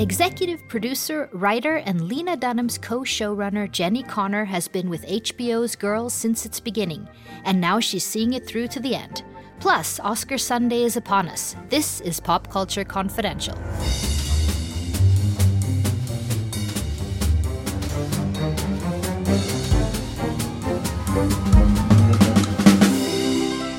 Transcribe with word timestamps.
Executive 0.00 0.66
producer, 0.66 1.28
writer, 1.30 1.76
and 1.76 2.00
Lena 2.08 2.34
Dunham's 2.34 2.78
co 2.78 3.00
showrunner 3.00 3.70
Jenni 3.70 4.02
Konner 4.02 4.46
has 4.46 4.66
been 4.66 4.88
with 4.88 5.04
HBO's 5.04 5.76
Girls 5.76 6.14
since 6.14 6.46
its 6.46 6.58
beginning, 6.58 7.06
and 7.44 7.60
now 7.60 7.80
she's 7.80 8.02
seeing 8.02 8.32
it 8.32 8.46
through 8.46 8.68
to 8.68 8.80
the 8.80 8.94
end. 8.94 9.22
Plus, 9.58 10.00
Oscar 10.00 10.38
Sunday 10.38 10.84
is 10.84 10.96
upon 10.96 11.28
us. 11.28 11.54
This 11.68 12.00
is 12.00 12.18
Pop 12.18 12.48
Culture 12.48 12.82
Confidential. 12.82 13.54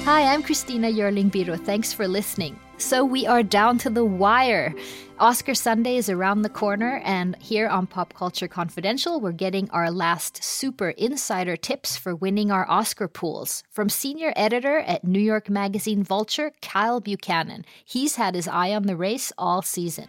Hi, 0.05 0.31
I'm 0.31 0.43
Christina 0.43 0.87
Yerling 0.87 1.31
Biro. 1.31 1.59
Thanks 1.59 1.91
for 1.91 2.07
listening. 2.07 2.59
So, 2.81 3.05
we 3.05 3.27
are 3.27 3.43
down 3.43 3.77
to 3.79 3.89
the 3.89 4.03
wire. 4.03 4.73
Oscar 5.19 5.53
Sunday 5.53 5.97
is 5.97 6.09
around 6.09 6.41
the 6.41 6.49
corner, 6.49 6.99
and 7.05 7.37
here 7.39 7.69
on 7.69 7.85
Pop 7.85 8.13
Culture 8.15 8.47
Confidential, 8.47 9.21
we're 9.21 9.31
getting 9.31 9.69
our 9.69 9.91
last 9.91 10.43
super 10.43 10.89
insider 10.89 11.55
tips 11.55 11.95
for 11.95 12.15
winning 12.15 12.51
our 12.51 12.69
Oscar 12.69 13.07
pools 13.07 13.63
from 13.69 13.87
senior 13.87 14.33
editor 14.35 14.79
at 14.79 15.05
New 15.05 15.21
York 15.21 15.47
Magazine 15.47 16.03
Vulture, 16.03 16.51
Kyle 16.61 16.99
Buchanan. 16.99 17.65
He's 17.85 18.15
had 18.15 18.33
his 18.33 18.47
eye 18.47 18.73
on 18.73 18.87
the 18.87 18.97
race 18.97 19.31
all 19.37 19.61
season. 19.61 20.07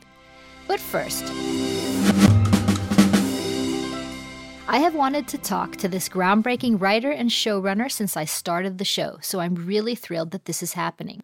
But 0.67 0.81
first, 0.81 1.25
I 4.67 4.79
have 4.79 4.95
wanted 4.95 5.29
to 5.29 5.39
talk 5.39 5.77
to 5.77 5.89
this 5.89 6.09
groundbreaking 6.09 6.81
writer 6.81 7.11
and 7.13 7.29
showrunner 7.29 7.93
since 7.93 8.17
I 8.17 8.25
started 8.25 8.79
the 8.79 8.85
show, 8.87 9.19
so 9.21 9.41
I'm 9.41 9.55
really 9.55 9.95
thrilled 9.95 10.31
that 10.31 10.47
this 10.47 10.63
is 10.63 10.73
happening. 10.73 11.23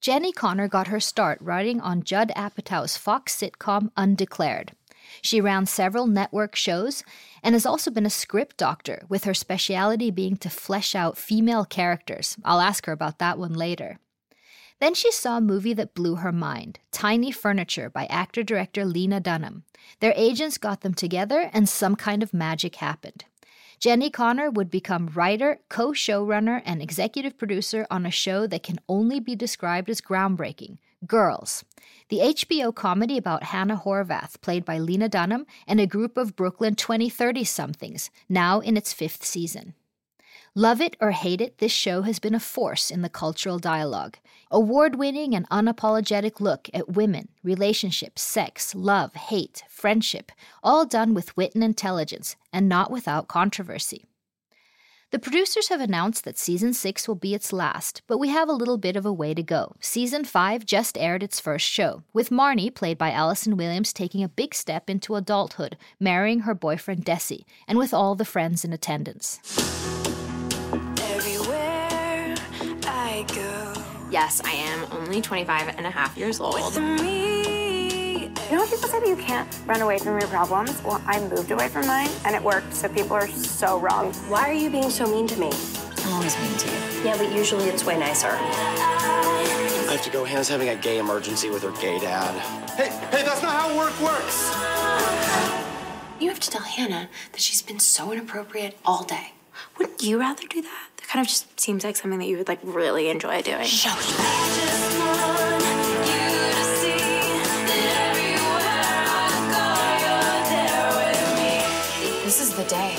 Jenni 0.00 0.32
Konner 0.34 0.66
got 0.66 0.86
her 0.86 0.98
start 0.98 1.38
writing 1.42 1.78
on 1.78 2.02
Judd 2.04 2.32
Apatow's 2.34 2.96
Fox 2.96 3.36
sitcom 3.36 3.90
Undeclared. 3.98 4.72
She 5.20 5.42
ran 5.42 5.66
several 5.66 6.06
network 6.06 6.56
shows 6.56 7.04
and 7.42 7.54
has 7.54 7.66
also 7.66 7.90
been 7.90 8.06
a 8.06 8.10
script 8.10 8.56
doctor, 8.56 9.04
with 9.10 9.24
her 9.24 9.34
specialty 9.34 10.10
being 10.10 10.38
to 10.38 10.48
flesh 10.48 10.94
out 10.94 11.18
female 11.18 11.66
characters. 11.66 12.38
I'll 12.44 12.60
ask 12.60 12.86
her 12.86 12.92
about 12.92 13.18
that 13.18 13.38
one 13.38 13.52
later. 13.52 13.98
Then 14.78 14.94
she 14.94 15.12
saw 15.12 15.36
a 15.36 15.42
movie 15.42 15.74
that 15.74 15.94
blew 15.94 16.16
her 16.16 16.32
mind 16.32 16.78
Tiny 16.92 17.30
Furniture 17.30 17.90
by 17.90 18.06
actor 18.06 18.42
director 18.42 18.86
Lena 18.86 19.20
Dunham. 19.20 19.64
Their 20.00 20.14
agents 20.16 20.56
got 20.56 20.80
them 20.80 20.94
together, 20.94 21.50
and 21.52 21.68
some 21.68 21.94
kind 21.94 22.22
of 22.22 22.32
magic 22.32 22.76
happened. 22.76 23.26
Jenni 23.80 24.12
Konner 24.12 24.50
would 24.50 24.70
become 24.70 25.10
writer, 25.14 25.60
co 25.70 25.92
showrunner, 25.92 26.60
and 26.66 26.82
executive 26.82 27.38
producer 27.38 27.86
on 27.90 28.04
a 28.04 28.10
show 28.10 28.46
that 28.46 28.62
can 28.62 28.78
only 28.88 29.20
be 29.20 29.34
described 29.34 29.88
as 29.88 30.02
groundbreaking 30.02 30.76
Girls, 31.06 31.64
the 32.10 32.18
HBO 32.18 32.74
comedy 32.74 33.16
about 33.16 33.44
Hannah 33.44 33.80
Horvath, 33.82 34.38
played 34.42 34.66
by 34.66 34.78
Lena 34.78 35.08
Dunham, 35.08 35.46
and 35.66 35.80
a 35.80 35.86
group 35.86 36.18
of 36.18 36.36
Brooklyn 36.36 36.74
2030 36.74 37.42
somethings, 37.44 38.10
now 38.28 38.60
in 38.60 38.76
its 38.76 38.92
fifth 38.92 39.24
season. 39.24 39.72
Love 40.54 40.82
it 40.82 40.94
or 41.00 41.12
hate 41.12 41.40
it, 41.40 41.56
this 41.56 41.72
show 41.72 42.02
has 42.02 42.18
been 42.18 42.34
a 42.34 42.40
force 42.40 42.90
in 42.90 43.00
the 43.00 43.08
cultural 43.08 43.58
dialogue. 43.58 44.18
Award 44.52 44.96
winning 44.96 45.36
and 45.36 45.48
unapologetic 45.48 46.40
look 46.40 46.68
at 46.74 46.88
women, 46.88 47.28
relationships, 47.44 48.20
sex, 48.20 48.74
love, 48.74 49.14
hate, 49.14 49.62
friendship, 49.68 50.32
all 50.60 50.84
done 50.84 51.14
with 51.14 51.36
wit 51.36 51.54
and 51.54 51.62
intelligence, 51.62 52.34
and 52.52 52.68
not 52.68 52.90
without 52.90 53.28
controversy. 53.28 54.06
The 55.12 55.20
producers 55.20 55.68
have 55.68 55.80
announced 55.80 56.24
that 56.24 56.36
season 56.36 56.74
6 56.74 57.06
will 57.06 57.14
be 57.14 57.32
its 57.32 57.52
last, 57.52 58.02
but 58.08 58.18
we 58.18 58.30
have 58.30 58.48
a 58.48 58.52
little 58.52 58.76
bit 58.76 58.96
of 58.96 59.06
a 59.06 59.12
way 59.12 59.34
to 59.34 59.42
go. 59.44 59.76
Season 59.78 60.24
5 60.24 60.66
just 60.66 60.98
aired 60.98 61.22
its 61.22 61.38
first 61.38 61.66
show, 61.66 62.02
with 62.12 62.30
Marnie, 62.30 62.74
played 62.74 62.98
by 62.98 63.12
Allison 63.12 63.56
Williams, 63.56 63.92
taking 63.92 64.24
a 64.24 64.28
big 64.28 64.52
step 64.52 64.90
into 64.90 65.14
adulthood, 65.14 65.76
marrying 66.00 66.40
her 66.40 66.54
boyfriend 66.56 67.04
Desi, 67.04 67.44
and 67.68 67.78
with 67.78 67.94
all 67.94 68.16
the 68.16 68.24
friends 68.24 68.64
in 68.64 68.72
attendance. 68.72 69.38
Yes, 74.10 74.42
I 74.44 74.50
am 74.50 74.86
only 74.90 75.22
25 75.22 75.68
and 75.76 75.86
a 75.86 75.90
half 75.90 76.16
years 76.16 76.40
old. 76.40 76.56
You 76.74 78.56
know 78.56 78.66
people 78.66 78.88
say 78.88 78.98
that 78.98 79.06
you 79.06 79.14
can't 79.14 79.48
run 79.66 79.80
away 79.82 79.98
from 79.98 80.18
your 80.18 80.26
problems? 80.26 80.82
Well, 80.82 81.00
I 81.06 81.20
moved 81.20 81.52
away 81.52 81.68
from 81.68 81.86
mine 81.86 82.10
and 82.24 82.34
it 82.34 82.42
worked, 82.42 82.74
so 82.74 82.88
people 82.88 83.12
are 83.12 83.28
so 83.28 83.78
wrong. 83.78 84.12
Why 84.28 84.48
are 84.48 84.52
you 84.52 84.68
being 84.68 84.90
so 84.90 85.06
mean 85.06 85.28
to 85.28 85.38
me? 85.38 85.52
I'm 85.98 86.14
always 86.14 86.36
mean 86.40 86.58
to 86.58 86.66
you. 86.66 87.04
Yeah, 87.04 87.16
but 87.16 87.30
usually 87.32 87.66
it's 87.66 87.84
way 87.84 87.96
nicer. 87.96 88.30
I 88.30 89.92
have 89.92 90.02
to 90.02 90.10
go. 90.10 90.24
Hannah's 90.24 90.48
having 90.48 90.70
a 90.70 90.76
gay 90.76 90.98
emergency 90.98 91.48
with 91.48 91.62
her 91.62 91.70
gay 91.80 92.00
dad. 92.00 92.34
Hey, 92.70 92.88
hey, 93.16 93.22
that's 93.24 93.42
not 93.42 93.52
how 93.52 93.76
work 93.76 93.98
works! 94.00 94.50
You 96.20 96.28
have 96.28 96.40
to 96.40 96.50
tell 96.50 96.62
Hannah 96.62 97.08
that 97.30 97.40
she's 97.40 97.62
been 97.62 97.78
so 97.78 98.10
inappropriate 98.10 98.76
all 98.84 99.04
day. 99.04 99.34
Wouldn't 99.78 100.02
you 100.02 100.18
rather 100.18 100.46
do 100.48 100.62
that? 100.62 100.89
That 101.10 101.14
kind 101.14 101.26
of 101.26 101.28
just 101.28 101.58
seems 101.58 101.82
like 101.82 101.96
something 101.96 102.20
that 102.20 102.28
you 102.28 102.36
would 102.36 102.46
like 102.46 102.60
really 102.62 103.08
enjoy 103.08 103.42
doing. 103.42 103.64
Show 103.64 103.90
This 112.22 112.40
is 112.40 112.54
the 112.54 112.62
day. 112.62 112.94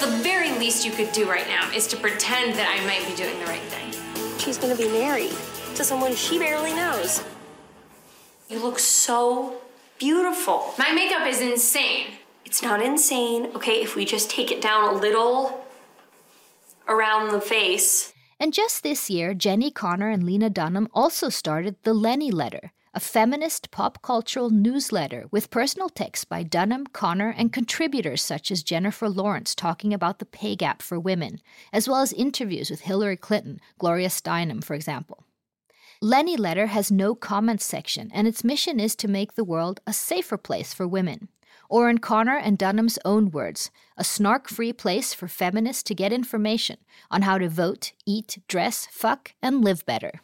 The 0.00 0.10
very 0.24 0.50
least 0.58 0.84
you 0.84 0.90
could 0.90 1.12
do 1.12 1.30
right 1.30 1.46
now 1.46 1.70
is 1.70 1.86
to 1.86 1.96
pretend 1.96 2.54
that 2.58 2.66
I 2.68 2.84
might 2.84 3.08
be 3.08 3.14
doing 3.14 3.38
the 3.38 3.46
right 3.46 3.62
thing. 3.62 3.92
She's 4.40 4.58
gonna 4.58 4.74
be 4.74 4.88
married 4.88 5.36
to 5.76 5.84
someone 5.84 6.16
she 6.16 6.40
barely 6.40 6.74
knows. 6.74 7.22
You 8.48 8.58
look 8.58 8.80
so 8.80 9.60
beautiful. 10.00 10.74
My 10.80 10.90
makeup 10.90 11.28
is 11.28 11.40
insane. 11.40 12.08
It's 12.44 12.60
not 12.60 12.82
insane, 12.82 13.52
okay, 13.54 13.82
if 13.82 13.94
we 13.94 14.04
just 14.04 14.28
take 14.28 14.50
it 14.50 14.60
down 14.60 14.92
a 14.92 14.98
little 14.98 15.64
around 16.88 17.30
the 17.30 17.40
face. 17.40 18.12
And 18.40 18.54
just 18.54 18.82
this 18.82 19.10
year, 19.10 19.34
Jenni 19.34 19.72
Konner 19.72 20.08
and 20.08 20.22
Lena 20.22 20.48
Dunham 20.48 20.88
also 20.94 21.28
started 21.28 21.76
the 21.82 21.94
Lenny 21.94 22.30
Letter, 22.30 22.72
a 22.94 23.00
feminist 23.00 23.70
pop 23.70 24.00
cultural 24.00 24.50
newsletter 24.50 25.26
with 25.30 25.50
personal 25.50 25.88
texts 25.88 26.24
by 26.24 26.42
Dunham, 26.42 26.86
Konner, 26.86 27.34
and 27.36 27.52
contributors 27.52 28.22
such 28.22 28.50
as 28.50 28.62
Jennifer 28.62 29.08
Lawrence 29.08 29.54
talking 29.54 29.92
about 29.92 30.18
the 30.18 30.24
pay 30.24 30.56
gap 30.56 30.82
for 30.82 30.98
women, 30.98 31.40
as 31.72 31.88
well 31.88 32.00
as 32.00 32.12
interviews 32.12 32.70
with 32.70 32.80
Hillary 32.82 33.16
Clinton, 33.16 33.60
Gloria 33.78 34.08
Steinem, 34.08 34.62
for 34.62 34.74
example. 34.74 35.24
Lenny 36.00 36.36
Letter 36.36 36.66
has 36.66 36.92
no 36.92 37.16
comments 37.16 37.64
section, 37.64 38.10
and 38.14 38.28
its 38.28 38.44
mission 38.44 38.78
is 38.78 38.94
to 38.96 39.08
make 39.08 39.34
the 39.34 39.44
world 39.44 39.80
a 39.84 39.92
safer 39.92 40.36
place 40.36 40.72
for 40.72 40.86
women. 40.86 41.28
Or, 41.68 41.90
in 41.90 41.98
Konner 41.98 42.36
and 42.36 42.56
Dunham's 42.56 42.98
own 43.04 43.30
words, 43.30 43.70
a 43.96 44.04
snark 44.04 44.48
free 44.48 44.72
place 44.72 45.12
for 45.12 45.28
feminists 45.28 45.82
to 45.84 45.94
get 45.94 46.12
information 46.12 46.78
on 47.10 47.22
how 47.22 47.38
to 47.38 47.48
vote, 47.48 47.92
eat, 48.06 48.38
dress, 48.48 48.88
fuck, 48.90 49.34
and 49.42 49.62
live 49.62 49.84
better. 49.84 50.22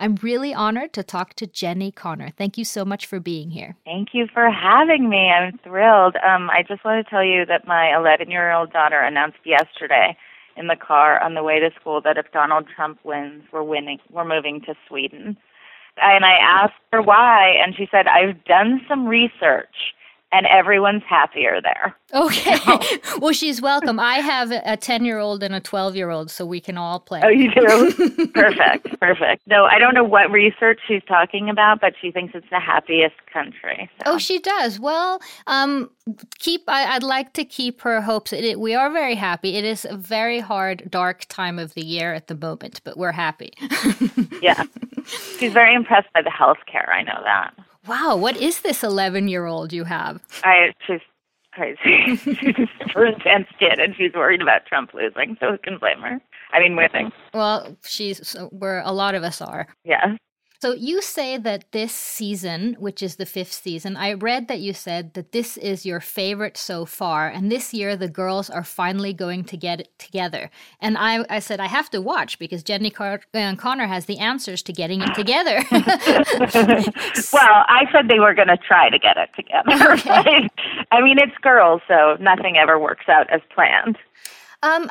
I'm 0.00 0.16
really 0.16 0.54
honored 0.54 0.92
to 0.92 1.02
talk 1.02 1.34
to 1.34 1.46
Jenni 1.46 1.92
Konner. 1.92 2.30
Thank 2.30 2.56
you 2.56 2.64
so 2.64 2.84
much 2.84 3.06
for 3.06 3.18
being 3.18 3.50
here. 3.50 3.76
Thank 3.84 4.10
you 4.12 4.26
for 4.32 4.48
having 4.50 5.08
me. 5.08 5.30
I'm 5.30 5.58
thrilled. 5.58 6.16
Um, 6.16 6.50
I 6.50 6.62
just 6.66 6.84
want 6.84 7.04
to 7.04 7.10
tell 7.10 7.24
you 7.24 7.44
that 7.46 7.66
my 7.66 7.96
11 7.96 8.30
year 8.30 8.52
old 8.52 8.72
daughter 8.72 9.00
announced 9.00 9.38
yesterday 9.44 10.16
in 10.56 10.68
the 10.68 10.76
car 10.76 11.20
on 11.22 11.34
the 11.34 11.42
way 11.42 11.58
to 11.58 11.70
school 11.80 12.00
that 12.02 12.16
if 12.16 12.30
Donald 12.32 12.66
Trump 12.74 12.98
wins, 13.04 13.42
we're 13.52 13.62
winning. 13.62 13.98
We're 14.10 14.24
moving 14.24 14.60
to 14.66 14.74
Sweden. 14.88 15.36
And 16.00 16.24
I 16.24 16.34
asked 16.40 16.74
her 16.92 17.02
why, 17.02 17.56
and 17.60 17.74
she 17.74 17.88
said, 17.90 18.06
"I've 18.06 18.44
done 18.44 18.80
some 18.88 19.06
research." 19.06 19.94
And 20.30 20.46
everyone's 20.46 21.02
happier 21.08 21.60
there. 21.62 21.96
Okay. 22.12 22.58
well, 23.18 23.32
she's 23.32 23.62
welcome. 23.62 23.98
I 23.98 24.16
have 24.16 24.50
a 24.50 24.76
10 24.76 25.04
year 25.04 25.18
old 25.18 25.42
and 25.42 25.54
a 25.54 25.60
12 25.60 25.96
year 25.96 26.10
old, 26.10 26.30
so 26.30 26.44
we 26.44 26.60
can 26.60 26.76
all 26.76 27.00
play. 27.00 27.20
Oh, 27.22 27.28
you 27.28 27.50
do? 27.50 28.26
perfect. 28.34 29.00
Perfect. 29.00 29.46
No, 29.46 29.64
I 29.64 29.78
don't 29.78 29.94
know 29.94 30.04
what 30.04 30.30
research 30.30 30.80
she's 30.86 31.02
talking 31.08 31.48
about, 31.48 31.80
but 31.80 31.94
she 32.00 32.10
thinks 32.10 32.34
it's 32.34 32.48
the 32.50 32.60
happiest 32.60 33.16
country. 33.32 33.90
So. 34.04 34.12
Oh, 34.12 34.18
she 34.18 34.38
does. 34.38 34.78
Well, 34.78 35.20
um, 35.46 35.90
keep. 36.38 36.62
I, 36.68 36.94
would 36.94 37.02
like 37.02 37.32
to 37.34 37.44
keep 37.44 37.80
her 37.82 38.02
hopes. 38.02 38.32
It, 38.32 38.60
we 38.60 38.74
are 38.74 38.90
very 38.90 39.14
happy. 39.14 39.56
It 39.56 39.64
is 39.64 39.86
a 39.88 39.96
very 39.96 40.40
hard, 40.40 40.90
dark 40.90 41.24
time 41.28 41.58
of 41.58 41.74
the 41.74 41.84
year 41.84 42.12
at 42.12 42.26
the 42.26 42.34
moment, 42.34 42.80
but 42.84 42.96
we're 42.98 43.12
happy. 43.12 43.52
yeah. 44.42 44.64
She's 45.38 45.52
very 45.52 45.74
impressed 45.74 46.12
by 46.12 46.22
the 46.22 46.30
health 46.30 46.58
care. 46.70 46.90
I 46.92 47.02
know 47.02 47.20
that. 47.24 47.54
Wow, 47.88 48.16
what 48.16 48.36
is 48.36 48.60
this 48.60 48.84
11 48.84 49.28
year 49.28 49.46
old 49.46 49.72
you 49.72 49.84
have? 49.84 50.22
I 50.44 50.72
she's 50.86 51.00
crazy. 51.52 52.16
she's 52.16 52.54
a 52.58 52.68
super 52.84 53.06
intense 53.06 53.48
kid, 53.58 53.78
and 53.78 53.96
she's 53.96 54.12
worried 54.12 54.42
about 54.42 54.66
Trump 54.66 54.92
losing. 54.92 55.36
So 55.40 55.52
who 55.52 55.58
can 55.58 55.78
blame 55.78 56.00
her? 56.00 56.20
I 56.52 56.60
mean, 56.60 56.76
winning. 56.76 57.10
Well, 57.32 57.76
she's 57.86 58.36
where 58.50 58.82
a 58.84 58.92
lot 58.92 59.14
of 59.14 59.22
us 59.22 59.40
are. 59.40 59.68
Yeah. 59.84 60.16
So 60.60 60.72
you 60.72 61.00
say 61.00 61.38
that 61.38 61.70
this 61.70 61.92
season, 61.92 62.74
which 62.80 63.00
is 63.00 63.14
the 63.14 63.26
fifth 63.26 63.52
season, 63.52 63.96
I 63.96 64.14
read 64.14 64.48
that 64.48 64.58
you 64.58 64.74
said 64.74 65.14
that 65.14 65.30
this 65.30 65.56
is 65.56 65.86
your 65.86 66.00
favorite 66.00 66.56
so 66.56 66.84
far, 66.84 67.28
and 67.28 67.50
this 67.50 67.72
year 67.72 67.96
the 67.96 68.08
girls 68.08 68.50
are 68.50 68.64
finally 68.64 69.12
going 69.12 69.44
to 69.44 69.56
get 69.56 69.82
it 69.82 69.96
together. 70.00 70.50
And 70.80 70.98
I, 70.98 71.24
I 71.30 71.38
said 71.38 71.60
I 71.60 71.66
have 71.66 71.90
to 71.90 72.02
watch 72.02 72.40
because 72.40 72.64
Jenni 72.64 72.92
Car- 72.92 73.20
uh, 73.34 73.54
Konner 73.54 73.86
has 73.86 74.06
the 74.06 74.18
answers 74.18 74.60
to 74.64 74.72
getting 74.72 75.00
it 75.00 75.14
together. 75.14 75.62
well, 75.70 77.64
I 77.68 77.84
said 77.92 78.08
they 78.08 78.18
were 78.18 78.34
going 78.34 78.48
to 78.48 78.56
try 78.56 78.90
to 78.90 78.98
get 78.98 79.16
it 79.16 79.30
together. 79.36 79.68
Okay. 80.08 80.48
I 80.90 81.00
mean, 81.00 81.18
it's 81.18 81.36
girls, 81.40 81.80
so 81.88 82.16
nothing 82.20 82.56
ever 82.56 82.78
works 82.78 83.08
out 83.08 83.28
as 83.30 83.40
planned. 83.54 83.96
Um, 84.62 84.90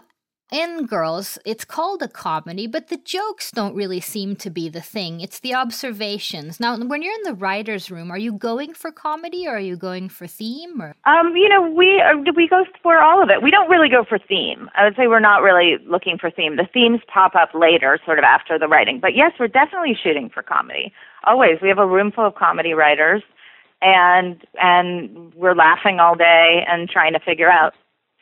in 0.51 0.85
Girls, 0.85 1.37
it's 1.45 1.65
called 1.65 2.01
a 2.01 2.07
comedy, 2.07 2.67
but 2.67 2.87
the 2.87 2.97
jokes 2.97 3.51
don't 3.51 3.75
really 3.75 3.99
seem 3.99 4.35
to 4.37 4.49
be 4.49 4.69
the 4.69 4.81
thing. 4.81 5.19
It's 5.19 5.39
the 5.39 5.53
observations. 5.53 6.59
Now, 6.59 6.77
when 6.77 7.01
you're 7.01 7.13
in 7.13 7.23
the 7.23 7.33
writers' 7.33 7.91
room, 7.91 8.09
are 8.11 8.17
you 8.17 8.31
going 8.31 8.73
for 8.73 8.91
comedy 8.91 9.45
or 9.45 9.57
are 9.57 9.59
you 9.59 9.75
going 9.75 10.07
for 10.07 10.25
theme? 10.25 10.81
Or 10.81 10.95
um, 11.05 11.35
you 11.35 11.49
know, 11.49 11.69
we 11.69 12.01
uh, 12.01 12.17
we 12.35 12.47
go 12.47 12.63
for 12.81 13.01
all 13.01 13.21
of 13.21 13.29
it. 13.29 13.43
We 13.43 13.51
don't 13.51 13.69
really 13.69 13.89
go 13.89 14.05
for 14.07 14.17
theme. 14.17 14.69
I 14.75 14.85
would 14.85 14.95
say 14.95 15.07
we're 15.07 15.19
not 15.19 15.41
really 15.41 15.77
looking 15.85 16.17
for 16.17 16.31
theme. 16.31 16.55
The 16.55 16.67
themes 16.73 17.01
pop 17.13 17.35
up 17.35 17.49
later, 17.53 17.99
sort 18.05 18.17
of 18.17 18.23
after 18.23 18.57
the 18.57 18.67
writing. 18.67 18.99
But 19.01 19.15
yes, 19.15 19.33
we're 19.39 19.47
definitely 19.49 19.97
shooting 20.01 20.29
for 20.29 20.43
comedy. 20.43 20.93
Always, 21.25 21.59
we 21.61 21.67
have 21.67 21.79
a 21.79 21.87
room 21.87 22.11
full 22.11 22.25
of 22.25 22.35
comedy 22.35 22.73
writers, 22.73 23.21
and 23.81 24.41
and 24.61 25.33
we're 25.33 25.55
laughing 25.55 25.99
all 25.99 26.15
day 26.15 26.63
and 26.67 26.89
trying 26.89 27.13
to 27.13 27.19
figure 27.19 27.49
out 27.49 27.73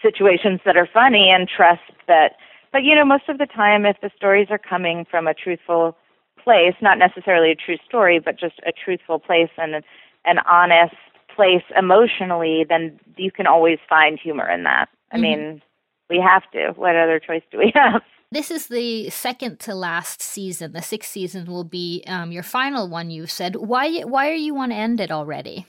situations 0.05 0.59
that 0.65 0.77
are 0.77 0.89
funny 0.91 1.31
and 1.31 1.49
trust 1.49 1.81
that 2.07 2.33
but 2.71 2.83
you 2.83 2.93
know 2.95 3.05
most 3.05 3.27
of 3.29 3.37
the 3.37 3.45
time 3.45 3.85
if 3.85 3.97
the 4.01 4.11
stories 4.15 4.47
are 4.49 4.59
coming 4.59 5.05
from 5.09 5.27
a 5.27 5.33
truthful 5.33 5.97
place 6.43 6.75
not 6.81 6.97
necessarily 6.97 7.51
a 7.51 7.55
true 7.55 7.77
story 7.87 8.19
but 8.19 8.39
just 8.39 8.59
a 8.67 8.71
truthful 8.71 9.17
place 9.17 9.49
and 9.57 9.83
an 10.25 10.39
honest 10.49 10.95
place 11.35 11.63
emotionally 11.77 12.65
then 12.67 12.99
you 13.17 13.31
can 13.31 13.47
always 13.47 13.79
find 13.89 14.19
humor 14.19 14.49
in 14.49 14.63
that. 14.63 14.89
I 15.11 15.15
mm-hmm. 15.15 15.21
mean 15.21 15.61
we 16.09 16.19
have 16.19 16.43
to. 16.51 16.73
What 16.75 16.95
other 16.95 17.19
choice 17.19 17.43
do 17.51 17.57
we 17.57 17.71
have? 17.75 18.01
This 18.31 18.49
is 18.51 18.67
the 18.67 19.09
second 19.11 19.59
to 19.61 19.75
last 19.75 20.21
season. 20.21 20.73
The 20.73 20.81
sixth 20.81 21.11
season 21.11 21.45
will 21.45 21.63
be 21.63 22.03
um, 22.05 22.33
your 22.33 22.43
final 22.43 22.89
one 22.89 23.09
you 23.09 23.27
said. 23.27 23.55
Why 23.55 24.01
why 24.01 24.29
are 24.29 24.33
you 24.33 24.53
want 24.53 24.71
to 24.71 24.75
end 24.75 24.99
it 24.99 25.11
already 25.11 25.67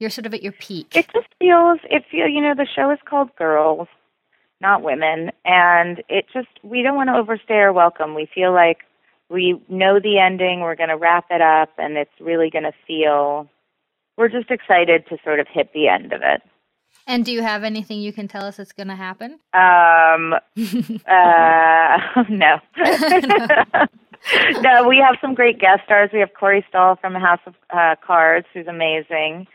you're 0.00 0.10
sort 0.10 0.26
of 0.26 0.34
at 0.34 0.42
your 0.42 0.52
peak. 0.52 0.96
It 0.96 1.06
just 1.12 1.28
feels 1.38 1.78
it 1.88 2.04
feel 2.10 2.26
you 2.26 2.40
know 2.40 2.54
the 2.56 2.66
show 2.66 2.90
is 2.90 2.98
called 3.04 3.36
Girls, 3.36 3.86
not 4.60 4.82
Women, 4.82 5.30
and 5.44 6.02
it 6.08 6.26
just 6.32 6.48
we 6.64 6.82
don't 6.82 6.96
want 6.96 7.08
to 7.10 7.14
overstay 7.14 7.54
our 7.54 7.72
welcome. 7.72 8.16
We 8.16 8.28
feel 8.34 8.52
like 8.52 8.78
we 9.28 9.62
know 9.68 10.00
the 10.00 10.18
ending, 10.18 10.60
we're 10.60 10.74
going 10.74 10.88
to 10.88 10.96
wrap 10.96 11.26
it 11.30 11.40
up, 11.40 11.70
and 11.78 11.96
it's 11.96 12.10
really 12.18 12.50
going 12.50 12.64
to 12.64 12.72
feel. 12.86 13.48
We're 14.16 14.28
just 14.28 14.50
excited 14.50 15.06
to 15.08 15.18
sort 15.22 15.38
of 15.38 15.46
hit 15.48 15.72
the 15.72 15.86
end 15.88 16.12
of 16.12 16.22
it. 16.22 16.42
And 17.06 17.24
do 17.24 17.32
you 17.32 17.42
have 17.42 17.64
anything 17.64 18.00
you 18.00 18.12
can 18.12 18.28
tell 18.28 18.44
us 18.44 18.58
that's 18.58 18.72
going 18.72 18.88
to 18.88 18.96
happen? 18.96 19.38
Um, 19.54 20.34
uh, 21.06 22.24
no. 22.28 22.60
no, 24.60 24.88
we 24.88 24.98
have 24.98 25.16
some 25.20 25.34
great 25.34 25.58
guest 25.58 25.82
stars. 25.86 26.10
We 26.12 26.20
have 26.20 26.34
Corey 26.38 26.64
Stoll 26.68 26.96
from 26.96 27.14
House 27.14 27.40
of 27.46 27.54
uh, 27.70 27.96
Cards, 28.04 28.46
who's 28.52 28.66
amazing 28.66 29.46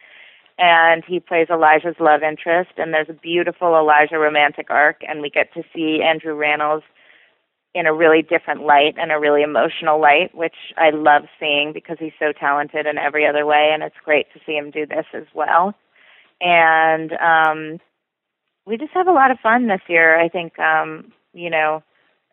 and 0.58 1.04
he 1.06 1.20
plays 1.20 1.48
Elijah's 1.50 1.96
love 2.00 2.24
interest. 2.24 2.72
And 2.78 2.94
there's 2.94 3.10
a 3.10 3.14
beautiful 3.14 3.76
Elijah 3.76 4.18
romantic 4.18 4.70
arc, 4.70 5.02
and 5.08 5.22
we 5.22 5.30
get 5.30 5.54
to 5.54 5.64
see 5.74 6.02
Andrew 6.02 6.36
Rannells 6.36 6.84
in 7.74 7.86
a 7.86 7.94
really 7.94 8.22
different 8.22 8.66
light 8.66 8.96
and 8.98 9.12
a 9.12 9.20
really 9.20 9.44
emotional 9.44 10.00
light, 10.00 10.34
which 10.34 10.56
I 10.78 10.92
love 10.92 11.24
seeing 11.40 11.74
because 11.74 11.98
he's 12.00 12.14
so 12.18 12.32
talented 12.32 12.86
in 12.86 12.98
every 12.98 13.28
other 13.28 13.46
way, 13.46 13.72
and 13.74 13.84
it's 13.84 13.96
great 14.04 14.28
to 14.34 14.40
see 14.46 14.54
him 14.54 14.72
do 14.72 14.86
this 14.86 15.06
as 15.14 15.26
well. 15.34 15.74
And 16.40 17.12
um, 17.14 17.80
we 18.66 18.78
just 18.78 18.94
have 18.94 19.08
a 19.08 19.14
lot 19.14 19.30
of 19.30 19.40
fun 19.40 19.68
this 19.68 19.82
year. 19.90 20.18
I 20.18 20.30
think, 20.30 20.58
um, 20.58 21.12
you 21.34 21.50
know, 21.50 21.84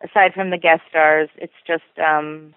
aside 0.01 0.33
from 0.33 0.49
the 0.49 0.57
guest 0.57 0.81
stars, 0.89 1.29
it's 1.35 1.53
just 1.67 1.83
um, 1.99 2.53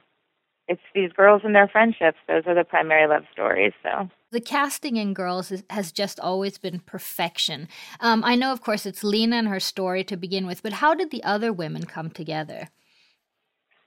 it's 0.69 0.83
these 0.95 1.13
girls 1.13 1.43
and 1.45 1.55
their 1.55 1.69
friendships. 1.69 2.19
Those 2.27 2.43
are 2.47 2.55
the 2.55 2.65
primary 2.65 3.07
love 3.07 3.25
stories. 3.33 3.73
So 3.83 4.09
the 4.33 4.41
casting 4.41 4.97
in 4.97 5.15
Girls 5.15 5.53
is, 5.53 5.65
has 5.71 5.93
just 5.93 6.19
always 6.19 6.59
been 6.59 6.81
perfection. 6.81 7.69
Um, 8.01 8.25
I 8.25 8.35
know, 8.35 8.53
of 8.53 8.61
course, 8.61 8.85
it's 8.85 9.05
Lena 9.05 9.37
and 9.37 9.49
her 9.49 9.61
story 9.61 10.03
to 10.05 10.17
begin 10.17 10.47
with, 10.47 10.63
but 10.63 10.75
how 10.75 10.95
did 10.95 11.11
the 11.11 11.23
other 11.23 11.53
women 11.53 11.85
come 11.85 12.11
together? 12.11 12.69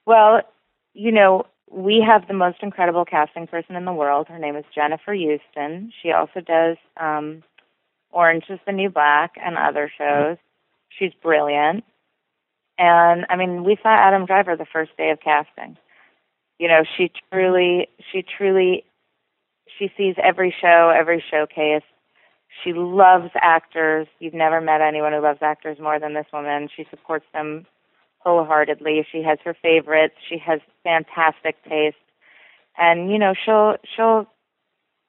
Well, 0.06 0.40
you 0.94 1.12
know, 1.12 1.46
we 1.70 2.04
have 2.04 2.26
the 2.26 2.34
most 2.34 2.58
incredible 2.62 3.04
casting 3.04 3.46
person 3.46 3.76
in 3.76 3.84
the 3.84 3.92
world. 3.92 4.26
Her 4.28 4.38
name 4.38 4.56
is 4.56 4.64
Jennifer 4.74 5.14
Euston. 5.14 5.92
She 6.02 6.10
also 6.10 6.40
does 6.40 6.76
um, 6.98 7.44
Orange 8.10 8.44
is 8.48 8.58
the 8.66 8.72
New 8.72 8.90
Black 8.90 9.34
and 9.36 9.56
other 9.56 9.90
shows. 9.96 10.36
She's 10.88 11.12
brilliant. 11.22 11.84
And 12.78 13.26
I 13.28 13.36
mean, 13.36 13.62
we 13.62 13.76
saw 13.82 13.90
Adam 13.90 14.26
Driver 14.26 14.56
the 14.56 14.66
first 14.72 14.96
day 14.96 15.10
of 15.10 15.20
casting. 15.20 15.76
You 16.60 16.68
know, 16.68 16.82
she 16.98 17.10
truly, 17.32 17.88
she 18.12 18.22
truly 18.22 18.84
she 19.78 19.90
sees 19.96 20.14
every 20.22 20.54
show, 20.60 20.92
every 20.94 21.24
showcase. 21.30 21.82
She 22.62 22.74
loves 22.74 23.30
actors. 23.40 24.06
You've 24.18 24.34
never 24.34 24.60
met 24.60 24.82
anyone 24.82 25.14
who 25.14 25.22
loves 25.22 25.38
actors 25.40 25.78
more 25.80 25.98
than 25.98 26.12
this 26.12 26.26
woman. 26.34 26.68
She 26.76 26.84
supports 26.90 27.24
them 27.32 27.64
wholeheartedly. 28.18 29.06
She 29.10 29.22
has 29.22 29.38
her 29.42 29.56
favorites. 29.62 30.16
She 30.28 30.36
has 30.36 30.60
fantastic 30.84 31.56
taste. 31.64 31.96
And 32.76 33.10
you 33.10 33.18
know, 33.18 33.32
she'll 33.42 33.76
she'll 33.96 34.26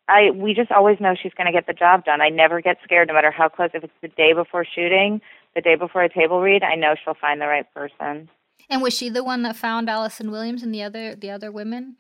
I 0.07 0.31
we 0.31 0.53
just 0.53 0.71
always 0.71 1.01
know 1.01 1.15
she's 1.21 1.33
going 1.33 1.47
to 1.47 1.51
get 1.51 1.67
the 1.67 1.73
job 1.73 2.05
done. 2.05 2.21
I 2.21 2.29
never 2.29 2.61
get 2.61 2.77
scared 2.81 3.09
no 3.09 3.13
matter 3.13 3.31
how 3.31 3.49
close 3.49 3.71
if 3.73 3.83
it's 3.83 3.93
the 4.01 4.07
day 4.07 4.31
before 4.31 4.63
shooting, 4.63 5.19
the 5.53 5.61
day 5.61 5.75
before 5.75 6.03
a 6.03 6.09
table 6.09 6.39
read, 6.39 6.63
I 6.63 6.75
know 6.75 6.95
she'll 7.03 7.13
find 7.13 7.41
the 7.41 7.47
right 7.47 7.65
person. 7.73 8.29
And 8.69 8.81
was 8.81 8.93
she 8.93 9.09
the 9.09 9.23
one 9.23 9.43
that 9.43 9.55
found 9.55 9.89
Allison 9.89 10.31
Williams 10.31 10.63
and 10.63 10.73
the 10.73 10.83
other 10.83 11.15
the 11.15 11.29
other 11.29 11.51
women? 11.51 11.95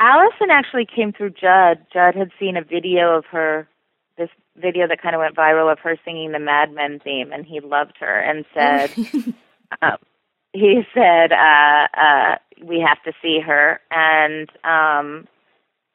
Allison 0.00 0.50
actually 0.50 0.86
came 0.86 1.12
through 1.12 1.30
Judd. 1.30 1.86
Judd 1.92 2.14
had 2.14 2.30
seen 2.38 2.56
a 2.56 2.62
video 2.62 3.16
of 3.16 3.24
her, 3.26 3.66
this 4.18 4.28
video 4.56 4.86
that 4.88 5.00
kind 5.00 5.14
of 5.14 5.20
went 5.20 5.36
viral 5.36 5.72
of 5.72 5.78
her 5.80 5.96
singing 6.04 6.32
the 6.32 6.38
Mad 6.38 6.72
Men 6.72 7.00
theme, 7.02 7.32
and 7.32 7.46
he 7.46 7.60
loved 7.60 7.94
her 8.00 8.20
and 8.20 8.44
said, 8.52 8.90
um, 9.82 9.96
he 10.52 10.82
said, 10.94 11.32
uh, 11.32 11.86
uh, 11.98 12.36
we 12.64 12.80
have 12.80 13.02
to 13.04 13.12
see 13.22 13.40
her. 13.40 13.80
And 13.90 14.48
um, 14.64 15.26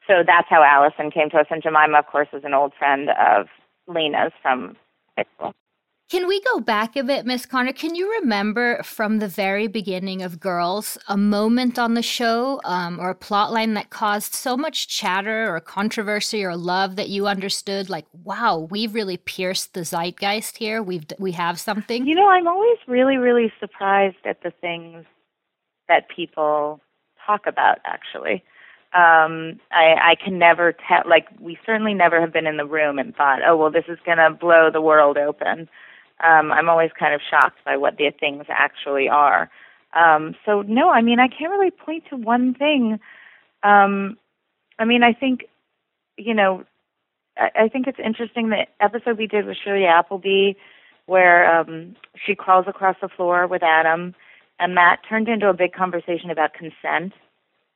so 0.06 0.22
that's 0.26 0.48
how 0.48 0.62
Allison 0.62 1.10
came 1.10 1.30
to 1.30 1.38
us. 1.38 1.46
And 1.50 1.62
Jemima, 1.62 1.98
of 1.98 2.06
course, 2.06 2.28
is 2.32 2.44
an 2.44 2.54
old 2.54 2.72
friend 2.78 3.08
of 3.10 3.46
Lena's 3.86 4.32
from 4.42 4.76
high 5.16 5.24
school. 5.36 5.54
Can 6.12 6.28
we 6.28 6.42
go 6.42 6.60
back 6.60 6.94
a 6.94 7.02
bit, 7.02 7.24
Miss 7.24 7.46
Konner? 7.46 7.72
Can 7.72 7.94
you 7.94 8.06
remember 8.20 8.82
from 8.82 9.18
the 9.18 9.28
very 9.28 9.66
beginning 9.66 10.20
of 10.20 10.40
Girls 10.40 10.98
a 11.08 11.16
moment 11.16 11.78
on 11.78 11.94
the 11.94 12.02
show 12.02 12.60
um, 12.64 13.00
or 13.00 13.08
a 13.08 13.14
plot 13.14 13.50
line 13.50 13.72
that 13.72 13.88
caused 13.88 14.34
so 14.34 14.54
much 14.54 14.88
chatter 14.88 15.48
or 15.48 15.58
controversy 15.58 16.44
or 16.44 16.54
love 16.54 16.96
that 16.96 17.08
you 17.08 17.26
understood? 17.26 17.88
Like, 17.88 18.04
wow, 18.24 18.68
we've 18.70 18.94
really 18.94 19.16
pierced 19.16 19.72
the 19.72 19.86
zeitgeist 19.86 20.58
here. 20.58 20.82
We've 20.82 21.06
we 21.18 21.32
have 21.32 21.58
something. 21.58 22.06
You 22.06 22.14
know, 22.14 22.28
I'm 22.28 22.46
always 22.46 22.76
really, 22.86 23.16
really 23.16 23.50
surprised 23.58 24.26
at 24.26 24.42
the 24.42 24.52
things 24.60 25.06
that 25.88 26.10
people 26.14 26.82
talk 27.26 27.46
about. 27.46 27.78
Actually, 27.86 28.44
um, 28.92 29.58
I, 29.70 29.94
I 30.10 30.16
can 30.22 30.38
never 30.38 30.74
tell. 30.74 31.04
Like, 31.08 31.28
we 31.40 31.58
certainly 31.64 31.94
never 31.94 32.20
have 32.20 32.34
been 32.34 32.46
in 32.46 32.58
the 32.58 32.66
room 32.66 32.98
and 32.98 33.16
thought, 33.16 33.38
oh, 33.46 33.56
well, 33.56 33.70
this 33.70 33.86
is 33.88 33.98
going 34.04 34.18
to 34.18 34.28
blow 34.28 34.68
the 34.70 34.82
world 34.82 35.16
open 35.16 35.70
um, 36.22 36.52
I'm 36.52 36.68
always 36.68 36.90
kind 36.98 37.14
of 37.14 37.20
shocked 37.28 37.58
by 37.64 37.76
what 37.76 37.96
the 37.96 38.10
things 38.18 38.44
actually 38.48 39.08
are. 39.08 39.50
Um, 39.94 40.34
so 40.46 40.62
no, 40.62 40.90
I 40.90 41.02
mean 41.02 41.18
I 41.20 41.28
can't 41.28 41.50
really 41.50 41.70
point 41.70 42.04
to 42.10 42.16
one 42.16 42.54
thing. 42.54 42.98
Um, 43.62 44.16
I 44.78 44.84
mean 44.84 45.02
I 45.02 45.12
think, 45.12 45.44
you 46.16 46.34
know, 46.34 46.64
I, 47.36 47.64
I 47.64 47.68
think 47.68 47.86
it's 47.86 47.98
interesting 48.02 48.48
the 48.48 48.66
episode 48.80 49.18
we 49.18 49.26
did 49.26 49.46
with 49.46 49.56
Shiri 49.64 49.86
Appleby, 49.86 50.58
where 51.06 51.60
um, 51.60 51.96
she 52.24 52.34
crawls 52.34 52.66
across 52.68 52.96
the 53.02 53.08
floor 53.08 53.46
with 53.46 53.62
Adam, 53.62 54.14
and 54.58 54.76
that 54.76 54.98
turned 55.08 55.28
into 55.28 55.48
a 55.48 55.54
big 55.54 55.72
conversation 55.72 56.30
about 56.30 56.54
consent, 56.54 57.12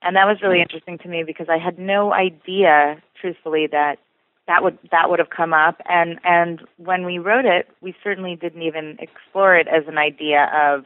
and 0.03 0.15
that 0.17 0.27
was 0.27 0.39
really 0.43 0.61
interesting 0.61 0.99
to 0.99 1.09
me 1.09 1.25
because 1.25 1.49
I 1.49 1.59
had 1.59 1.79
no 1.79 2.13
idea, 2.13 3.03
truthfully, 3.21 3.67
that 3.73 3.99
that 4.47 4.63
would 4.63 4.79
that 4.91 5.11
would 5.11 5.19
have 5.19 5.31
come 5.31 5.53
up 5.53 5.81
and 5.89 6.19
and 6.25 6.63
when 6.77 7.05
we 7.05 7.19
wrote 7.19 7.45
it 7.45 7.69
we 7.81 7.95
certainly 8.03 8.37
didn't 8.37 8.63
even 8.63 8.97
explore 8.99 9.57
it 9.57 9.67
as 9.69 9.85
an 9.89 9.99
idea 9.99 10.51
of 10.55 10.85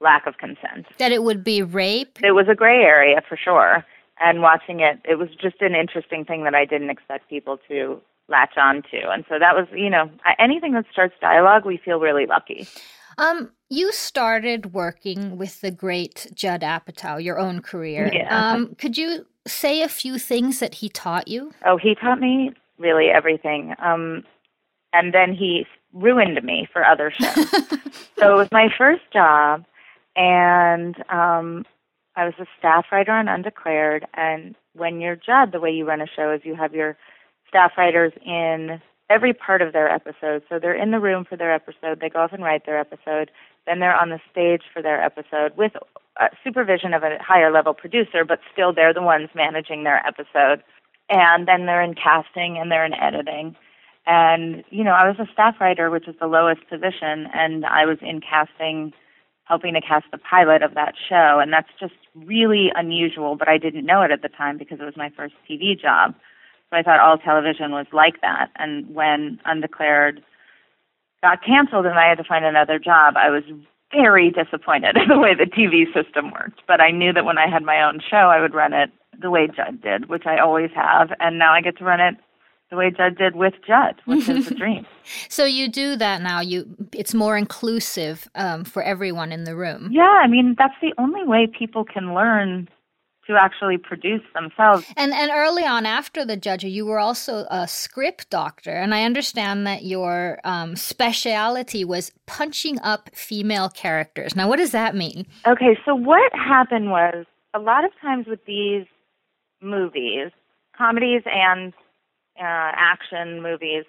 lack 0.00 0.26
of 0.26 0.38
consent 0.38 0.86
that 0.98 1.12
it 1.12 1.22
would 1.22 1.42
be 1.44 1.62
rape 1.62 2.18
it 2.22 2.32
was 2.32 2.46
a 2.48 2.54
gray 2.54 2.82
area 2.82 3.20
for 3.28 3.36
sure 3.36 3.84
and 4.20 4.42
watching 4.42 4.80
it 4.80 5.00
it 5.04 5.16
was 5.16 5.28
just 5.40 5.60
an 5.60 5.74
interesting 5.74 6.24
thing 6.24 6.44
that 6.44 6.54
i 6.54 6.64
didn't 6.64 6.90
expect 6.90 7.28
people 7.28 7.58
to 7.68 8.00
latch 8.28 8.56
on 8.56 8.82
to 8.82 9.08
and 9.10 9.24
so 9.28 9.38
that 9.38 9.54
was 9.54 9.66
you 9.72 9.90
know 9.90 10.10
anything 10.38 10.72
that 10.72 10.84
starts 10.92 11.14
dialogue 11.20 11.64
we 11.64 11.76
feel 11.76 11.98
really 11.98 12.26
lucky 12.26 12.66
um, 13.18 13.50
you 13.68 13.92
started 13.92 14.72
working 14.72 15.36
with 15.36 15.60
the 15.60 15.72
great 15.72 16.28
Judd 16.34 16.60
Apatow, 16.60 17.22
your 17.22 17.36
own 17.36 17.60
career. 17.60 18.08
Yeah. 18.12 18.52
Um, 18.52 18.76
could 18.76 18.96
you 18.96 19.26
say 19.44 19.82
a 19.82 19.88
few 19.88 20.18
things 20.18 20.60
that 20.60 20.74
he 20.74 20.88
taught 20.88 21.26
you? 21.26 21.52
Oh, 21.66 21.76
he 21.76 21.96
taught 21.96 22.20
me 22.20 22.54
really 22.78 23.08
everything. 23.08 23.74
Um, 23.82 24.24
and 24.92 25.12
then 25.12 25.34
he 25.34 25.66
ruined 25.92 26.42
me 26.42 26.68
for 26.72 26.84
other 26.84 27.10
shows. 27.10 27.50
so 28.18 28.32
it 28.32 28.36
was 28.36 28.48
my 28.52 28.68
first 28.76 29.02
job, 29.12 29.64
and 30.16 30.96
um, 31.10 31.64
I 32.16 32.24
was 32.24 32.34
a 32.38 32.46
staff 32.58 32.86
writer 32.90 33.12
on 33.12 33.28
Undeclared. 33.28 34.06
And 34.14 34.54
when 34.74 35.00
you're 35.00 35.16
Judd, 35.16 35.52
the 35.52 35.60
way 35.60 35.70
you 35.70 35.86
run 35.86 36.00
a 36.00 36.06
show 36.06 36.32
is 36.32 36.40
you 36.44 36.54
have 36.54 36.74
your 36.74 36.96
staff 37.48 37.72
writers 37.76 38.12
in 38.24 38.80
every 39.10 39.32
part 39.32 39.62
of 39.62 39.72
their 39.72 39.88
episode. 39.90 40.42
So 40.48 40.58
they're 40.58 40.74
in 40.74 40.90
the 40.90 41.00
room 41.00 41.24
for 41.24 41.36
their 41.36 41.54
episode, 41.54 42.00
they 42.00 42.10
go 42.10 42.20
off 42.20 42.32
and 42.32 42.42
write 42.42 42.66
their 42.66 42.78
episode, 42.78 43.30
then 43.66 43.80
they're 43.80 43.96
on 43.96 44.10
the 44.10 44.20
stage 44.30 44.62
for 44.72 44.82
their 44.82 45.02
episode 45.02 45.56
with 45.56 45.72
uh, 46.20 46.28
supervision 46.44 46.92
of 46.92 47.02
a 47.02 47.16
higher 47.20 47.50
level 47.50 47.72
producer, 47.72 48.24
but 48.24 48.40
still 48.52 48.72
they're 48.72 48.92
the 48.94 49.02
ones 49.02 49.30
managing 49.34 49.84
their 49.84 50.04
episode. 50.06 50.62
And 51.10 51.48
then 51.48 51.66
they're 51.66 51.82
in 51.82 51.94
casting 51.94 52.58
and 52.58 52.70
they're 52.70 52.84
in 52.84 52.94
editing. 52.94 53.56
And, 54.06 54.64
you 54.70 54.84
know, 54.84 54.92
I 54.92 55.06
was 55.06 55.18
a 55.18 55.30
staff 55.32 55.56
writer, 55.60 55.90
which 55.90 56.08
is 56.08 56.14
the 56.18 56.26
lowest 56.26 56.66
position, 56.68 57.28
and 57.34 57.66
I 57.66 57.84
was 57.84 57.98
in 58.00 58.22
casting, 58.22 58.94
helping 59.44 59.74
to 59.74 59.82
cast 59.82 60.06
the 60.10 60.18
pilot 60.18 60.62
of 60.62 60.74
that 60.74 60.94
show. 61.08 61.40
And 61.40 61.52
that's 61.52 61.68
just 61.78 61.94
really 62.14 62.72
unusual, 62.74 63.36
but 63.36 63.48
I 63.48 63.58
didn't 63.58 63.84
know 63.84 64.00
it 64.02 64.10
at 64.10 64.22
the 64.22 64.30
time 64.30 64.56
because 64.56 64.80
it 64.80 64.84
was 64.84 64.96
my 64.96 65.10
first 65.14 65.34
TV 65.48 65.78
job. 65.78 66.14
So 66.70 66.76
I 66.76 66.82
thought 66.82 67.00
all 67.00 67.18
television 67.18 67.72
was 67.72 67.86
like 67.92 68.20
that. 68.22 68.50
And 68.56 68.94
when 68.94 69.40
Undeclared 69.44 70.22
got 71.22 71.44
canceled 71.44 71.84
and 71.84 71.98
I 71.98 72.08
had 72.08 72.18
to 72.18 72.24
find 72.24 72.46
another 72.46 72.78
job, 72.78 73.14
I 73.16 73.28
was 73.28 73.42
very 73.92 74.30
disappointed 74.30 74.96
in 75.02 75.08
the 75.08 75.18
way 75.18 75.34
the 75.34 75.44
TV 75.44 75.84
system 75.92 76.30
worked. 76.30 76.62
But 76.66 76.80
I 76.80 76.90
knew 76.90 77.12
that 77.12 77.26
when 77.26 77.36
I 77.36 77.48
had 77.48 77.62
my 77.62 77.82
own 77.82 78.00
show, 78.00 78.30
I 78.30 78.40
would 78.40 78.54
run 78.54 78.72
it 78.72 78.90
the 79.20 79.30
way 79.30 79.48
Judd 79.48 79.80
did, 79.82 80.08
which 80.08 80.26
I 80.26 80.38
always 80.38 80.70
have. 80.74 81.10
And 81.20 81.38
now 81.38 81.52
I 81.52 81.60
get 81.60 81.78
to 81.78 81.84
run 81.84 82.00
it 82.00 82.16
the 82.70 82.76
way 82.76 82.90
Judd 82.90 83.16
did 83.16 83.34
with 83.34 83.54
Judd, 83.66 84.00
which 84.04 84.28
is 84.28 84.50
a 84.50 84.54
dream. 84.54 84.86
So 85.28 85.44
you 85.44 85.68
do 85.68 85.96
that 85.96 86.20
now. 86.22 86.40
You 86.40 86.66
it's 86.92 87.14
more 87.14 87.36
inclusive 87.36 88.28
um, 88.34 88.64
for 88.64 88.82
everyone 88.82 89.32
in 89.32 89.44
the 89.44 89.56
room. 89.56 89.88
Yeah, 89.90 90.20
I 90.22 90.26
mean 90.26 90.54
that's 90.58 90.74
the 90.82 90.92
only 90.98 91.24
way 91.24 91.46
people 91.46 91.84
can 91.84 92.14
learn 92.14 92.68
to 93.26 93.36
actually 93.36 93.76
produce 93.78 94.22
themselves. 94.34 94.84
And 94.96 95.12
and 95.12 95.30
early 95.32 95.64
on 95.64 95.86
after 95.86 96.24
the 96.24 96.36
judge, 96.36 96.64
you 96.64 96.84
were 96.84 96.98
also 96.98 97.46
a 97.50 97.66
script 97.68 98.28
doctor, 98.28 98.72
and 98.72 98.94
I 98.94 99.04
understand 99.04 99.66
that 99.66 99.84
your 99.84 100.38
um, 100.44 100.76
speciality 100.76 101.84
was 101.84 102.12
punching 102.26 102.78
up 102.80 103.10
female 103.14 103.68
characters. 103.70 104.36
Now, 104.36 104.48
what 104.48 104.56
does 104.56 104.72
that 104.72 104.94
mean? 104.94 105.26
Okay, 105.46 105.78
so 105.84 105.94
what 105.94 106.32
happened 106.34 106.90
was 106.90 107.24
a 107.54 107.58
lot 107.58 107.84
of 107.84 107.90
times 108.00 108.26
with 108.26 108.44
these 108.44 108.86
movies, 109.60 110.30
comedies 110.76 111.22
and 111.26 111.72
uh, 112.38 112.72
action 112.74 113.42
movies, 113.42 113.84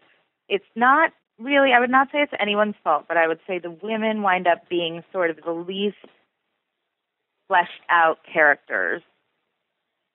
it's 0.48 0.66
not 0.76 1.12
really, 1.40 1.72
I 1.72 1.80
would 1.80 1.90
not 1.90 2.10
say 2.12 2.20
it's 2.20 2.34
anyone's 2.40 2.76
fault, 2.84 3.06
but 3.08 3.18
I 3.18 3.28
would 3.28 3.40
say 3.48 3.60
the 3.60 3.76
women 3.82 4.22
wind 4.22 4.48
up 4.48 4.68
being 4.70 5.04
sort 5.12 5.30
of 5.30 5.38
the 5.44 5.52
least 5.52 5.98
fleshed 7.48 7.82
out 7.90 8.20
characters 8.32 9.02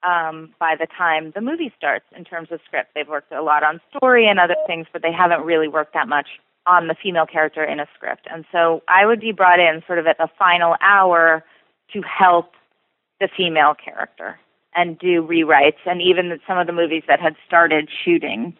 um, 0.06 0.54
by 0.61 0.76
the 0.78 0.87
time 0.87 1.32
the 1.34 1.40
movie 1.40 1.73
starts 1.76 2.04
in 2.16 2.25
terms 2.25 2.49
of 2.50 2.61
script. 2.66 2.90
They've 2.94 3.08
worked 3.08 3.32
a 3.32 3.42
lot 3.42 3.62
on 3.62 3.80
story 3.96 4.28
and 4.28 4.38
other 4.38 4.56
things, 4.66 4.87
but 4.92 5.02
they 5.02 5.12
haven't 5.12 5.42
really 5.42 5.68
worked 5.68 5.94
that 5.94 6.08
much 6.08 6.28
on 6.66 6.88
the 6.88 6.94
female 7.02 7.26
character 7.26 7.64
in 7.64 7.80
a 7.80 7.87
script. 7.94 8.26
And 8.30 8.44
so 8.52 8.82
I 8.88 9.06
would 9.06 9.20
be 9.20 9.32
brought 9.32 9.61
in 9.61 9.82
sort 9.87 9.99
of 9.99 10.06
at 10.06 10.18
the 10.18 10.28
final 10.38 10.76
hour 10.80 11.44
to 11.92 12.02
help 12.02 12.52
the 13.20 13.28
female 13.34 13.75
character 13.75 14.38
and 14.74 14.98
do 14.98 15.22
rewrites 15.22 15.84
and 15.86 16.00
even 16.00 16.38
some 16.46 16.58
of 16.58 16.66
the 16.66 16.72
movies 16.72 17.02
that 17.08 17.20
had 17.20 17.36
started 17.46 17.88
shooting 18.04 18.56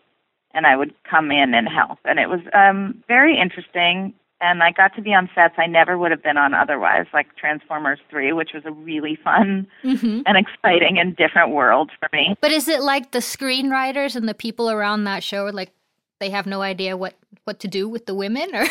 and 0.53 0.67
I 0.67 0.77
would 0.77 0.95
come 1.03 1.33
in 1.33 1.53
and 1.53 1.69
help. 1.69 1.99
And 2.05 2.19
it 2.19 2.29
was 2.29 2.41
um 2.55 3.03
very 3.09 3.39
interesting 3.39 4.15
and 4.41 4.63
I 4.63 4.73
got 4.73 4.95
to 4.97 5.03
be 5.03 5.15
on 5.15 5.31
sets 5.35 5.55
I 5.57 5.67
never 5.67 5.97
would 5.97 6.11
have 6.11 6.23
been 6.23 6.37
on 6.37 6.55
otherwise, 6.55 7.07
like 7.15 7.35
Transformers 7.37 7.99
3, 8.11 8.33
which 8.33 8.51
was 8.53 8.63
a 8.67 8.73
really 8.73 9.17
fun 9.23 9.67
mm-hmm. 9.83 10.21
and 10.27 10.37
exciting 10.37 10.99
and 10.99 11.17
different 11.17 11.53
world 11.53 11.91
for 11.99 12.09
me. 12.13 12.37
But 12.41 12.53
is 12.53 12.69
it 12.69 12.83
like 12.83 13.13
the 13.13 13.21
screenwriters 13.21 14.17
and 14.17 14.29
the 14.29 14.35
people 14.35 14.71
around 14.71 15.05
that 15.05 15.23
show 15.23 15.47
are 15.47 15.53
like 15.53 15.73
they 16.25 16.31
have 16.31 16.47
no 16.47 16.63
idea 16.63 16.97
what 16.97 17.15
what 17.45 17.61
to 17.61 17.69
do 17.69 17.87
with 17.87 18.07
the 18.07 18.15
women 18.15 18.49
or? 18.55 18.65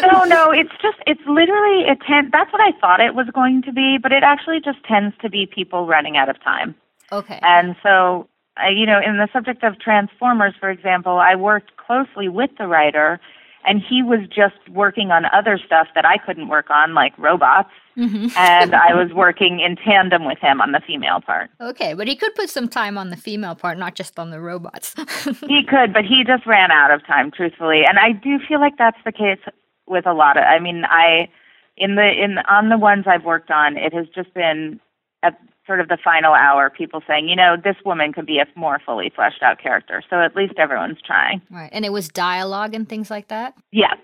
No 0.00 0.24
no 0.24 0.50
it's 0.50 0.72
just 0.80 0.96
it's 1.06 1.20
literally 1.26 1.82
it 1.82 1.98
tend, 2.08 2.32
that's 2.32 2.50
what 2.52 2.62
i 2.62 2.72
thought 2.80 3.00
it 3.00 3.14
was 3.14 3.26
going 3.34 3.60
to 3.62 3.72
be 3.72 3.98
but 4.02 4.12
it 4.12 4.22
actually 4.22 4.60
just 4.60 4.82
tends 4.84 5.14
to 5.20 5.28
be 5.28 5.46
people 5.46 5.86
running 5.86 6.16
out 6.16 6.30
of 6.30 6.42
time. 6.42 6.74
Okay. 7.12 7.38
And 7.42 7.76
so 7.82 8.28
I, 8.56 8.70
you 8.70 8.86
know 8.86 8.98
in 8.98 9.18
the 9.18 9.28
subject 9.30 9.62
of 9.62 9.78
transformers 9.78 10.54
for 10.58 10.70
example 10.70 11.18
i 11.18 11.34
worked 11.34 11.76
closely 11.76 12.30
with 12.30 12.50
the 12.56 12.66
writer 12.66 13.20
and 13.66 13.82
he 13.82 14.02
was 14.02 14.20
just 14.28 14.56
working 14.70 15.10
on 15.10 15.24
other 15.26 15.58
stuff 15.58 15.88
that 15.94 16.04
I 16.04 16.16
couldn't 16.18 16.48
work 16.48 16.70
on, 16.70 16.94
like 16.94 17.16
robots. 17.18 17.70
Mm-hmm. 17.96 18.28
and 18.36 18.74
I 18.74 18.92
was 18.92 19.10
working 19.14 19.60
in 19.60 19.74
tandem 19.74 20.26
with 20.26 20.36
him 20.38 20.60
on 20.60 20.72
the 20.72 20.82
female 20.86 21.22
part. 21.22 21.48
Okay, 21.62 21.94
but 21.94 22.06
he 22.06 22.14
could 22.14 22.34
put 22.34 22.50
some 22.50 22.68
time 22.68 22.98
on 22.98 23.08
the 23.08 23.16
female 23.16 23.54
part, 23.54 23.78
not 23.78 23.94
just 23.94 24.18
on 24.18 24.28
the 24.28 24.38
robots. 24.38 24.94
he 25.48 25.64
could, 25.64 25.94
but 25.94 26.04
he 26.04 26.22
just 26.22 26.44
ran 26.44 26.70
out 26.70 26.90
of 26.90 27.06
time, 27.06 27.30
truthfully. 27.30 27.84
And 27.88 27.98
I 27.98 28.12
do 28.12 28.38
feel 28.46 28.60
like 28.60 28.76
that's 28.76 28.98
the 29.06 29.12
case 29.12 29.38
with 29.86 30.06
a 30.06 30.12
lot 30.12 30.36
of. 30.36 30.44
I 30.44 30.58
mean, 30.58 30.84
I 30.84 31.30
in 31.78 31.94
the 31.94 32.06
in 32.06 32.36
on 32.50 32.68
the 32.68 32.76
ones 32.76 33.06
I've 33.06 33.24
worked 33.24 33.50
on, 33.50 33.78
it 33.78 33.94
has 33.94 34.06
just 34.14 34.32
been 34.34 34.78
at 35.22 35.40
sort 35.66 35.80
of 35.80 35.88
the 35.88 35.98
final 36.02 36.32
hour, 36.32 36.70
people 36.70 37.02
saying, 37.06 37.28
you 37.28 37.36
know, 37.36 37.56
this 37.62 37.76
woman 37.84 38.12
could 38.12 38.26
be 38.26 38.38
a 38.38 38.46
more 38.54 38.80
fully 38.84 39.10
fleshed 39.14 39.42
out 39.42 39.58
character. 39.58 40.02
So 40.08 40.20
at 40.20 40.36
least 40.36 40.54
everyone's 40.58 41.00
trying. 41.04 41.42
Right. 41.50 41.70
And 41.72 41.84
it 41.84 41.92
was 41.92 42.08
dialogue 42.08 42.74
and 42.74 42.88
things 42.88 43.10
like 43.10 43.28
that? 43.28 43.54
Yeah. 43.72 43.94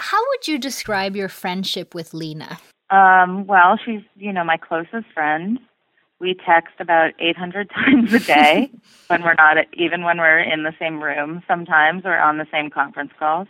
How 0.00 0.18
would 0.30 0.48
you 0.48 0.58
describe 0.58 1.14
your 1.16 1.28
friendship 1.28 1.94
with 1.94 2.14
Lena? 2.14 2.58
Um, 2.90 3.46
well, 3.46 3.78
she's, 3.84 4.02
you 4.16 4.32
know, 4.32 4.44
my 4.44 4.56
closest 4.56 5.06
friend. 5.14 5.58
We 6.20 6.34
text 6.46 6.74
about 6.78 7.12
800 7.18 7.70
times 7.74 8.12
a 8.12 8.20
day 8.20 8.70
when 9.08 9.22
we're 9.22 9.34
not, 9.34 9.56
even 9.74 10.04
when 10.04 10.18
we're 10.18 10.40
in 10.40 10.62
the 10.62 10.74
same 10.78 11.02
room 11.02 11.42
sometimes 11.48 12.02
or 12.04 12.16
on 12.16 12.38
the 12.38 12.46
same 12.52 12.70
conference 12.70 13.12
calls. 13.18 13.48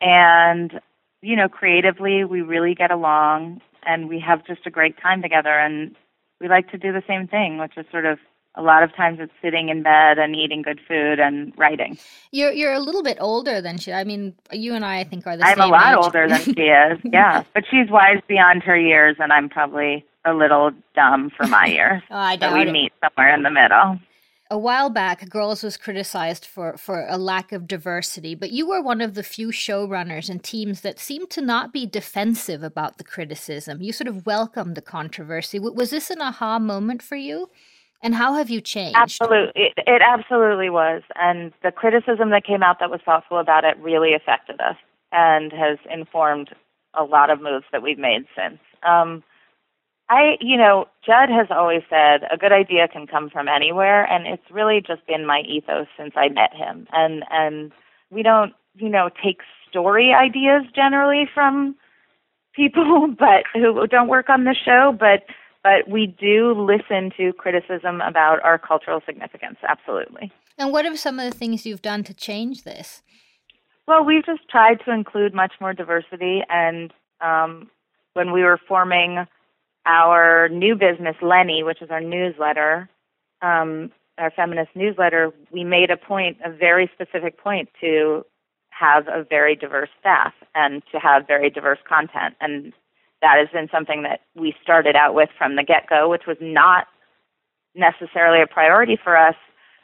And, 0.00 0.80
you 1.20 1.36
know, 1.36 1.48
creatively, 1.48 2.24
we 2.24 2.42
really 2.42 2.74
get 2.74 2.90
along 2.90 3.60
and 3.84 4.08
we 4.08 4.20
have 4.20 4.46
just 4.46 4.66
a 4.66 4.70
great 4.70 4.96
time 5.00 5.22
together. 5.22 5.58
And 5.58 5.96
we 6.42 6.48
like 6.48 6.70
to 6.72 6.78
do 6.78 6.92
the 6.92 7.02
same 7.06 7.28
thing, 7.28 7.58
which 7.58 7.78
is 7.78 7.86
sort 7.90 8.04
of 8.04 8.18
a 8.54 8.62
lot 8.62 8.82
of 8.82 8.94
times 8.94 9.18
it's 9.20 9.32
sitting 9.40 9.70
in 9.70 9.82
bed 9.82 10.18
and 10.18 10.36
eating 10.36 10.60
good 10.60 10.80
food 10.86 11.18
and 11.18 11.54
writing. 11.56 11.96
You're 12.32 12.52
you're 12.52 12.72
a 12.72 12.80
little 12.80 13.02
bit 13.02 13.16
older 13.20 13.62
than 13.62 13.78
she. 13.78 13.92
I 13.92 14.04
mean, 14.04 14.34
you 14.50 14.74
and 14.74 14.84
I, 14.84 15.00
I 15.00 15.04
think, 15.04 15.26
are 15.26 15.36
the 15.36 15.44
I'm 15.44 15.54
same. 15.56 15.62
I'm 15.62 15.68
a 15.68 15.72
lot 15.72 15.92
age. 15.92 16.04
older 16.04 16.28
than 16.28 16.40
she 16.40 16.50
is. 16.60 16.98
Yeah, 17.04 17.44
but 17.54 17.64
she's 17.70 17.88
wise 17.88 18.20
beyond 18.28 18.62
her 18.64 18.76
years, 18.76 19.16
and 19.20 19.32
I'm 19.32 19.48
probably 19.48 20.04
a 20.24 20.34
little 20.34 20.70
dumb 20.94 21.30
for 21.34 21.46
my 21.46 21.66
years. 21.66 22.02
oh, 22.10 22.16
I 22.16 22.36
doubt 22.36 22.50
so 22.50 22.56
we 22.56 22.68
it. 22.68 22.72
meet 22.72 22.92
somewhere 23.00 23.34
in 23.34 23.42
the 23.42 23.50
middle 23.50 23.98
a 24.52 24.58
while 24.58 24.90
back, 24.90 25.26
Girls 25.30 25.62
was 25.62 25.78
criticized 25.78 26.44
for, 26.44 26.76
for 26.76 27.06
a 27.08 27.16
lack 27.16 27.52
of 27.52 27.66
diversity, 27.66 28.34
but 28.34 28.52
you 28.52 28.68
were 28.68 28.82
one 28.82 29.00
of 29.00 29.14
the 29.14 29.22
few 29.22 29.48
showrunners 29.48 30.28
and 30.28 30.44
teams 30.44 30.82
that 30.82 30.98
seemed 30.98 31.30
to 31.30 31.40
not 31.40 31.72
be 31.72 31.86
defensive 31.86 32.62
about 32.62 32.98
the 32.98 33.04
criticism. 33.04 33.80
You 33.80 33.94
sort 33.94 34.08
of 34.08 34.26
welcomed 34.26 34.74
the 34.74 34.82
controversy. 34.82 35.58
Was 35.58 35.88
this 35.88 36.10
an 36.10 36.20
aha 36.20 36.58
moment 36.58 37.00
for 37.02 37.16
you? 37.16 37.48
And 38.02 38.14
how 38.14 38.34
have 38.34 38.50
you 38.50 38.60
changed? 38.60 38.98
Absolutely. 38.98 39.52
It, 39.54 39.72
it 39.86 40.02
absolutely 40.02 40.68
was. 40.68 41.02
And 41.14 41.54
the 41.62 41.72
criticism 41.72 42.28
that 42.30 42.44
came 42.44 42.62
out 42.62 42.78
that 42.80 42.90
was 42.90 43.00
thoughtful 43.06 43.38
about 43.38 43.64
it 43.64 43.78
really 43.78 44.12
affected 44.12 44.60
us 44.60 44.76
and 45.12 45.50
has 45.50 45.78
informed 45.90 46.50
a 46.92 47.04
lot 47.04 47.30
of 47.30 47.40
moves 47.40 47.64
that 47.72 47.82
we've 47.82 47.98
made 47.98 48.26
since. 48.36 48.58
Um, 48.86 49.24
I, 50.12 50.36
you 50.42 50.58
know, 50.58 50.88
Judd 51.06 51.30
has 51.30 51.46
always 51.50 51.80
said 51.88 52.24
a 52.30 52.36
good 52.36 52.52
idea 52.52 52.86
can 52.86 53.06
come 53.06 53.30
from 53.30 53.48
anywhere, 53.48 54.04
and 54.04 54.26
it's 54.26 54.50
really 54.50 54.82
just 54.86 55.06
been 55.06 55.24
my 55.24 55.40
ethos 55.48 55.86
since 55.96 56.12
I 56.16 56.28
met 56.28 56.54
him. 56.54 56.86
And 56.92 57.24
and 57.30 57.72
we 58.10 58.22
don't, 58.22 58.52
you 58.74 58.90
know, 58.90 59.08
take 59.24 59.38
story 59.70 60.12
ideas 60.12 60.64
generally 60.76 61.24
from 61.32 61.74
people, 62.54 63.08
but 63.18 63.44
who 63.54 63.86
don't 63.86 64.08
work 64.08 64.28
on 64.28 64.44
the 64.44 64.54
show, 64.54 64.94
but 65.00 65.24
but 65.62 65.88
we 65.88 66.08
do 66.08 66.52
listen 66.52 67.10
to 67.16 67.32
criticism 67.32 68.02
about 68.02 68.44
our 68.44 68.58
cultural 68.58 69.00
significance. 69.06 69.56
Absolutely. 69.66 70.30
And 70.58 70.72
what 70.72 70.84
are 70.84 70.94
some 70.94 71.20
of 71.20 71.32
the 71.32 71.38
things 71.38 71.64
you've 71.64 71.80
done 71.80 72.04
to 72.04 72.12
change 72.12 72.64
this? 72.64 73.00
Well, 73.88 74.04
we've 74.04 74.26
just 74.26 74.46
tried 74.50 74.80
to 74.84 74.92
include 74.92 75.32
much 75.32 75.54
more 75.58 75.72
diversity, 75.72 76.42
and 76.50 76.92
um, 77.22 77.70
when 78.12 78.30
we 78.30 78.42
were 78.42 78.58
forming 78.68 79.26
our 79.86 80.48
new 80.48 80.74
business, 80.74 81.16
Lenny, 81.20 81.62
which 81.62 81.82
is 81.82 81.90
our 81.90 82.00
newsletter, 82.00 82.88
um, 83.40 83.90
our 84.18 84.30
feminist 84.30 84.70
newsletter, 84.74 85.32
we 85.50 85.64
made 85.64 85.90
a 85.90 85.96
point, 85.96 86.36
a 86.44 86.50
very 86.50 86.90
specific 86.94 87.38
point, 87.38 87.68
to 87.80 88.24
have 88.70 89.08
a 89.08 89.24
very 89.28 89.56
diverse 89.56 89.88
staff 89.98 90.32
and 90.54 90.82
to 90.92 90.98
have 90.98 91.26
very 91.26 91.50
diverse 91.50 91.78
content. 91.88 92.34
And 92.40 92.72
that 93.20 93.38
has 93.38 93.48
been 93.52 93.68
something 93.70 94.02
that 94.02 94.20
we 94.34 94.54
started 94.62 94.96
out 94.96 95.14
with 95.14 95.30
from 95.36 95.56
the 95.56 95.62
get 95.62 95.88
go, 95.88 96.08
which 96.08 96.26
was 96.26 96.36
not 96.40 96.86
necessarily 97.74 98.42
a 98.42 98.46
priority 98.46 98.98
for 99.02 99.16
us. 99.16 99.36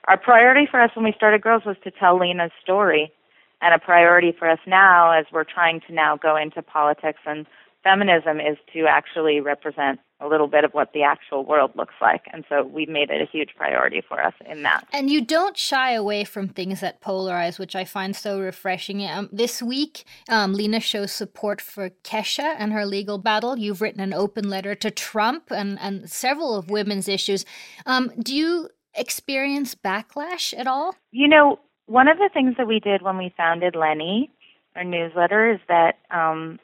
Our 0.09 0.17
priority 0.17 0.67
for 0.71 0.81
us 0.81 0.91
when 0.95 1.05
we 1.05 1.13
started 1.13 1.43
Girls 1.43 1.65
was 1.65 1.77
to 1.85 1.91
tell 1.91 2.19
Lena's 2.19 2.53
story, 2.63 3.13
and 3.61 3.75
a 3.75 3.79
priority 3.79 4.33
for 4.39 4.49
us 4.49 4.61
now, 4.67 5.11
as 5.11 5.27
we're 5.33 5.45
trying 5.45 5.81
to 5.89 5.93
now 5.93 6.17
go 6.17 6.37
into 6.37 6.63
politics 6.63 7.21
and 7.27 7.47
feminism, 7.83 8.41
is 8.41 8.57
to 8.73 8.87
actually 8.87 9.41
represent 9.41 10.01
a 10.21 10.27
little 10.27 10.49
bit 10.49 10.65
of 10.65 10.73
what 10.73 10.93
the 10.93 11.03
actual 11.03 11.45
world 11.45 11.71
looks 11.77 11.95
like. 12.01 12.23
And 12.33 12.45
so 12.49 12.65
we've 12.65 12.89
made 12.89 13.11
it 13.11 13.23
a 13.23 13.31
huge 13.31 13.51
priority 13.57 14.03
for 14.07 14.21
us 14.21 14.35
in 14.47 14.65
that. 14.65 14.87
And 14.93 15.09
you 15.11 15.25
don't 15.25 15.57
shy 15.57 15.93
away 15.93 16.25
from 16.25 16.49
things 16.49 16.81
that 16.81 17.01
polarize, 17.01 17.59
which 17.59 17.77
I 17.77 17.85
find 17.85 18.17
so 18.17 18.41
refreshing. 18.41 19.05
Um, 19.07 19.29
this 19.31 19.63
week, 19.63 20.05
um, 20.29 20.55
Lena 20.55 20.81
shows 20.81 21.13
support 21.13 21.61
for 21.61 21.91
Kesha 22.03 22.57
and 22.59 22.73
her 22.73 22.85
legal 22.85 23.19
battle. 23.19 23.57
You've 23.57 23.81
written 23.81 24.01
an 24.01 24.13
open 24.13 24.49
letter 24.49 24.75
to 24.75 24.91
Trump 24.91 25.51
and, 25.51 25.79
and 25.81 26.11
several 26.11 26.57
of 26.57 26.69
women's 26.69 27.07
issues. 27.07 27.45
Um, 27.87 28.11
do 28.21 28.35
you 28.35 28.71
experience 28.95 29.77
backlash 29.77 30.53
at 30.59 30.67
all? 30.67 30.97
You 31.13 31.29
know, 31.29 31.61
one 31.87 32.09
of 32.09 32.19
the 32.19 32.31
things 32.35 32.57
that 32.59 32.67
we 32.67 32.81
did 32.81 33.03
when 33.03 33.19
we 33.19 33.33
founded 33.37 33.77
Lenny, 33.77 34.31
our 34.75 34.85
newsletter, 34.85 35.53
is 35.53 35.61
that 35.69 35.99
um, 36.11 36.59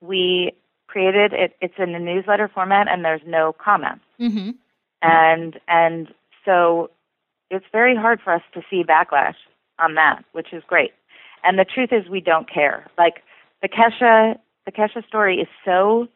we 0.00 0.52
created 0.90 1.32
it. 1.32 1.56
It's 1.60 1.74
in 1.78 1.94
a 1.94 1.98
newsletter 2.00 2.50
format, 2.52 2.88
and 2.88 3.04
there's 3.04 3.22
no 3.26 3.52
comments. 3.52 4.04
Mm-hmm. 4.20 4.50
And 5.02 5.60
and 5.68 6.08
so 6.44 6.90
it's 7.50 7.66
very 7.72 7.96
hard 7.96 8.20
for 8.22 8.32
us 8.32 8.42
to 8.54 8.62
see 8.68 8.82
backlash 8.84 9.36
on 9.78 9.94
that, 9.94 10.24
which 10.32 10.52
is 10.52 10.62
great. 10.66 10.92
And 11.44 11.58
the 11.58 11.64
truth 11.64 11.90
is, 11.92 12.08
we 12.10 12.20
don't 12.20 12.50
care. 12.50 12.86
Like 12.98 13.22
the 13.62 13.68
Kesha, 13.68 14.38
the 14.66 14.72
Kesha 14.72 15.06
story 15.06 15.36
is 15.38 15.48
so 15.64 16.08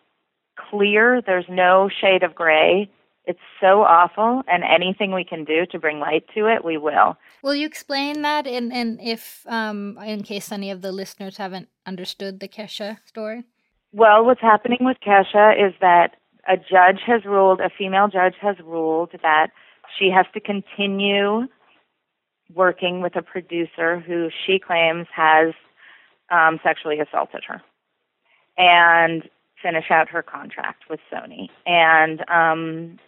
clear. 0.71 1.23
There's 1.25 1.47
no 1.49 1.89
shade 1.89 2.23
of 2.23 2.35
gray. 2.35 2.91
It's 3.27 3.47
so 3.59 3.83
awful, 3.83 4.43
and 4.47 4.63
anything 4.65 5.15
we 5.15 5.25
can 5.25 5.45
do 5.45 5.65
to 5.73 5.79
bring 5.79 5.99
light 5.99 6.25
to 6.35 6.47
it, 6.47 6.63
we 6.63 6.77
will. 6.77 7.17
Will 7.43 7.55
you 7.55 7.67
explain 7.67 8.21
that, 8.21 8.47
in, 8.47 8.71
in 8.71 9.01
if 9.01 9.47
um, 9.49 9.97
in 10.05 10.23
case 10.23 10.53
any 10.53 10.71
of 10.71 10.83
the 10.83 10.93
listeners 10.93 11.39
haven't 11.39 11.69
understood 11.87 12.41
the 12.41 12.49
Kesha 12.49 12.99
story? 13.07 13.45
Well, 13.95 14.25
what's 14.25 14.41
happening 14.41 14.79
with 14.81 14.97
Kesha 15.07 15.55
is 15.69 15.73
that 15.81 16.17
a 16.49 16.57
judge 16.57 16.99
has 17.07 17.25
ruled, 17.25 17.61
a 17.61 17.71
female 17.71 18.09
judge 18.09 18.35
has 18.41 18.57
ruled 18.59 19.13
that 19.23 19.53
she 19.97 20.11
has 20.11 20.27
to 20.35 20.41
continue 20.41 21.47
working 22.53 23.03
with 23.03 23.15
a 23.15 23.23
producer 23.23 24.01
who 24.01 24.31
she 24.45 24.59
claims 24.59 25.07
has 25.15 25.55
um, 26.29 26.59
sexually 26.65 26.99
assaulted 26.99 27.45
her 27.47 27.63
and 28.59 29.31
finish 29.63 29.85
out 29.93 30.09
her 30.09 30.25
contract 30.25 30.83
with 30.91 30.99
Sony. 31.13 31.49
And 31.65 32.29
um, 32.29 32.99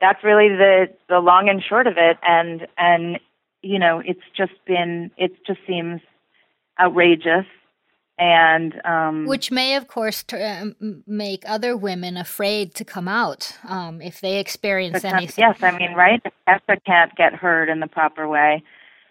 that's 0.00 0.24
really 0.24 0.48
the 0.48 0.88
the 1.08 1.20
long 1.20 1.48
and 1.48 1.62
short 1.62 1.86
of 1.86 1.98
it. 1.98 2.16
And 2.26 2.66
and 2.76 3.20
you 3.62 3.78
know, 3.78 4.02
it's 4.04 4.26
just 4.36 4.54
been 4.66 5.12
it 5.16 5.46
just 5.46 5.60
seems 5.68 6.00
outrageous 6.80 7.46
and 8.18 8.80
um, 8.84 9.26
which 9.26 9.50
may 9.50 9.76
of 9.76 9.88
course 9.88 10.24
uh, 10.32 10.66
make 11.06 11.44
other 11.46 11.76
women 11.76 12.16
afraid 12.16 12.74
to 12.74 12.84
come 12.84 13.08
out 13.08 13.56
um, 13.68 14.00
if 14.00 14.20
they 14.20 14.38
experience 14.38 15.04
anything. 15.04 15.44
yes 15.44 15.62
i 15.62 15.76
mean 15.76 15.92
right 15.94 16.22
if 16.24 16.32
Kesha 16.48 16.78
can't 16.84 17.14
get 17.16 17.34
heard 17.34 17.68
in 17.68 17.80
the 17.80 17.86
proper 17.86 18.26
way 18.26 18.62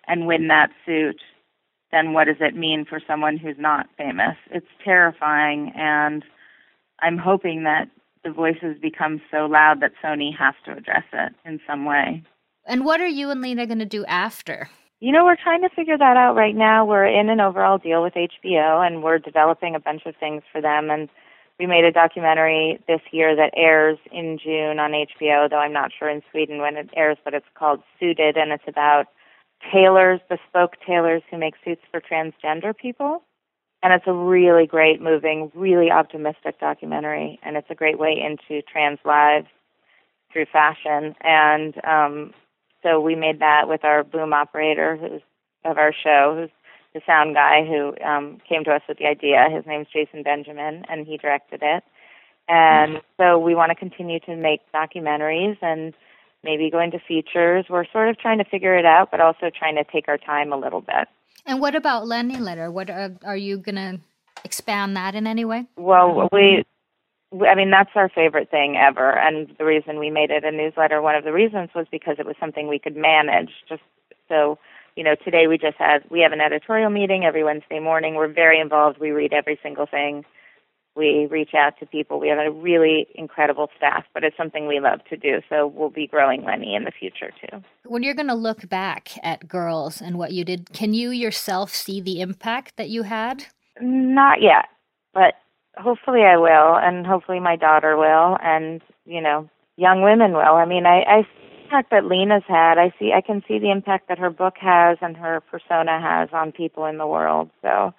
and 0.08 0.26
win 0.28 0.48
that 0.48 0.72
suit 0.86 1.22
then 1.92 2.14
what 2.14 2.26
does 2.26 2.38
it 2.40 2.56
mean 2.56 2.84
for 2.84 3.00
someone 3.08 3.38
who's 3.38 3.56
not 3.58 3.88
famous? 3.98 4.36
It's 4.52 4.68
terrifying 4.84 5.72
and 5.76 6.24
i'm 7.00 7.18
hoping 7.18 7.64
that 7.64 7.90
the 8.24 8.32
voices 8.32 8.78
become 8.82 9.22
so 9.30 9.46
loud 9.46 9.82
that 9.82 9.92
sony 10.04 10.36
has 10.36 10.56
to 10.66 10.72
address 10.72 11.04
it 11.14 11.34
in 11.46 11.60
some 11.68 11.86
way. 11.86 12.24
And 12.66 12.84
what 12.84 13.00
are 13.00 13.08
you 13.08 13.30
and 13.30 13.42
lena 13.42 13.68
going 13.68 13.80
to 13.80 13.86
do 13.86 14.04
after 14.06 14.70
you 15.06 15.12
know, 15.12 15.24
we're 15.24 15.36
trying 15.36 15.62
to 15.62 15.70
figure 15.70 16.00
that 16.00 16.18
out 16.18 16.36
right 16.36 16.56
now. 16.56 16.84
We're 16.84 17.06
in 17.06 17.30
an 17.30 17.40
overall 17.40 17.78
deal 17.78 18.02
with 18.02 18.16
HBO 18.16 18.84
and 18.84 19.04
we're 19.04 19.20
developing 19.20 19.76
a 19.76 19.80
bunch 19.80 20.02
of 20.08 20.16
things 20.16 20.42
for 20.52 20.62
them. 20.62 20.90
And 20.90 21.10
we 21.60 21.68
made 21.68 21.86
a 21.86 21.92
documentary 21.92 22.84
this 22.88 23.02
year 23.12 23.36
that 23.36 23.52
airs 23.56 24.00
in 24.12 24.40
June 24.44 24.80
on 24.80 24.94
HBO, 24.94 25.48
though 25.48 25.60
I'm 25.60 25.74
not 25.74 25.92
sure 25.94 26.10
in 26.10 26.24
Sweden 26.32 26.58
when 26.58 26.76
it 26.76 26.90
airs, 26.96 27.20
but 27.24 27.36
it's 27.36 27.46
called 27.54 27.84
Suited 28.00 28.36
and 28.36 28.52
it's 28.52 28.64
about 28.68 29.06
tailors, 29.72 30.22
bespoke 30.28 30.74
tailors 30.84 31.22
who 31.30 31.38
make 31.38 31.54
suits 31.64 31.84
for 31.92 32.02
transgender 32.02 32.76
people. 32.76 33.22
And 33.84 33.94
it's 33.94 34.08
a 34.08 34.14
really 34.14 34.66
great, 34.66 35.04
moving, 35.04 35.52
really 35.54 35.92
optimistic 35.92 36.60
documentary. 36.60 37.40
And 37.44 37.58
it's 37.58 37.70
a 37.70 37.76
great 37.76 38.00
way 38.00 38.20
into 38.20 38.64
trans 38.64 38.98
lives 39.06 39.50
through 40.34 40.48
fashion. 40.52 41.14
And 41.22 41.76
um, 41.86 42.34
so 42.86 43.02
we 43.02 43.16
made 43.16 43.40
that 43.40 43.68
with 43.68 43.84
our 43.84 44.04
boom 44.04 44.32
operator 44.32 44.96
who's 44.96 45.22
of 45.64 45.80
our 45.80 45.92
show, 45.92 46.38
who's 46.40 46.52
the 46.94 47.02
sound 47.06 47.34
guy 47.34 47.66
who 47.66 47.94
um, 48.06 48.38
came 48.48 48.64
to 48.64 48.72
us 48.72 48.82
with 48.88 49.00
the 49.00 49.08
idea. 49.08 49.48
His 49.52 49.66
name's 49.66 49.88
Jason 49.92 50.22
Benjamin, 50.22 50.86
and 50.88 51.08
he 51.08 51.18
directed 51.18 51.62
it. 51.64 51.84
And 52.48 53.02
so 53.18 53.40
we 53.40 53.56
want 53.56 53.72
to 53.72 53.76
continue 53.76 54.20
to 54.22 54.36
make 54.36 54.62
documentaries 54.72 55.58
and 55.64 55.96
maybe 56.44 56.70
go 56.70 56.80
into 56.80 57.00
features. 57.00 57.66
We're 57.68 57.88
sort 57.92 58.10
of 58.10 58.20
trying 58.20 58.38
to 58.38 58.46
figure 58.46 58.78
it 58.78 58.86
out, 58.86 59.10
but 59.10 59.20
also 59.20 59.50
trying 59.50 59.76
to 59.76 59.84
take 59.84 60.08
our 60.08 60.20
time 60.20 60.54
a 60.54 60.58
little 60.58 60.82
bit. 60.82 61.08
And 61.48 61.60
what 61.60 61.74
about 61.74 62.06
Lenny 62.06 62.38
Letter? 62.38 62.70
What 62.70 62.92
are, 62.92 63.12
are 63.26 63.38
you 63.38 63.58
going 63.58 63.76
to 63.76 64.00
expand 64.44 64.96
that 64.96 65.16
in 65.16 65.26
any 65.26 65.44
way? 65.44 65.66
Well, 65.76 66.30
we 66.32 66.64
I 67.44 67.56
mean, 67.56 67.72
that's 67.72 67.90
our 67.96 68.10
favorite 68.10 68.50
thing 68.50 68.78
ever. 68.78 69.18
And 69.18 69.54
the 69.58 69.66
reason 69.66 70.00
we 70.00 70.10
made 70.10 70.32
it 70.32 70.44
a 70.44 70.52
newsletter, 70.52 71.02
one 71.02 71.16
of 71.16 71.24
the 71.24 71.34
reasons 71.34 71.70
was 71.76 71.88
because 71.92 72.16
it 72.20 72.26
was 72.26 72.36
something 72.40 72.68
we 72.68 72.80
could 72.80 72.96
manage. 72.96 73.52
Just 73.68 73.82
so, 74.30 74.58
you 74.96 75.04
know, 75.04 75.16
today 75.24 75.48
we 75.48 75.58
just 75.58 75.78
had, 75.78 76.04
we 76.10 76.22
have 76.22 76.32
an 76.32 76.42
editorial 76.42 76.90
meeting 76.90 77.24
every 77.26 77.44
Wednesday 77.44 77.80
morning. 77.80 78.16
We're 78.16 78.32
very 78.32 78.60
involved. 78.60 79.00
We 79.00 79.12
read 79.12 79.34
every 79.34 79.60
single 79.62 79.86
thing. 79.86 80.24
We 80.96 81.28
reach 81.30 81.54
out 81.54 81.78
to 81.80 81.86
people. 81.86 82.22
We 82.22 82.30
have 82.30 82.40
a 82.40 82.50
really 82.50 83.08
incredible 83.16 83.70
staff, 83.76 84.06
but 84.14 84.24
it's 84.24 84.38
something 84.38 84.66
we 84.66 84.80
love 84.80 85.04
to 85.10 85.18
do. 85.18 85.42
So 85.50 85.68
we'll 85.68 85.90
be 85.90 86.08
growing 86.08 86.46
Lenny 86.46 86.74
in 86.74 86.86
the 86.86 86.92
future 86.92 87.32
too. 87.32 87.62
When 87.84 88.02
you're 88.02 88.14
going 88.14 88.30
to 88.30 88.34
look 88.34 88.70
back 88.70 89.12
at 89.22 89.46
girls 89.46 90.02
and 90.02 90.18
what 90.18 90.32
you 90.32 90.46
did, 90.46 90.72
can 90.72 90.94
you 90.94 91.10
yourself 91.10 91.72
see 91.72 92.00
the 92.00 92.22
impact 92.22 92.78
that 92.78 92.90
you 92.90 93.04
had? 93.04 93.46
Not 93.82 94.42
yet, 94.42 94.68
but 95.14 95.34
hopefully 95.78 96.22
I 96.22 96.38
will, 96.38 96.76
and 96.76 97.06
hopefully 97.06 97.40
my 97.40 97.56
daughter 97.56 97.98
will, 97.98 98.38
and 98.42 98.82
you 99.06 99.22
know, 99.22 99.50
young 99.78 100.02
women 100.02 100.34
will. 100.34 100.56
I 100.56 100.66
mean, 100.66 100.86
I, 100.86 101.04
I 101.04 101.22
see 101.22 101.28
the 101.50 101.64
impact 101.64 101.92
that 101.92 102.06
Lena's 102.06 102.44
had. 102.48 102.78
I 102.78 102.94
see, 103.00 103.12
I 103.14 103.22
can 103.22 103.44
see 103.48 103.60
the 103.60 103.72
impact 103.72 104.08
that 104.10 104.20
her 104.20 104.30
book 104.30 104.56
has 104.60 104.98
and 105.02 105.16
her 105.18 105.42
persona 105.42 106.00
has 106.02 106.30
on 106.34 106.52
people 106.52 106.86
in 106.86 106.98
the 106.98 107.08
world. 107.08 107.50
So, 107.62 107.94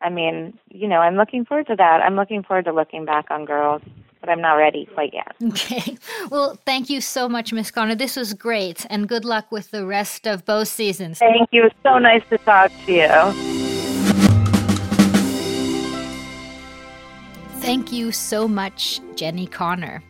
I 0.00 0.10
mean, 0.10 0.58
you 0.70 0.88
know, 0.88 0.98
I'm 0.98 1.16
looking 1.16 1.44
forward 1.44 1.66
to 1.68 1.76
that. 1.76 2.00
I'm 2.02 2.16
looking 2.16 2.42
forward 2.42 2.66
to 2.66 2.72
looking 2.72 3.04
back 3.04 3.30
on 3.30 3.44
girls. 3.44 3.82
But 4.20 4.30
I'm 4.30 4.40
not 4.40 4.54
ready 4.54 4.88
quite 4.94 5.14
yet. 5.14 5.36
Okay. 5.48 5.96
Well, 6.28 6.58
thank 6.66 6.90
you 6.90 7.00
so 7.00 7.28
much, 7.28 7.52
Miss 7.52 7.70
Konner. 7.70 7.94
This 7.94 8.16
was 8.16 8.34
great, 8.34 8.84
and 8.90 9.08
good 9.08 9.24
luck 9.24 9.52
with 9.52 9.70
the 9.70 9.86
rest 9.86 10.26
of 10.26 10.44
both 10.44 10.66
seasons. 10.66 11.20
Thank 11.20 11.50
you. 11.52 11.66
It's 11.66 11.74
so 11.84 11.98
nice 11.98 12.22
to 12.30 12.38
talk 12.38 12.72
to 12.86 12.92
you. 12.92 13.67
Thank 17.68 17.92
you 17.92 18.12
so 18.12 18.48
much, 18.48 18.98
Jenni 19.14 19.46
Konner. 19.46 20.02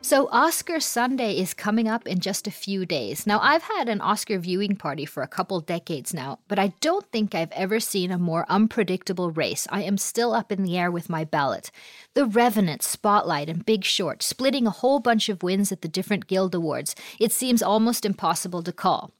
So, 0.00 0.30
Oscar 0.32 0.80
Sunday 0.80 1.36
is 1.38 1.52
coming 1.52 1.88
up 1.88 2.08
in 2.08 2.20
just 2.20 2.46
a 2.46 2.50
few 2.50 2.86
days. 2.86 3.26
Now, 3.26 3.38
I've 3.40 3.64
had 3.64 3.90
an 3.90 4.00
Oscar 4.00 4.38
viewing 4.38 4.76
party 4.76 5.04
for 5.04 5.22
a 5.22 5.28
couple 5.28 5.60
decades 5.60 6.14
now, 6.14 6.38
but 6.48 6.58
I 6.58 6.68
don't 6.80 7.04
think 7.12 7.34
I've 7.34 7.52
ever 7.52 7.80
seen 7.80 8.10
a 8.10 8.18
more 8.18 8.46
unpredictable 8.48 9.30
race. 9.30 9.66
I 9.70 9.82
am 9.82 9.98
still 9.98 10.32
up 10.32 10.50
in 10.50 10.62
the 10.62 10.78
air 10.78 10.90
with 10.90 11.10
my 11.10 11.22
ballot. 11.22 11.70
The 12.14 12.24
Revenant, 12.24 12.82
Spotlight, 12.82 13.50
and 13.50 13.66
Big 13.66 13.84
Short 13.84 14.22
splitting 14.22 14.66
a 14.66 14.70
whole 14.70 14.98
bunch 14.98 15.28
of 15.28 15.42
wins 15.42 15.70
at 15.70 15.82
the 15.82 15.88
different 15.88 16.28
Guild 16.28 16.54
Awards. 16.54 16.94
It 17.20 17.30
seems 17.30 17.62
almost 17.62 18.06
impossible 18.06 18.62
to 18.62 18.72
call. 18.72 19.12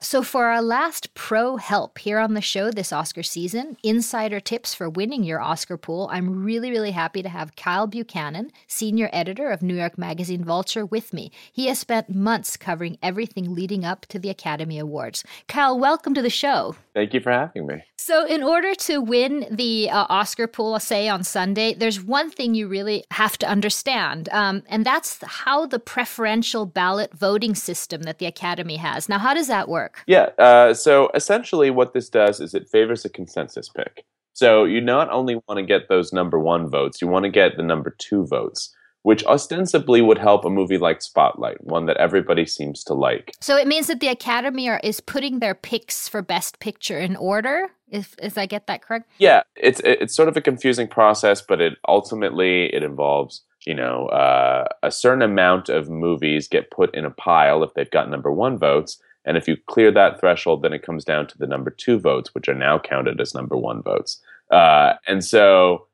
So, 0.00 0.22
for 0.22 0.46
our 0.46 0.60
last 0.60 1.14
pro 1.14 1.56
help 1.56 1.98
here 1.98 2.18
on 2.18 2.34
the 2.34 2.42
show 2.42 2.70
this 2.70 2.92
Oscar 2.92 3.22
season, 3.22 3.78
insider 3.82 4.40
tips 4.40 4.74
for 4.74 4.90
winning 4.90 5.24
your 5.24 5.40
Oscar 5.40 5.78
pool, 5.78 6.08
I'm 6.12 6.44
really, 6.44 6.70
really 6.70 6.90
happy 6.90 7.22
to 7.22 7.30
have 7.30 7.56
Kyle 7.56 7.86
Buchanan, 7.86 8.50
senior 8.66 9.08
editor 9.12 9.50
of 9.50 9.62
New 9.62 9.74
York 9.74 9.96
Magazine 9.96 10.44
Vulture, 10.44 10.84
with 10.84 11.14
me. 11.14 11.32
He 11.50 11.68
has 11.68 11.78
spent 11.78 12.14
months 12.14 12.58
covering 12.58 12.98
everything 13.02 13.54
leading 13.54 13.84
up 13.84 14.04
to 14.06 14.18
the 14.18 14.28
Academy 14.28 14.78
Awards. 14.78 15.24
Kyle, 15.48 15.78
welcome 15.78 16.12
to 16.12 16.22
the 16.22 16.30
show. 16.30 16.76
Thank 16.92 17.14
you 17.14 17.20
for 17.20 17.32
having 17.32 17.66
me. 17.66 17.82
So, 17.96 18.26
in 18.26 18.42
order 18.42 18.74
to 18.74 19.00
win 19.00 19.46
the 19.50 19.90
uh, 19.90 20.06
Oscar 20.08 20.46
pool, 20.46 20.78
say 20.78 21.08
on 21.08 21.24
Sunday, 21.24 21.72
there's 21.72 22.02
one 22.02 22.30
thing 22.30 22.54
you 22.54 22.68
really 22.68 23.04
have 23.12 23.38
to 23.38 23.48
understand, 23.48 24.28
um, 24.28 24.62
and 24.68 24.84
that's 24.84 25.18
how 25.24 25.66
the 25.66 25.78
preferential 25.78 26.66
ballot 26.66 27.14
voting 27.14 27.54
system 27.54 28.02
that 28.02 28.18
the 28.18 28.26
Academy 28.26 28.76
has. 28.76 29.08
Now, 29.08 29.18
how 29.18 29.32
does 29.32 29.48
that 29.48 29.68
work? 29.68 29.95
Yeah. 30.06 30.30
Uh, 30.38 30.74
so, 30.74 31.10
essentially, 31.14 31.70
what 31.70 31.92
this 31.92 32.08
does 32.08 32.40
is 32.40 32.54
it 32.54 32.68
favors 32.68 33.04
a 33.04 33.08
consensus 33.08 33.68
pick. 33.68 34.04
So, 34.32 34.64
you 34.64 34.80
not 34.80 35.10
only 35.10 35.36
want 35.48 35.58
to 35.58 35.62
get 35.62 35.88
those 35.88 36.12
number 36.12 36.38
one 36.38 36.68
votes, 36.68 37.00
you 37.00 37.08
want 37.08 37.24
to 37.24 37.30
get 37.30 37.56
the 37.56 37.62
number 37.62 37.94
two 37.98 38.26
votes, 38.26 38.74
which 39.02 39.24
ostensibly 39.24 40.02
would 40.02 40.18
help 40.18 40.44
a 40.44 40.50
movie 40.50 40.78
like 40.78 41.00
Spotlight, 41.00 41.62
one 41.62 41.86
that 41.86 41.96
everybody 41.96 42.44
seems 42.44 42.82
to 42.82 42.92
like. 42.92 43.32
So 43.40 43.56
it 43.56 43.68
means 43.68 43.86
that 43.86 44.00
the 44.00 44.08
Academy 44.08 44.68
are, 44.68 44.80
is 44.82 45.00
putting 45.00 45.38
their 45.38 45.54
picks 45.54 46.08
for 46.08 46.22
Best 46.22 46.58
Picture 46.58 46.98
in 46.98 47.14
order. 47.14 47.70
If, 47.88 48.16
if 48.20 48.36
I 48.36 48.46
get 48.46 48.66
that 48.66 48.82
correct? 48.82 49.08
Yeah, 49.18 49.42
it's 49.54 49.80
it's 49.84 50.12
sort 50.16 50.28
of 50.28 50.36
a 50.36 50.40
confusing 50.40 50.88
process, 50.88 51.40
but 51.40 51.60
it 51.60 51.74
ultimately 51.86 52.64
it 52.74 52.82
involves 52.82 53.42
you 53.64 53.74
know 53.74 54.06
uh, 54.06 54.64
a 54.82 54.90
certain 54.90 55.22
amount 55.22 55.68
of 55.68 55.88
movies 55.88 56.48
get 56.48 56.72
put 56.72 56.92
in 56.92 57.04
a 57.04 57.10
pile 57.10 57.62
if 57.62 57.74
they've 57.74 57.90
got 57.90 58.10
number 58.10 58.32
one 58.32 58.58
votes, 58.58 59.00
and 59.26 59.36
if 59.36 59.48
you 59.48 59.56
clear 59.66 59.90
that 59.92 60.20
threshold, 60.20 60.62
then 60.62 60.72
it 60.72 60.82
comes 60.82 61.04
down 61.04 61.26
to 61.26 61.38
the 61.38 61.46
number 61.46 61.70
two 61.70 61.98
votes, 61.98 62.34
which 62.34 62.48
are 62.48 62.54
now 62.54 62.78
counted 62.78 63.20
as 63.20 63.34
number 63.34 63.56
one 63.56 63.82
votes. 63.82 64.20
Uh, 64.50 64.94
and 65.06 65.24
so 65.24 65.86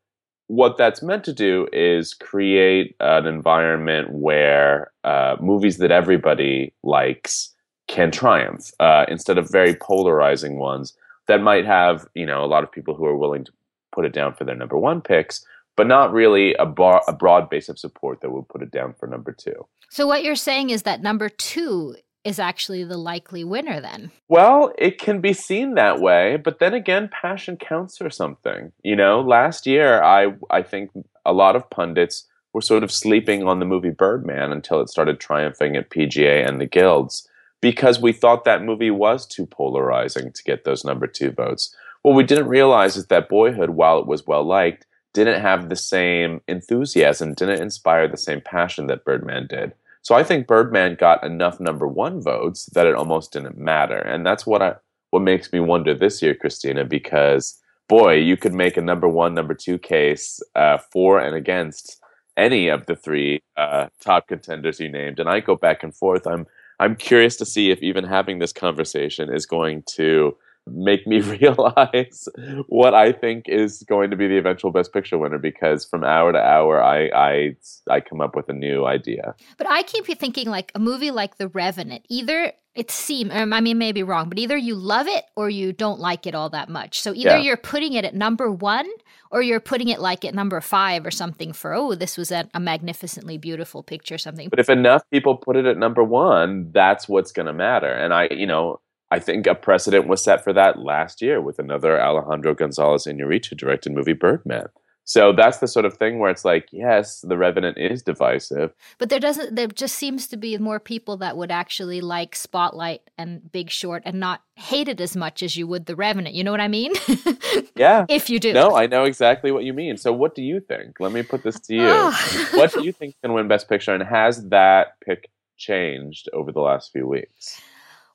what 0.48 0.76
that's 0.76 1.02
meant 1.02 1.24
to 1.24 1.32
do 1.32 1.66
is 1.72 2.12
create 2.12 2.94
an 3.00 3.26
environment 3.26 4.12
where 4.12 4.92
uh, 5.02 5.36
movies 5.40 5.78
that 5.78 5.90
everybody 5.90 6.74
likes 6.82 7.54
can 7.88 8.10
triumph 8.10 8.70
uh, 8.78 9.06
instead 9.08 9.38
of 9.38 9.50
very 9.50 9.74
polarizing 9.74 10.58
ones 10.58 10.94
that 11.26 11.40
might 11.40 11.64
have 11.64 12.06
you 12.14 12.26
know 12.26 12.44
a 12.44 12.46
lot 12.46 12.62
of 12.62 12.70
people 12.70 12.94
who 12.94 13.06
are 13.06 13.16
willing 13.16 13.44
to 13.44 13.52
put 13.92 14.04
it 14.04 14.12
down 14.12 14.34
for 14.34 14.44
their 14.44 14.54
number 14.54 14.78
one 14.78 15.00
picks 15.00 15.44
but 15.74 15.86
not 15.86 16.12
really 16.12 16.54
a, 16.54 16.66
bar, 16.66 17.02
a 17.08 17.12
broad 17.12 17.48
base 17.48 17.68
of 17.68 17.78
support 17.78 18.20
that 18.20 18.30
would 18.30 18.48
put 18.48 18.62
it 18.62 18.70
down 18.70 18.92
for 18.92 19.06
number 19.06 19.32
two 19.32 19.66
so 19.90 20.06
what 20.06 20.22
you're 20.22 20.36
saying 20.36 20.70
is 20.70 20.82
that 20.82 21.02
number 21.02 21.28
two 21.28 21.94
is 22.24 22.38
actually 22.38 22.84
the 22.84 22.96
likely 22.96 23.44
winner 23.44 23.80
then. 23.80 24.10
Well, 24.28 24.72
it 24.78 24.98
can 24.98 25.20
be 25.20 25.32
seen 25.32 25.74
that 25.74 26.00
way, 26.00 26.36
but 26.36 26.58
then 26.58 26.74
again, 26.74 27.10
passion 27.10 27.56
counts 27.56 27.98
for 27.98 28.10
something. 28.10 28.72
You 28.82 28.96
know, 28.96 29.20
last 29.20 29.66
year 29.66 30.02
I 30.02 30.34
I 30.50 30.62
think 30.62 30.90
a 31.24 31.32
lot 31.32 31.56
of 31.56 31.68
pundits 31.70 32.26
were 32.52 32.60
sort 32.60 32.84
of 32.84 32.92
sleeping 32.92 33.46
on 33.46 33.58
the 33.58 33.64
movie 33.64 33.90
Birdman 33.90 34.52
until 34.52 34.80
it 34.80 34.88
started 34.88 35.18
triumphing 35.18 35.74
at 35.76 35.90
PGA 35.90 36.46
and 36.46 36.60
the 36.60 36.66
guilds 36.66 37.28
because 37.60 38.00
we 38.00 38.12
thought 38.12 38.44
that 38.44 38.62
movie 38.62 38.90
was 38.90 39.26
too 39.26 39.46
polarizing 39.46 40.32
to 40.32 40.44
get 40.44 40.64
those 40.64 40.84
number 40.84 41.06
2 41.06 41.30
votes. 41.30 41.74
What 42.02 42.16
we 42.16 42.24
didn't 42.24 42.48
realize 42.48 42.96
is 42.96 43.06
that 43.06 43.28
Boyhood, 43.28 43.70
while 43.70 43.98
it 44.00 44.06
was 44.06 44.26
well 44.26 44.44
liked, 44.44 44.86
didn't 45.14 45.40
have 45.40 45.68
the 45.68 45.76
same 45.76 46.40
enthusiasm, 46.48 47.34
didn't 47.34 47.62
inspire 47.62 48.08
the 48.08 48.16
same 48.16 48.40
passion 48.40 48.86
that 48.88 49.04
Birdman 49.04 49.46
did. 49.46 49.72
So 50.02 50.16
I 50.16 50.24
think 50.24 50.46
Birdman 50.46 50.96
got 50.96 51.24
enough 51.24 51.60
number 51.60 51.86
one 51.86 52.20
votes 52.20 52.66
that 52.74 52.86
it 52.86 52.94
almost 52.94 53.32
didn't 53.32 53.56
matter, 53.56 53.98
and 53.98 54.26
that's 54.26 54.46
what 54.46 54.62
I 54.62 54.74
what 55.10 55.20
makes 55.20 55.52
me 55.52 55.60
wonder 55.60 55.94
this 55.94 56.22
year, 56.22 56.34
Christina, 56.34 56.84
because 56.84 57.58
boy, 57.88 58.14
you 58.14 58.36
could 58.36 58.54
make 58.54 58.76
a 58.76 58.82
number 58.82 59.08
one, 59.08 59.34
number 59.34 59.54
two 59.54 59.78
case 59.78 60.40
uh, 60.54 60.78
for 60.78 61.20
and 61.20 61.36
against 61.36 62.00
any 62.36 62.68
of 62.68 62.86
the 62.86 62.96
three 62.96 63.42
uh, 63.56 63.88
top 64.00 64.26
contenders 64.28 64.80
you 64.80 64.88
named, 64.88 65.20
and 65.20 65.28
I 65.28 65.40
go 65.40 65.56
back 65.56 65.82
and 65.82 65.94
forth. 65.94 66.26
I'm 66.26 66.46
I'm 66.80 66.96
curious 66.96 67.36
to 67.36 67.46
see 67.46 67.70
if 67.70 67.80
even 67.80 68.04
having 68.04 68.38
this 68.38 68.52
conversation 68.52 69.32
is 69.32 69.46
going 69.46 69.84
to 69.94 70.36
make 70.66 71.06
me 71.06 71.20
realize 71.40 72.28
what 72.68 72.94
I 72.94 73.12
think 73.12 73.48
is 73.48 73.82
going 73.88 74.10
to 74.10 74.16
be 74.16 74.28
the 74.28 74.38
eventual 74.38 74.70
Best 74.70 74.92
Picture 74.92 75.18
winner 75.18 75.38
because 75.38 75.84
from 75.84 76.04
hour 76.04 76.32
to 76.32 76.38
hour, 76.38 76.82
I 76.82 77.08
I 77.08 77.56
I 77.90 78.00
come 78.00 78.20
up 78.20 78.36
with 78.36 78.48
a 78.48 78.54
new 78.54 78.86
idea. 78.86 79.34
But 79.58 79.68
I 79.68 79.82
keep 79.82 80.08
you 80.08 80.14
thinking 80.14 80.48
like 80.48 80.72
a 80.74 80.78
movie 80.78 81.10
like 81.10 81.38
The 81.38 81.48
Revenant, 81.48 82.06
either 82.08 82.52
it 82.74 82.90
seems 82.90 83.30
um, 83.34 83.52
I 83.52 83.60
mean 83.60 83.76
maybe 83.76 84.02
wrong, 84.02 84.28
but 84.28 84.38
either 84.38 84.56
you 84.56 84.74
love 84.74 85.06
it 85.06 85.24
or 85.36 85.50
you 85.50 85.72
don't 85.72 86.00
like 86.00 86.26
it 86.26 86.34
all 86.34 86.48
that 86.50 86.68
much. 86.68 87.00
So 87.00 87.12
either 87.12 87.36
yeah. 87.36 87.38
you're 87.38 87.56
putting 87.56 87.92
it 87.92 88.04
at 88.04 88.14
number 88.14 88.50
one 88.50 88.88
or 89.30 89.42
you're 89.42 89.60
putting 89.60 89.88
it 89.88 90.00
like 90.00 90.24
at 90.24 90.34
number 90.34 90.60
five 90.60 91.04
or 91.04 91.10
something 91.10 91.52
for 91.52 91.74
oh 91.74 91.94
this 91.94 92.16
was 92.16 92.30
a, 92.30 92.48
a 92.54 92.60
magnificently 92.60 93.36
beautiful 93.36 93.82
picture 93.82 94.16
something. 94.16 94.48
But 94.48 94.58
if 94.58 94.70
enough 94.70 95.02
people 95.10 95.36
put 95.36 95.56
it 95.56 95.66
at 95.66 95.76
number 95.76 96.02
one, 96.02 96.70
that's 96.72 97.08
what's 97.08 97.32
going 97.32 97.46
to 97.46 97.52
matter. 97.52 97.92
And 97.92 98.14
I 98.14 98.28
you 98.30 98.46
know 98.46 98.80
I 99.12 99.18
think 99.18 99.46
a 99.46 99.54
precedent 99.54 100.06
was 100.06 100.24
set 100.24 100.42
for 100.42 100.54
that 100.54 100.78
last 100.78 101.20
year 101.20 101.38
with 101.42 101.58
another 101.58 102.00
Alejandro 102.00 102.54
Gonzalez 102.54 103.04
Inarritu 103.04 103.54
directed 103.54 103.92
movie 103.92 104.14
Birdman. 104.14 104.68
So 105.04 105.34
that's 105.34 105.58
the 105.58 105.68
sort 105.68 105.84
of 105.84 105.98
thing 105.98 106.18
where 106.18 106.30
it's 106.30 106.46
like, 106.46 106.68
yes, 106.72 107.20
the 107.20 107.36
Revenant 107.36 107.76
is 107.76 108.02
divisive, 108.02 108.72
but 108.96 109.10
there 109.10 109.20
doesn't. 109.20 109.54
There 109.54 109.66
just 109.66 109.96
seems 109.96 110.28
to 110.28 110.38
be 110.38 110.56
more 110.56 110.80
people 110.80 111.18
that 111.18 111.36
would 111.36 111.50
actually 111.50 112.00
like 112.00 112.34
Spotlight 112.34 113.02
and 113.18 113.52
Big 113.52 113.68
Short 113.68 114.02
and 114.06 114.18
not 114.18 114.40
hate 114.54 114.88
it 114.88 114.98
as 114.98 115.14
much 115.14 115.42
as 115.42 115.58
you 115.58 115.66
would 115.66 115.84
the 115.84 115.96
Revenant. 115.96 116.34
You 116.34 116.44
know 116.44 116.52
what 116.52 116.60
I 116.60 116.68
mean? 116.68 116.92
yeah. 117.76 118.06
If 118.08 118.30
you 118.30 118.38
do. 118.38 118.54
No, 118.54 118.76
I 118.76 118.86
know 118.86 119.04
exactly 119.04 119.52
what 119.52 119.64
you 119.64 119.74
mean. 119.74 119.98
So 119.98 120.10
what 120.10 120.34
do 120.34 120.40
you 120.40 120.58
think? 120.58 121.00
Let 121.00 121.12
me 121.12 121.22
put 121.22 121.42
this 121.42 121.60
to 121.60 121.74
you. 121.74 121.86
Ah. 121.86 122.48
what 122.54 122.72
do 122.72 122.82
you 122.82 122.92
think 122.92 123.16
can 123.20 123.34
win 123.34 123.46
Best 123.46 123.68
Picture, 123.68 123.92
and 123.92 124.02
has 124.02 124.48
that 124.48 124.98
pick 125.04 125.28
changed 125.58 126.30
over 126.32 126.50
the 126.50 126.60
last 126.60 126.92
few 126.92 127.06
weeks? 127.06 127.60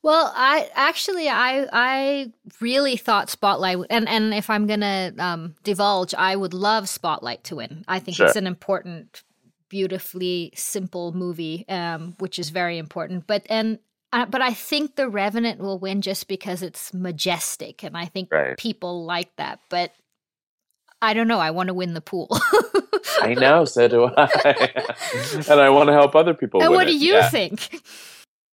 Well, 0.08 0.32
I 0.34 0.70
actually 0.74 1.28
I 1.28 1.68
I 1.70 2.32
really 2.62 2.96
thought 2.96 3.30
Spotlight 3.30 3.80
and 3.90 4.08
and 4.08 4.34
if 4.34 4.50
I'm 4.50 4.66
gonna 4.66 5.12
um, 5.20 5.56
divulge, 5.66 6.14
I 6.14 6.34
would 6.34 6.54
love 6.54 6.88
Spotlight 6.88 7.44
to 7.44 7.58
win. 7.58 7.84
I 7.90 8.00
think 8.00 8.16
sure. 8.16 8.28
it's 8.28 8.38
an 8.38 8.48
important, 8.48 9.24
beautifully 9.68 10.54
simple 10.56 11.12
movie, 11.12 11.68
um, 11.68 12.16
which 12.20 12.40
is 12.40 12.52
very 12.52 12.78
important. 12.78 13.28
But 13.28 13.48
and 13.50 13.80
uh, 14.14 14.26
but 14.28 14.42
I 14.42 14.54
think 14.54 14.96
The 14.96 15.10
Revenant 15.10 15.60
will 15.60 15.78
win 15.78 16.02
just 16.02 16.30
because 16.30 16.64
it's 16.64 16.94
majestic, 16.94 17.84
and 17.84 17.98
I 17.98 18.06
think 18.06 18.32
right. 18.32 18.56
people 18.58 19.04
like 19.04 19.36
that. 19.36 19.60
But 19.68 19.92
I 21.02 21.16
don't 21.16 21.28
know. 21.28 21.40
I 21.40 21.52
want 21.52 21.68
to 21.68 21.74
win 21.74 21.94
the 21.94 22.00
pool. 22.00 22.30
I 23.20 23.34
know, 23.34 23.66
so 23.66 23.90
do 23.90 24.06
I, 24.06 24.86
and 25.50 25.60
I 25.60 25.70
want 25.70 25.88
to 25.88 25.94
help 25.94 26.16
other 26.16 26.34
people. 26.34 26.64
And 26.64 26.72
what 26.72 26.88
it. 26.88 26.92
do 26.92 26.98
you 26.98 27.16
yeah. 27.16 27.30
think? 27.30 27.82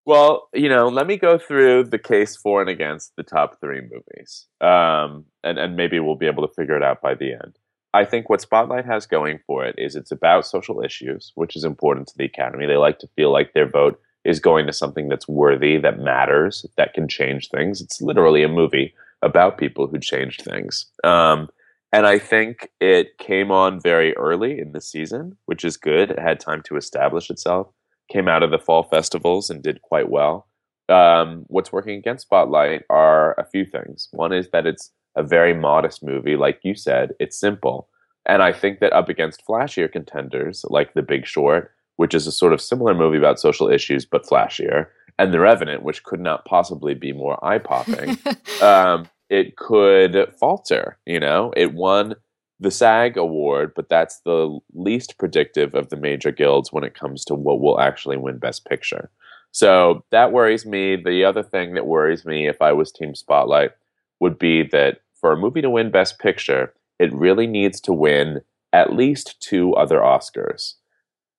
Well, 0.06 0.48
you 0.52 0.68
know, 0.68 0.88
let 0.88 1.06
me 1.06 1.16
go 1.16 1.38
through 1.38 1.84
the 1.84 1.98
case 1.98 2.36
for 2.36 2.60
and 2.60 2.68
against 2.68 3.16
the 3.16 3.22
top 3.22 3.58
three 3.60 3.80
movies, 3.80 4.46
um, 4.60 5.24
and 5.42 5.58
and 5.58 5.76
maybe 5.76 5.98
we'll 5.98 6.16
be 6.16 6.26
able 6.26 6.46
to 6.46 6.54
figure 6.54 6.76
it 6.76 6.82
out 6.82 7.00
by 7.00 7.14
the 7.14 7.32
end. 7.32 7.58
I 7.94 8.04
think 8.04 8.28
what 8.28 8.40
Spotlight 8.40 8.86
has 8.86 9.06
going 9.06 9.38
for 9.46 9.64
it 9.64 9.76
is 9.78 9.94
it's 9.94 10.10
about 10.10 10.46
social 10.46 10.82
issues, 10.82 11.32
which 11.36 11.54
is 11.54 11.64
important 11.64 12.08
to 12.08 12.18
the 12.18 12.24
Academy. 12.24 12.66
They 12.66 12.76
like 12.76 12.98
to 12.98 13.08
feel 13.14 13.32
like 13.32 13.52
their 13.52 13.70
vote 13.70 14.00
is 14.24 14.40
going 14.40 14.66
to 14.66 14.72
something 14.72 15.08
that's 15.08 15.28
worthy, 15.28 15.78
that 15.78 16.00
matters, 16.00 16.66
that 16.76 16.92
can 16.92 17.06
change 17.06 17.50
things. 17.50 17.80
It's 17.80 18.00
literally 18.00 18.42
a 18.42 18.48
movie 18.48 18.94
about 19.22 19.58
people 19.58 19.86
who 19.86 20.00
changed 20.00 20.42
things. 20.42 20.86
Um, 21.04 21.48
and 21.92 22.06
I 22.06 22.18
think 22.18 22.70
it 22.80 23.16
came 23.18 23.52
on 23.52 23.80
very 23.80 24.16
early 24.16 24.58
in 24.58 24.72
the 24.72 24.80
season, 24.80 25.36
which 25.46 25.64
is 25.64 25.76
good. 25.76 26.10
It 26.10 26.18
had 26.18 26.40
time 26.40 26.62
to 26.64 26.76
establish 26.76 27.30
itself 27.30 27.68
came 28.10 28.28
out 28.28 28.42
of 28.42 28.50
the 28.50 28.58
fall 28.58 28.82
festivals 28.82 29.50
and 29.50 29.62
did 29.62 29.82
quite 29.82 30.10
well. 30.10 30.48
Um, 30.88 31.44
what's 31.48 31.72
working 31.72 31.96
against 31.98 32.26
Spotlight 32.26 32.82
are 32.90 33.32
a 33.34 33.46
few 33.46 33.64
things. 33.64 34.08
One 34.12 34.32
is 34.32 34.48
that 34.52 34.66
it's 34.66 34.90
a 35.16 35.22
very 35.22 35.54
modest 35.54 36.02
movie, 36.02 36.36
like 36.36 36.60
you 36.62 36.74
said, 36.74 37.12
it's 37.18 37.38
simple. 37.38 37.88
And 38.26 38.42
I 38.42 38.52
think 38.52 38.80
that 38.80 38.92
up 38.92 39.08
against 39.08 39.42
flashier 39.48 39.90
contenders 39.90 40.64
like 40.68 40.94
The 40.94 41.02
Big 41.02 41.26
Short, 41.26 41.72
which 41.96 42.14
is 42.14 42.26
a 42.26 42.32
sort 42.32 42.52
of 42.52 42.60
similar 42.60 42.94
movie 42.94 43.18
about 43.18 43.40
social 43.40 43.70
issues 43.70 44.04
but 44.04 44.24
flashier, 44.26 44.86
and 45.18 45.32
The 45.32 45.40
Revenant, 45.40 45.82
which 45.82 46.02
could 46.02 46.20
not 46.20 46.44
possibly 46.44 46.94
be 46.94 47.12
more 47.12 47.42
eye 47.44 47.58
popping, 47.58 48.18
um, 48.62 49.08
it 49.30 49.56
could 49.56 50.32
falter. 50.38 50.98
You 51.06 51.20
know, 51.20 51.52
it 51.56 51.74
won 51.74 52.14
the 52.60 52.70
SAG 52.70 53.16
award, 53.16 53.72
but 53.74 53.88
that's 53.88 54.20
the 54.20 54.58
least 54.74 55.18
predictive 55.18 55.74
of 55.74 55.88
the 55.88 55.96
major 55.96 56.30
guilds 56.30 56.72
when 56.72 56.84
it 56.84 56.94
comes 56.94 57.24
to 57.24 57.34
what 57.34 57.60
will 57.60 57.80
actually 57.80 58.16
win 58.16 58.38
Best 58.38 58.64
Picture. 58.64 59.10
So 59.50 60.04
that 60.10 60.32
worries 60.32 60.66
me. 60.66 60.96
The 60.96 61.24
other 61.24 61.42
thing 61.42 61.74
that 61.74 61.86
worries 61.86 62.24
me 62.24 62.48
if 62.48 62.60
I 62.60 62.72
was 62.72 62.90
Team 62.90 63.14
Spotlight 63.14 63.72
would 64.20 64.38
be 64.38 64.62
that 64.68 65.00
for 65.14 65.32
a 65.32 65.36
movie 65.36 65.62
to 65.62 65.70
win 65.70 65.90
Best 65.90 66.18
Picture, 66.18 66.72
it 66.98 67.12
really 67.12 67.46
needs 67.46 67.80
to 67.82 67.92
win 67.92 68.40
at 68.72 68.92
least 68.92 69.40
two 69.40 69.74
other 69.74 69.98
Oscars. 69.98 70.74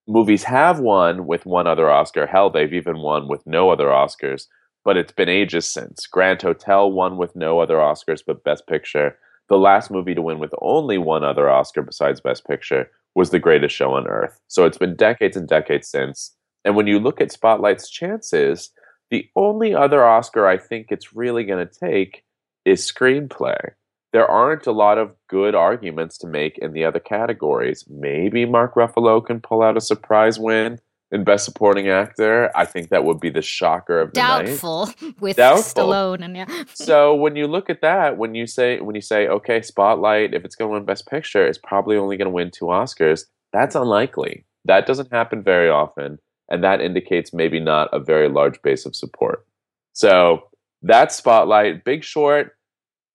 Movies 0.07 0.43
have 0.43 0.79
won 0.79 1.27
with 1.27 1.45
one 1.45 1.67
other 1.67 1.89
Oscar. 1.89 2.27
Hell, 2.27 2.49
they've 2.49 2.73
even 2.73 2.99
won 2.99 3.27
with 3.27 3.45
no 3.45 3.69
other 3.69 3.87
Oscars, 3.87 4.47
but 4.83 4.97
it's 4.97 5.11
been 5.11 5.29
ages 5.29 5.69
since. 5.69 6.07
Grand 6.07 6.41
Hotel 6.41 6.91
won 6.91 7.17
with 7.17 7.35
no 7.35 7.59
other 7.59 7.77
Oscars 7.77 8.21
but 8.25 8.43
Best 8.43 8.67
Picture 8.67 9.17
the 9.49 9.57
last 9.57 9.91
movie 9.91 10.15
to 10.15 10.21
win 10.21 10.39
with 10.39 10.53
only 10.61 10.97
one 10.97 11.23
other 11.23 11.49
Oscar 11.49 11.81
besides 11.81 12.21
Best 12.21 12.45
Picture 12.45 12.89
was 13.13 13.29
The 13.29 13.39
Greatest 13.39 13.75
Show 13.75 13.93
on 13.93 14.07
Earth. 14.07 14.39
So 14.47 14.65
it's 14.65 14.77
been 14.77 14.95
decades 14.95 15.37
and 15.37 15.47
decades 15.47 15.87
since. 15.87 16.35
And 16.63 16.75
when 16.75 16.87
you 16.87 16.99
look 16.99 17.21
at 17.21 17.31
Spotlight's 17.31 17.89
chances, 17.89 18.71
the 19.11 19.29
only 19.35 19.75
other 19.75 20.03
Oscar 20.03 20.47
I 20.47 20.57
think 20.57 20.87
it's 20.89 21.15
really 21.15 21.43
going 21.43 21.65
to 21.65 21.79
take 21.79 22.23
is 22.65 22.91
screenplay. 22.91 23.71
There 24.11 24.27
aren't 24.27 24.65
a 24.65 24.71
lot 24.71 24.97
of 24.97 25.15
good 25.29 25.55
arguments 25.55 26.17
to 26.19 26.27
make 26.27 26.57
in 26.57 26.73
the 26.73 26.85
other 26.85 26.99
categories. 26.99 27.85
Maybe 27.89 28.45
Mark 28.45 28.75
Ruffalo 28.75 29.23
can 29.23 29.41
pull 29.41 29.61
out 29.61 29.77
a 29.77 29.81
surprise 29.81 30.39
win 30.39 30.79
in 31.11 31.23
Best 31.23 31.45
Supporting 31.45 31.87
Actor. 31.87 32.51
I 32.55 32.65
think 32.65 32.89
that 32.89 33.03
would 33.03 33.19
be 33.19 33.29
the 33.29 33.41
shocker 33.41 33.99
of 34.01 34.09
the 34.09 34.15
Doubtful 34.15 34.87
night. 34.87 35.15
with 35.19 35.37
Doubtful. 35.37 35.87
Stallone 35.87 36.23
and 36.23 36.35
yeah. 36.35 36.63
so 36.73 37.13
when 37.15 37.35
you 37.35 37.47
look 37.47 37.69
at 37.69 37.81
that, 37.81 38.17
when 38.17 38.35
you 38.35 38.47
say 38.47 38.79
when 38.79 38.95
you 38.95 39.01
say 39.01 39.27
okay, 39.27 39.61
Spotlight, 39.61 40.33
if 40.33 40.43
it's 40.45 40.55
going 40.55 40.69
to 40.69 40.73
win 40.73 40.85
Best 40.85 41.07
Picture, 41.07 41.45
it's 41.45 41.59
probably 41.59 41.97
only 41.97 42.17
going 42.17 42.27
to 42.27 42.33
win 42.33 42.51
two 42.51 42.65
Oscars. 42.65 43.25
That's 43.53 43.75
unlikely. 43.75 44.45
That 44.65 44.85
doesn't 44.87 45.11
happen 45.11 45.43
very 45.43 45.69
often, 45.69 46.19
and 46.49 46.63
that 46.63 46.81
indicates 46.81 47.33
maybe 47.33 47.59
not 47.59 47.89
a 47.93 47.99
very 47.99 48.29
large 48.29 48.61
base 48.61 48.85
of 48.85 48.95
support. 48.95 49.45
So 49.93 50.49
that 50.81 51.11
Spotlight. 51.11 51.83
Big 51.83 52.03
Short, 52.03 52.55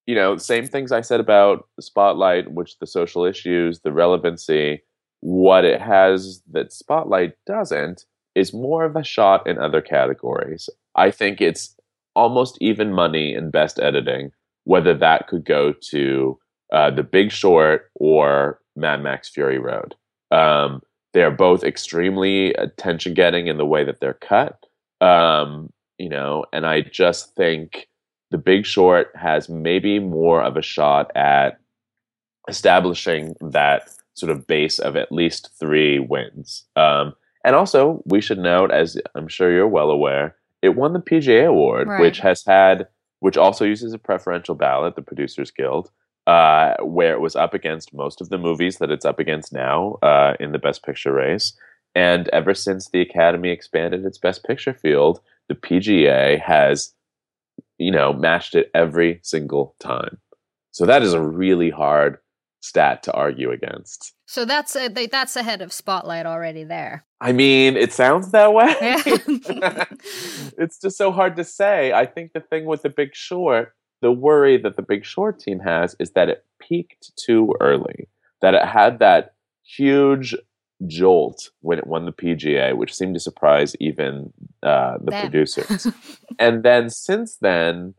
you 0.07 0.15
know, 0.15 0.37
same 0.37 0.67
things 0.67 0.93
I 0.93 1.01
said 1.01 1.21
about 1.21 1.69
Spotlight, 1.81 2.53
which 2.53 2.79
the 2.79 2.87
social 2.87 3.25
issues, 3.25 3.81
the 3.81 3.93
relevancy, 3.93 4.83
what 5.21 5.65
it 5.65 5.81
has 5.81 6.43
that 6.51 6.73
Spotlight 6.73 7.35
doesn't 7.47 8.05
is 8.35 8.53
more 8.53 8.85
of 8.85 8.97
a 8.97 9.05
shot 9.05 9.47
in 9.47 9.59
other 9.59 9.81
categories. 9.81 10.69
I 10.95 11.11
think 11.11 11.41
it's 11.41 11.77
almost 12.15 12.59
even 12.61 12.93
money 12.93 13.35
in 13.35 13.51
best 13.51 13.79
editing, 13.79 14.33
whether 14.65 14.95
that 14.95 15.29
could 15.29 15.45
go 15.45 15.75
to 15.91 16.39
uh, 16.73 16.91
The 16.91 17.03
Big 17.03 17.33
Short 17.33 17.91
or 17.95 18.61
Mad 18.77 19.03
Max 19.03 19.29
Fury 19.29 19.59
Road. 19.59 19.95
Um, 20.31 20.83
they're 21.13 21.31
both 21.31 21.65
extremely 21.65 22.55
attention 22.55 23.15
getting 23.15 23.49
in 23.49 23.59
the 23.59 23.67
way 23.67 23.85
that 23.85 24.01
they're 24.01 24.15
cut. 24.15 24.65
Um, 25.01 25.73
you 25.99 26.09
know, 26.09 26.45
and 26.53 26.67
I 26.67 26.83
just 26.83 27.35
think 27.35 27.89
The 28.31 28.39
Big 28.39 28.65
Short 28.65 29.11
has 29.17 29.49
maybe 29.49 29.99
more 29.99 30.43
of 30.43 30.57
a 30.57 30.63
shot 30.63 31.15
at 31.17 31.59
establishing 32.49 33.35
that 33.41 33.91
sort 34.21 34.31
of 34.31 34.47
base 34.47 34.79
of 34.79 34.97
at 34.97 35.11
least 35.11 35.51
three 35.59 35.99
wins. 35.99 36.65
Um, 36.77 37.15
and 37.45 37.57
also, 37.57 38.03
we 38.05 38.21
should 38.21 38.39
note, 38.39 38.71
as 38.71 38.99
I'm 39.15 39.27
sure 39.29 39.51
you're 39.51 39.67
well 39.67 39.91
aware, 39.91 40.37
it 40.63 40.77
won 40.77 40.93
the 40.93 41.01
PGA 41.01 41.47
award, 41.49 41.89
Right. 41.89 42.01
which 42.01 42.19
has 42.21 42.45
had, 42.45 42.87
which 43.21 43.37
also 43.39 43.65
uses 43.65 43.93
a 43.95 43.99
preferential 43.99 44.55
ballot, 44.55 44.95
the 44.95 45.03
Producers 45.03 45.51
Guild, 45.51 45.91
uh, 46.27 46.75
where 46.83 47.15
it 47.15 47.21
was 47.21 47.35
up 47.35 47.55
against 47.55 47.95
most 47.95 48.21
of 48.21 48.29
the 48.29 48.39
movies 48.39 48.77
that 48.79 48.91
it's 48.91 49.07
up 49.07 49.19
against 49.19 49.53
now 49.53 49.95
uh, 50.03 50.35
in 50.39 50.53
the 50.53 50.59
Best 50.59 50.85
Picture 50.85 51.13
race. 51.15 51.55
And 51.95 52.29
ever 52.29 52.55
since 52.55 52.91
the 52.91 53.01
Academy 53.01 53.49
expanded 53.51 54.05
its 54.05 54.19
Best 54.19 54.45
Picture 54.45 54.75
field, 54.75 55.21
the 55.49 55.55
PGA 55.55 56.39
has, 56.41 56.93
you 57.79 57.91
know, 57.91 58.13
matched 58.13 58.55
it 58.55 58.71
every 58.75 59.19
single 59.23 59.75
time. 59.81 60.19
So 60.73 60.87
that 60.87 61.03
is 61.03 61.15
a 61.15 61.21
really 61.23 61.71
hard 61.71 62.19
stat 62.61 63.03
to 63.05 63.13
argue 63.13 63.51
against. 63.51 64.15
So 64.27 64.45
that's 64.45 64.75
they- 64.75 65.07
that's 65.07 65.37
ahead 65.37 65.61
of 65.63 65.73
Spotlight 65.73 66.27
already 66.27 66.65
there. 66.65 67.05
I 67.21 67.33
mean, 67.33 67.77
it 67.77 67.93
sounds 67.93 68.31
that 68.33 68.53
way. 68.53 68.75
Yeah. 68.81 69.85
it's 70.59 70.79
just 70.81 70.97
so 70.97 71.11
hard 71.13 71.37
to 71.37 71.45
say. 71.45 71.93
I 71.93 72.07
think 72.07 72.33
the 72.33 72.41
thing 72.41 72.65
with 72.67 72.83
the 72.83 72.91
Big 72.91 73.15
Short, 73.15 73.75
the 74.03 74.13
worry 74.13 74.57
that 74.59 74.77
the 74.77 74.83
Big 74.83 75.05
Short 75.05 75.39
team 75.39 75.61
has 75.61 75.97
is 75.99 76.13
that 76.13 76.29
it 76.29 76.45
peaked 76.61 77.13
too 77.17 77.55
early. 77.61 78.09
That 78.41 78.55
it 78.55 78.65
had 78.65 79.01
that 79.01 79.35
huge 79.63 80.35
jolt 80.87 81.51
when 81.61 81.79
it 81.79 81.87
won 81.87 82.07
the 82.07 82.13
PGA, 82.13 82.75
which 82.77 82.95
seemed 82.95 83.15
to 83.15 83.21
surprise 83.21 83.77
even 83.81 84.33
uh, 84.63 84.97
the 85.05 85.13
producers. 85.13 85.87
and 86.39 86.63
then 86.63 86.89
since 86.89 87.37
then, 87.37 87.95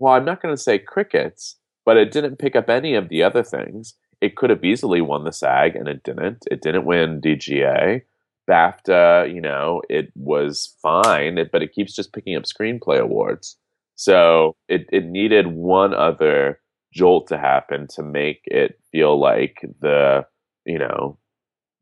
well, 0.00 0.14
I'm 0.14 0.24
not 0.24 0.42
going 0.42 0.54
to 0.54 0.60
say 0.60 0.78
crickets, 0.78 1.56
but 1.86 1.96
it 1.96 2.10
didn't 2.10 2.38
pick 2.38 2.56
up 2.56 2.68
any 2.68 2.94
of 2.94 3.08
the 3.08 3.22
other 3.22 3.44
things. 3.44 3.94
It 4.20 4.36
could 4.36 4.50
have 4.50 4.64
easily 4.64 5.00
won 5.00 5.24
the 5.24 5.32
SAG, 5.32 5.76
and 5.76 5.88
it 5.88 6.02
didn't. 6.02 6.44
It 6.50 6.60
didn't 6.60 6.84
win 6.84 7.20
DGA. 7.20 8.02
BAFTA, 8.50 9.32
you 9.32 9.40
know, 9.40 9.82
it 9.88 10.12
was 10.14 10.76
fine, 10.82 11.38
but 11.50 11.62
it 11.62 11.72
keeps 11.72 11.94
just 11.94 12.12
picking 12.12 12.36
up 12.36 12.44
screenplay 12.44 12.98
awards. 12.98 13.56
So 13.94 14.56
it, 14.68 14.86
it 14.92 15.04
needed 15.06 15.46
one 15.46 15.94
other 15.94 16.60
jolt 16.92 17.28
to 17.28 17.38
happen 17.38 17.86
to 17.94 18.02
make 18.02 18.42
it 18.44 18.78
feel 18.92 19.18
like 19.18 19.58
the, 19.80 20.26
you 20.64 20.78
know, 20.78 21.18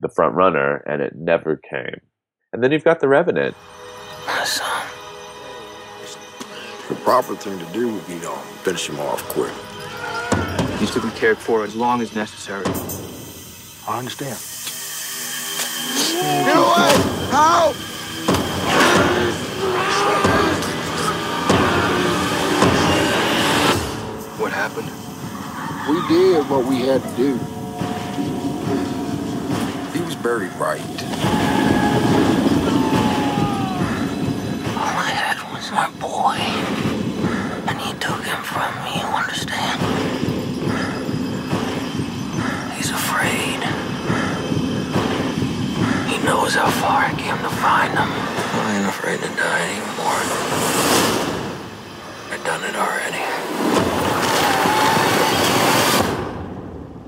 the 0.01 0.09
front 0.09 0.35
runner, 0.35 0.83
and 0.87 1.03
it 1.03 1.15
never 1.17 1.57
came. 1.57 2.01
And 2.53 2.63
then 2.63 2.73
you've 2.73 2.85
got 2.85 3.01
The 3.01 3.09
Revenant. 3.09 3.57
The 6.89 6.95
proper 6.97 7.35
thing 7.35 7.59
to 7.59 7.73
do 7.73 7.93
would 7.93 8.07
be 8.07 8.21
to 8.21 8.31
finish 8.63 8.89
him 8.89 9.01
off 9.01 9.23
quick. 9.31 9.53
He's 10.85 10.93
to 10.93 11.01
be 11.01 11.09
cared 11.13 11.39
for 11.39 11.65
as 11.65 11.75
long 11.75 12.03
as 12.03 12.15
necessary. 12.15 12.67
I 13.89 13.99
understand. 13.99 14.37
Get 16.45 16.57
away! 16.59 16.93
How? 17.33 17.73
What 24.37 24.53
happened? 24.53 24.91
We 25.89 26.07
did 26.07 26.51
what 26.51 26.67
we 26.67 26.81
had 26.81 27.03
to 27.03 27.17
do. 27.17 27.39
He 29.99 30.05
was 30.05 30.15
buried 30.17 30.53
right. 30.57 30.83
All 34.77 34.99
I 35.01 35.09
had 35.09 35.39
was 35.51 35.71
my 35.73 35.89
boy. 35.99 36.37
And 37.71 37.81
he 37.81 37.95
took 37.95 38.23
him 38.23 38.43
from 38.43 38.85
me, 38.85 39.01
you 39.01 39.07
understand? 39.07 39.81
He's 42.77 42.91
afraid. 42.91 43.63
He 46.11 46.14
knows 46.25 46.55
how 46.55 46.71
far 46.71 47.05
I 47.05 47.11
came 47.15 47.37
to 47.37 47.51
find 47.61 47.97
them. 47.97 48.09
I 48.11 48.77
ain't 48.79 48.89
afraid 48.89 49.21
to 49.21 49.29
die 49.37 49.69
anymore. 49.69 50.21
I've 52.33 52.45
done 52.45 52.65
it 52.65 52.75
already. 52.75 53.25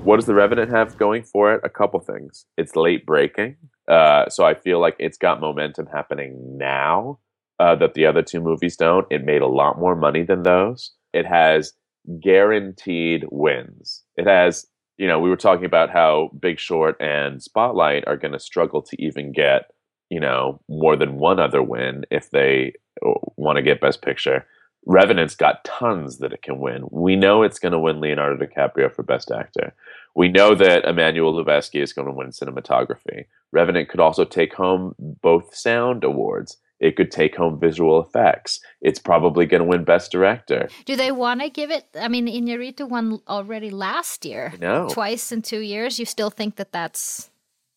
What 0.05 0.17
does 0.17 0.27
The 0.27 0.35
Revenant 0.35 0.71
have 0.71 0.99
going 0.99 1.23
for 1.23 1.55
it? 1.55 1.63
A 1.65 1.69
couple 1.69 1.99
things. 1.99 2.45
It's 2.57 2.77
late 2.77 3.07
breaking, 3.07 3.57
uh, 3.89 4.29
so 4.29 4.45
I 4.45 4.55
feel 4.55 4.81
like 4.81 4.95
it's 4.99 5.19
got 5.19 5.41
momentum 5.41 5.87
happening 5.87 6.59
now 6.59 7.19
uh, 7.59 7.75
that 7.77 7.95
the 7.95 8.07
other 8.07 8.23
two 8.23 8.41
movies 8.41 8.77
don't. 8.77 9.07
It 9.11 9.25
made 9.25 9.43
a 9.43 9.49
lot 9.49 9.81
more 9.81 9.97
money 9.97 10.23
than 10.23 10.43
those. 10.43 10.93
It 11.13 11.27
has 11.27 11.73
guaranteed 12.21 13.25
wins. 13.33 14.05
It 14.17 14.27
has, 14.27 14.67
you 14.97 15.07
know, 15.07 15.19
we 15.19 15.29
were 15.29 15.37
talking 15.37 15.65
about 15.65 15.91
how 15.91 16.31
Big 16.39 16.59
Short 16.59 17.01
and 17.01 17.43
Spotlight 17.43 18.07
are 18.07 18.17
going 18.17 18.33
to 18.33 18.39
struggle 18.39 18.83
to 18.83 19.03
even 19.03 19.33
get, 19.33 19.71
you 20.11 20.21
know, 20.21 20.61
more 20.69 20.97
than 20.97 21.19
one 21.19 21.39
other 21.39 21.63
win 21.63 22.05
if 22.11 22.31
they 22.31 22.73
uh, 23.05 23.13
want 23.37 23.57
to 23.57 23.63
get 23.63 23.81
Best 23.81 24.03
Picture. 24.03 24.47
Revenant's 24.87 25.35
got 25.35 25.65
tons 25.65 26.19
that 26.19 26.33
it 26.33 26.43
can 26.43 26.61
win. 26.61 26.85
We 26.91 27.17
know 27.17 27.43
it's 27.43 27.59
going 27.59 27.73
to 27.73 27.79
win 27.79 28.01
Leonardo 28.01 28.45
DiCaprio 28.45 28.95
for 28.95 29.03
Best 29.03 29.31
Actor. 29.33 29.75
We 30.15 30.29
know 30.29 30.55
that 30.55 30.85
Emmanuel 30.85 31.35
Lubezki 31.35 31.83
is 31.83 31.93
going 31.93 32.07
to 32.07 32.15
win 32.15 32.29
cinematography. 32.29 33.27
Revenant 33.53 33.89
could 33.89 34.01
also 34.01 34.25
take 34.25 34.55
home 34.55 34.95
both 34.99 35.55
sound 35.55 36.05
awards. 36.05 36.59
It 36.79 36.97
could 36.97 37.11
take 37.11 37.37
home 37.37 37.59
visual 37.59 38.01
effects. 38.01 38.61
It's 38.81 38.99
probably 38.99 39.47
going 39.47 39.63
to 39.63 39.69
win 39.69 39.85
Best 39.85 40.13
Director. 40.13 40.69
Do 40.85 40.95
they 40.95 41.11
want 41.11 41.41
to 41.41 41.49
give 41.49 41.71
it? 41.71 41.87
I 41.99 42.09
mean, 42.09 42.27
Inarritu 42.27 42.89
won 42.89 43.21
already 43.29 43.71
last 43.71 44.25
year. 44.25 44.53
No, 44.61 44.89
Twice 44.89 45.33
in 45.33 45.43
two 45.43 45.61
years. 45.61 45.99
You 45.99 46.05
still 46.05 46.31
think 46.31 46.57
that 46.57 46.73
that's 46.73 47.31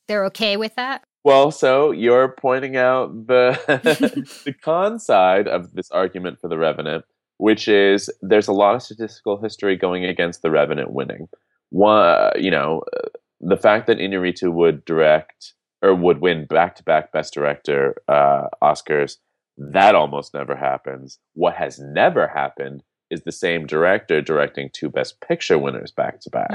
they're 0.07 0.25
okay 0.25 0.57
with 0.57 0.75
that? 0.75 1.03
Well, 1.23 1.51
so 1.51 1.91
you're 1.91 2.29
pointing 2.29 2.77
out 2.77 3.27
the 3.27 3.57
the 4.45 4.53
con 4.53 4.99
side 4.99 5.47
of 5.47 5.73
this 5.73 5.91
argument 5.91 6.39
for 6.39 6.47
the 6.47 6.57
Revenant, 6.57 7.05
which 7.37 7.67
is 7.67 8.09
there's 8.21 8.47
a 8.47 8.53
lot 8.53 8.75
of 8.75 8.81
statistical 8.81 9.41
history 9.41 9.75
going 9.75 10.05
against 10.05 10.41
the 10.41 10.51
Revenant 10.51 10.91
winning. 10.91 11.27
One, 11.69 12.31
you 12.37 12.51
know, 12.51 12.83
uh, 12.97 13.09
the 13.41 13.57
fact 13.57 13.87
that 13.87 13.97
Inarritu 13.97 14.51
would 14.51 14.83
direct 14.85 15.53
or 15.81 15.95
would 15.95 16.21
win 16.21 16.45
back 16.45 16.75
to 16.75 16.83
back 16.83 17.11
Best 17.11 17.33
Director 17.33 17.95
uh, 18.07 18.47
Oscars, 18.61 19.17
that 19.57 19.95
almost 19.95 20.33
never 20.33 20.55
happens. 20.55 21.19
What 21.33 21.55
has 21.55 21.79
never 21.79 22.27
happened 22.27 22.83
is 23.09 23.23
the 23.23 23.31
same 23.31 23.65
director 23.65 24.21
directing 24.21 24.69
two 24.71 24.89
Best 24.89 25.19
Picture 25.21 25.57
winners 25.57 25.91
back 25.91 26.19
to 26.21 26.29
back. 26.29 26.51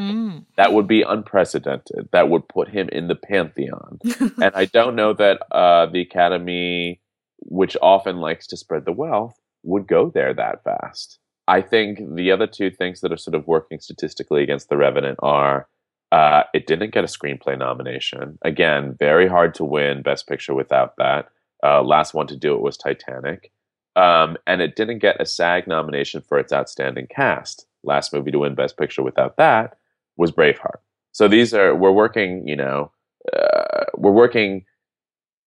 That 0.56 0.72
would 0.72 0.86
be 0.86 1.02
unprecedented. 1.02 2.08
That 2.12 2.28
would 2.28 2.48
put 2.48 2.68
him 2.68 2.88
in 2.90 3.08
the 3.08 3.16
pantheon. 3.16 3.98
and 4.20 4.52
I 4.54 4.66
don't 4.66 4.94
know 4.94 5.12
that 5.14 5.40
uh, 5.50 5.86
the 5.86 6.00
Academy, 6.00 7.00
which 7.40 7.76
often 7.82 8.18
likes 8.18 8.46
to 8.48 8.56
spread 8.56 8.84
the 8.84 8.92
wealth, 8.92 9.38
would 9.64 9.86
go 9.86 10.10
there 10.10 10.32
that 10.34 10.62
fast. 10.62 11.18
I 11.46 11.60
think 11.60 11.98
the 12.14 12.30
other 12.30 12.46
two 12.46 12.70
things 12.70 13.00
that 13.00 13.12
are 13.12 13.18
sort 13.18 13.34
of 13.34 13.46
working 13.46 13.80
statistically 13.80 14.42
against 14.42 14.68
The 14.68 14.76
Revenant 14.76 15.18
are 15.22 15.68
uh, 16.14 16.44
it 16.54 16.68
didn't 16.68 16.94
get 16.94 17.02
a 17.02 17.08
screenplay 17.08 17.58
nomination. 17.58 18.38
Again, 18.42 18.94
very 19.00 19.26
hard 19.26 19.52
to 19.56 19.64
win 19.64 20.00
Best 20.00 20.28
Picture 20.28 20.54
without 20.54 20.94
that. 20.96 21.26
Uh, 21.64 21.82
last 21.82 22.14
one 22.14 22.28
to 22.28 22.36
do 22.36 22.54
it 22.54 22.60
was 22.60 22.76
Titanic. 22.76 23.50
Um, 23.96 24.36
and 24.46 24.62
it 24.62 24.76
didn't 24.76 25.00
get 25.00 25.20
a 25.20 25.26
SAG 25.26 25.66
nomination 25.66 26.20
for 26.20 26.38
its 26.38 26.52
outstanding 26.52 27.08
cast. 27.08 27.66
Last 27.82 28.12
movie 28.12 28.30
to 28.30 28.38
win 28.38 28.54
Best 28.54 28.78
Picture 28.78 29.02
without 29.02 29.36
that 29.38 29.76
was 30.16 30.30
Braveheart. 30.30 30.78
So 31.10 31.26
these 31.26 31.52
are 31.52 31.74
we're 31.74 31.90
working, 31.90 32.46
you 32.46 32.54
know, 32.54 32.92
uh, 33.36 33.86
we're 33.96 34.12
working 34.12 34.66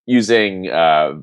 using 0.06 0.70
uh, 0.70 1.14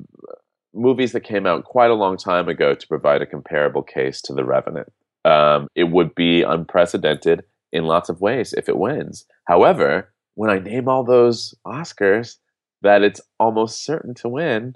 movies 0.73 1.11
that 1.11 1.21
came 1.21 1.45
out 1.45 1.65
quite 1.65 1.91
a 1.91 1.95
long 1.95 2.17
time 2.17 2.49
ago 2.49 2.73
to 2.73 2.87
provide 2.87 3.21
a 3.21 3.27
comparable 3.27 3.83
case 3.83 4.23
to 4.23 4.33
The 4.33 4.43
Revenant. 4.43 4.91
Um, 5.23 5.67
it 5.75 5.85
would 5.85 6.15
be 6.15 6.41
unprecedented 6.41 7.43
in 7.75 7.85
lots 7.85 8.09
of 8.09 8.21
ways 8.21 8.53
if 8.53 8.69
it 8.69 8.77
wins. 8.77 9.25
However, 9.45 10.11
when 10.35 10.49
I 10.49 10.59
name 10.59 10.87
all 10.87 11.03
those 11.03 11.53
Oscars, 11.65 12.37
that 12.81 13.01
it's 13.03 13.21
almost 13.39 13.83
certain 13.83 14.13
to 14.15 14.29
win, 14.29 14.75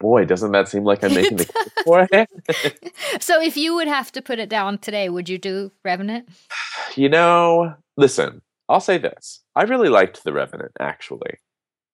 boy, 0.00 0.24
doesn't 0.24 0.52
that 0.52 0.68
seem 0.68 0.84
like 0.84 1.04
I'm 1.04 1.14
making 1.20 1.38
the 1.38 1.44
case 1.44 1.84
for 1.84 2.08
it? 2.10 3.22
so 3.22 3.40
if 3.40 3.56
you 3.56 3.74
would 3.74 3.88
have 3.88 4.12
to 4.12 4.22
put 4.22 4.38
it 4.38 4.48
down 4.48 4.78
today, 4.78 5.08
would 5.08 5.28
you 5.28 5.38
do 5.38 5.72
Revenant? 5.84 6.28
you 6.96 7.08
know, 7.08 7.74
listen, 7.96 8.42
I'll 8.68 8.80
say 8.80 8.98
this. 8.98 9.42
I 9.54 9.64
really 9.64 9.88
liked 9.88 10.24
The 10.24 10.32
Revenant, 10.32 10.72
actually. 10.80 11.38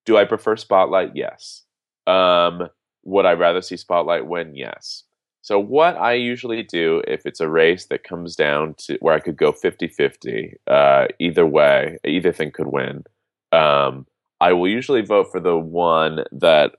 Do 0.06 0.16
I 0.16 0.24
prefer 0.24 0.56
Spotlight? 0.56 1.12
Yes. 1.14 1.62
Um, 2.06 2.68
would 3.04 3.26
I 3.26 3.32
rather 3.32 3.62
see 3.62 3.76
Spotlight 3.76 4.26
win? 4.26 4.54
Yes. 4.54 5.04
So, 5.42 5.58
what 5.58 5.96
I 5.96 6.14
usually 6.14 6.62
do 6.62 7.02
if 7.06 7.24
it's 7.24 7.40
a 7.40 7.48
race 7.48 7.86
that 7.86 8.04
comes 8.04 8.36
down 8.36 8.74
to 8.80 8.98
where 9.00 9.14
I 9.14 9.20
could 9.20 9.36
go 9.36 9.52
50 9.52 9.88
50, 9.88 10.54
uh, 10.66 11.06
either 11.18 11.46
way, 11.46 11.98
either 12.04 12.32
thing 12.32 12.50
could 12.50 12.66
win, 12.66 13.04
um, 13.52 14.06
I 14.40 14.52
will 14.52 14.68
usually 14.68 15.02
vote 15.02 15.28
for 15.30 15.40
the 15.40 15.56
one 15.56 16.24
that, 16.32 16.72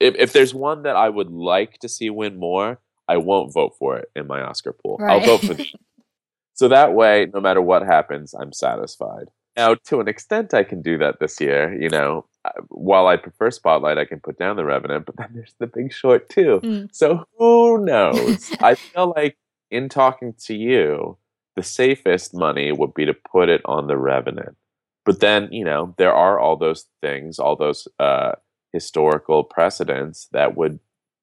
if, 0.00 0.14
if 0.16 0.32
there's 0.32 0.54
one 0.54 0.82
that 0.82 0.96
I 0.96 1.08
would 1.08 1.30
like 1.30 1.78
to 1.80 1.88
see 1.88 2.10
win 2.10 2.38
more, 2.38 2.80
I 3.08 3.16
won't 3.18 3.52
vote 3.52 3.74
for 3.78 3.98
it 3.98 4.10
in 4.14 4.26
my 4.26 4.40
Oscar 4.42 4.72
pool. 4.72 4.98
Right. 4.98 5.20
I'll 5.20 5.26
vote 5.26 5.46
for 5.46 5.54
the. 5.54 5.66
so 6.54 6.68
that 6.68 6.94
way, 6.94 7.26
no 7.32 7.40
matter 7.40 7.62
what 7.62 7.82
happens, 7.82 8.34
I'm 8.34 8.52
satisfied. 8.52 9.28
Now, 9.56 9.74
to 9.86 10.00
an 10.00 10.08
extent, 10.08 10.54
I 10.54 10.62
can 10.62 10.82
do 10.82 10.98
that 10.98 11.18
this 11.18 11.40
year. 11.40 11.76
You 11.80 11.88
know, 11.88 12.26
while 12.68 13.06
I 13.06 13.16
prefer 13.16 13.50
Spotlight, 13.50 13.98
I 13.98 14.04
can 14.04 14.20
put 14.20 14.38
down 14.38 14.56
The 14.56 14.64
Revenant, 14.64 15.06
but 15.06 15.16
then 15.16 15.30
there's 15.34 15.54
The 15.58 15.66
Big 15.66 15.92
Short 15.92 16.28
too. 16.28 16.60
Mm. 16.62 16.88
So 16.92 17.24
who 17.38 17.84
knows? 17.84 18.50
I 18.60 18.74
feel 18.74 19.12
like 19.14 19.36
in 19.70 19.88
talking 19.88 20.34
to 20.46 20.54
you, 20.54 21.16
the 21.56 21.62
safest 21.62 22.34
money 22.34 22.72
would 22.72 22.94
be 22.94 23.04
to 23.04 23.14
put 23.14 23.48
it 23.48 23.62
on 23.64 23.86
The 23.86 23.96
Revenant. 23.96 24.56
But 25.04 25.20
then, 25.20 25.48
you 25.50 25.64
know, 25.64 25.94
there 25.96 26.12
are 26.12 26.38
all 26.38 26.56
those 26.56 26.86
things, 27.00 27.38
all 27.38 27.56
those 27.56 27.88
uh, 27.98 28.32
historical 28.72 29.42
precedents 29.42 30.28
that 30.32 30.56
would 30.56 30.78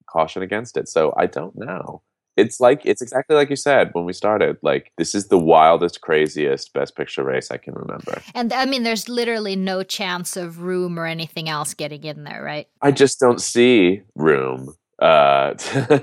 caution 0.10 0.42
against 0.42 0.78
it. 0.78 0.88
So 0.90 1.14
I 1.16 1.28
don't 1.28 1.56
know. 1.56 2.02
It's 2.38 2.60
like 2.60 2.82
it's 2.86 3.02
exactly 3.02 3.36
like 3.36 3.50
you 3.50 3.56
said 3.56 3.90
when 3.94 4.06
we 4.06 4.14
started. 4.14 4.58
Like 4.62 4.92
this 4.98 5.16
is 5.16 5.28
the 5.28 5.38
wildest, 5.38 6.02
craziest 6.02 6.74
best 6.74 6.96
picture 6.96 7.24
race 7.24 7.52
I 7.52 7.58
can 7.58 7.74
remember. 7.74 8.22
And 8.34 8.52
I 8.54 8.66
mean, 8.66 8.84
there's 8.84 9.08
literally 9.08 9.56
no 9.56 9.84
chance 9.84 10.36
of 10.36 10.62
room 10.62 11.00
or 11.00 11.06
anything 11.06 11.50
else 11.50 11.74
getting 11.74 12.04
in 12.04 12.24
there, 12.24 12.44
right? 12.44 12.68
I 12.82 12.92
just 12.92 13.20
don't 13.20 13.42
see 13.42 14.02
room. 14.16 14.76
Uh, 15.00 15.54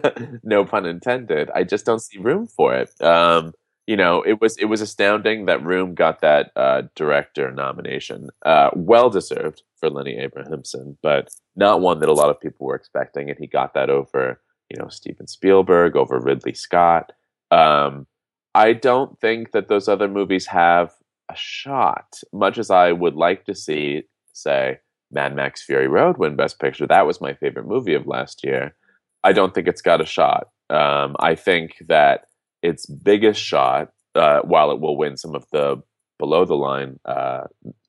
no 0.43 0.65
pun 0.65 0.87
intended. 0.87 1.51
I 1.55 1.65
just 1.65 1.87
don't 1.87 2.01
see 2.01 2.19
room 2.19 2.47
for 2.47 2.75
it. 2.75 2.91
Um, 3.01 3.53
you 3.87 3.97
know, 3.97 4.23
it 4.23 4.41
was 4.41 4.57
it 4.59 4.67
was 4.67 4.81
astounding 4.81 5.47
that 5.47 5.65
Room 5.65 5.95
got 5.95 6.21
that 6.21 6.53
uh, 6.55 6.83
director 6.95 7.51
nomination. 7.51 8.29
Uh, 8.45 8.71
well 8.75 9.11
deserved 9.11 9.63
for 9.79 9.91
Lenny 9.91 10.19
Abrahamson, 10.19 10.97
but 11.03 11.29
not 11.57 11.81
one 11.81 11.99
that 11.99 12.09
a 12.09 12.15
lot 12.15 12.31
of 12.31 12.41
people 12.41 12.67
were 12.67 12.77
expecting. 12.77 13.29
And 13.29 13.39
he 13.39 13.47
got 13.47 13.75
that 13.75 13.91
over, 13.91 14.41
you 14.73 14.83
know, 14.83 14.89
Steven 14.89 15.27
Spielberg, 15.27 15.97
over 15.97 16.19
Ridley 16.19 16.55
Scott. 16.55 17.13
Um, 17.51 18.07
I 18.55 18.73
don't 18.73 19.19
think 19.21 19.53
that 19.53 19.69
those 19.69 19.89
other 19.89 20.09
movies 20.09 20.47
have 20.47 20.93
a 21.31 21.37
shot. 21.37 22.21
Much 22.33 22.59
as 22.59 22.71
I 22.71 22.93
would 22.93 23.15
like 23.15 23.45
to 23.45 23.55
see, 23.55 24.03
say, 24.33 24.79
Mad 25.11 25.37
Max 25.37 25.63
Fury 25.63 25.89
Road 25.89 26.17
win 26.17 26.37
Best 26.37 26.59
Picture. 26.59 26.87
That 26.87 27.07
was 27.07 27.21
my 27.21 27.35
favorite 27.35 27.67
movie 27.67 27.95
of 27.95 28.07
last 28.07 28.43
year. 28.45 28.75
I 29.23 29.33
don't 29.33 29.55
think 29.55 29.69
it's 29.69 29.83
got 29.83 30.01
a 30.01 30.07
shot. 30.07 30.49
Um, 30.71 31.17
I 31.21 31.35
think 31.35 31.77
that 31.89 32.29
its 32.63 32.87
biggest 32.87 33.41
shot, 33.41 33.93
uh, 34.15 34.41
while 34.41 34.71
it 34.71 34.81
will 34.81 34.97
win 34.97 35.17
some 35.19 35.35
of 35.35 35.45
the 35.53 35.83
below 36.19 36.45
the 36.45 36.55
line 36.55 36.99
uh, 37.05 37.43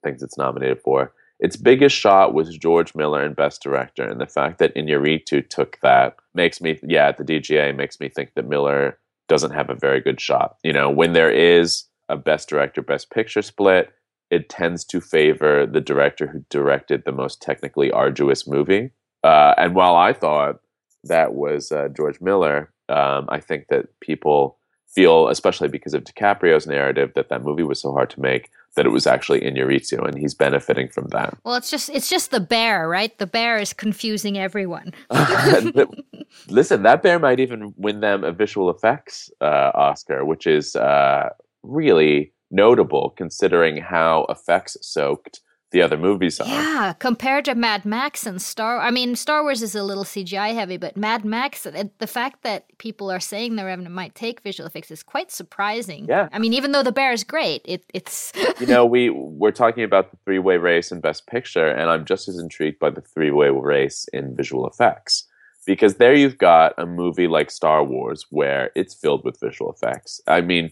things 0.03 0.21
it's 0.21 0.37
nominated 0.37 0.81
for, 0.81 1.13
its 1.39 1.55
biggest 1.55 1.95
shot 1.95 2.33
was 2.33 2.57
George 2.57 2.95
Miller 2.95 3.25
in 3.25 3.33
Best 3.33 3.61
Director, 3.61 4.03
and 4.03 4.21
the 4.21 4.27
fact 4.27 4.59
that 4.59 4.75
Iñárritu 4.75 5.47
took 5.49 5.79
that 5.81 6.15
makes 6.33 6.61
me, 6.61 6.79
yeah, 6.83 7.07
at 7.07 7.17
the 7.17 7.23
DGA 7.23 7.75
makes 7.75 7.99
me 7.99 8.09
think 8.09 8.33
that 8.35 8.47
Miller 8.47 8.97
doesn't 9.27 9.51
have 9.51 9.69
a 9.69 9.75
very 9.75 9.99
good 9.99 10.21
shot. 10.21 10.57
You 10.63 10.73
know, 10.73 10.89
when 10.89 11.13
there 11.13 11.31
is 11.31 11.85
a 12.09 12.17
Best 12.17 12.49
Director, 12.49 12.81
Best 12.81 13.09
Picture 13.09 13.41
split, 13.41 13.91
it 14.29 14.49
tends 14.49 14.83
to 14.85 14.99
favor 14.99 15.65
the 15.65 15.81
director 15.81 16.27
who 16.27 16.43
directed 16.49 17.03
the 17.05 17.11
most 17.11 17.41
technically 17.41 17.91
arduous 17.91 18.47
movie. 18.47 18.91
Uh, 19.23 19.53
and 19.57 19.75
while 19.75 19.95
I 19.95 20.11
thought 20.11 20.59
that 21.03 21.33
was 21.33 21.71
uh, 21.71 21.89
George 21.95 22.19
Miller, 22.19 22.71
um, 22.89 23.27
I 23.29 23.39
think 23.39 23.67
that 23.67 23.99
people 23.99 24.57
feel, 24.93 25.27
especially 25.27 25.67
because 25.67 25.93
of 25.93 26.03
DiCaprio's 26.03 26.67
narrative, 26.67 27.11
that 27.15 27.29
that 27.29 27.43
movie 27.43 27.63
was 27.63 27.81
so 27.81 27.91
hard 27.91 28.09
to 28.11 28.21
make 28.21 28.49
that 28.75 28.85
it 28.85 28.89
was 28.89 29.05
actually 29.05 29.43
in 29.43 29.53
Iñárritu, 29.53 30.05
and 30.07 30.17
he's 30.17 30.33
benefiting 30.33 30.89
from 30.89 31.07
that. 31.09 31.37
Well, 31.43 31.55
it's 31.55 31.69
just 31.69 31.89
it's 31.89 32.09
just 32.09 32.31
the 32.31 32.39
bear, 32.39 32.87
right? 32.87 33.15
The 33.17 33.27
bear 33.27 33.57
is 33.57 33.73
confusing 33.73 34.37
everyone. 34.37 34.93
Listen, 36.47 36.83
that 36.83 37.03
bear 37.03 37.19
might 37.19 37.39
even 37.39 37.73
win 37.77 37.99
them 37.99 38.23
a 38.23 38.31
visual 38.31 38.69
effects 38.69 39.31
uh, 39.41 39.71
Oscar, 39.75 40.25
which 40.25 40.47
is 40.47 40.75
uh, 40.75 41.29
really 41.61 42.31
notable 42.51 43.11
considering 43.17 43.77
how 43.77 44.25
effects 44.29 44.77
soaked 44.81 45.41
the 45.73 45.81
other 45.81 45.97
movies 45.97 46.39
are. 46.39 46.47
Yeah, 46.47 46.93
compared 46.93 47.45
to 47.45 47.55
Mad 47.55 47.83
Max 47.83 48.25
and 48.27 48.41
Star. 48.41 48.79
I 48.79 48.91
mean, 48.91 49.15
Star 49.15 49.41
Wars 49.41 49.63
is 49.63 49.73
a 49.73 49.83
little 49.83 50.03
CGI 50.03 50.53
heavy, 50.53 50.77
but 50.77 50.95
Mad 50.95 51.25
Max, 51.25 51.63
the 51.63 52.07
fact 52.07 52.43
that 52.43 52.65
people 52.77 53.11
are 53.11 53.19
saying 53.19 53.55
the 53.55 53.65
Revenant 53.65 53.93
might 53.93 54.13
take 54.13 54.41
visual 54.41 54.67
effects 54.67 54.91
is 54.91 55.01
quite 55.01 55.31
surprising. 55.31 56.05
Yeah. 56.07 56.29
I 56.31 56.37
mean, 56.37 56.53
even 56.53 56.71
though 56.71 56.83
the 56.83 56.91
bear 56.91 57.11
is 57.11 57.23
great, 57.23 57.63
it, 57.65 57.83
it's. 57.93 58.31
you 58.59 58.67
know, 58.67 58.85
we 58.85 59.09
we're 59.09 59.51
talking 59.51 59.83
about 59.83 60.11
the 60.11 60.17
three 60.23 60.39
way 60.39 60.57
race 60.57 60.91
in 60.91 61.01
Best 61.01 61.25
Picture, 61.25 61.67
and 61.67 61.89
I'm 61.89 62.05
just 62.05 62.29
as 62.29 62.37
intrigued 62.37 62.77
by 62.77 62.91
the 62.91 63.01
three 63.01 63.31
way 63.31 63.49
race 63.49 64.07
in 64.13 64.35
visual 64.35 64.67
effects 64.67 65.27
because 65.65 65.95
there 65.95 66.13
you've 66.13 66.37
got 66.37 66.73
a 66.77 66.85
movie 66.85 67.27
like 67.27 67.49
Star 67.49 67.83
Wars 67.83 68.27
where 68.29 68.69
it's 68.75 68.93
filled 68.93 69.25
with 69.25 69.39
visual 69.39 69.71
effects. 69.71 70.21
I 70.27 70.41
mean 70.41 70.71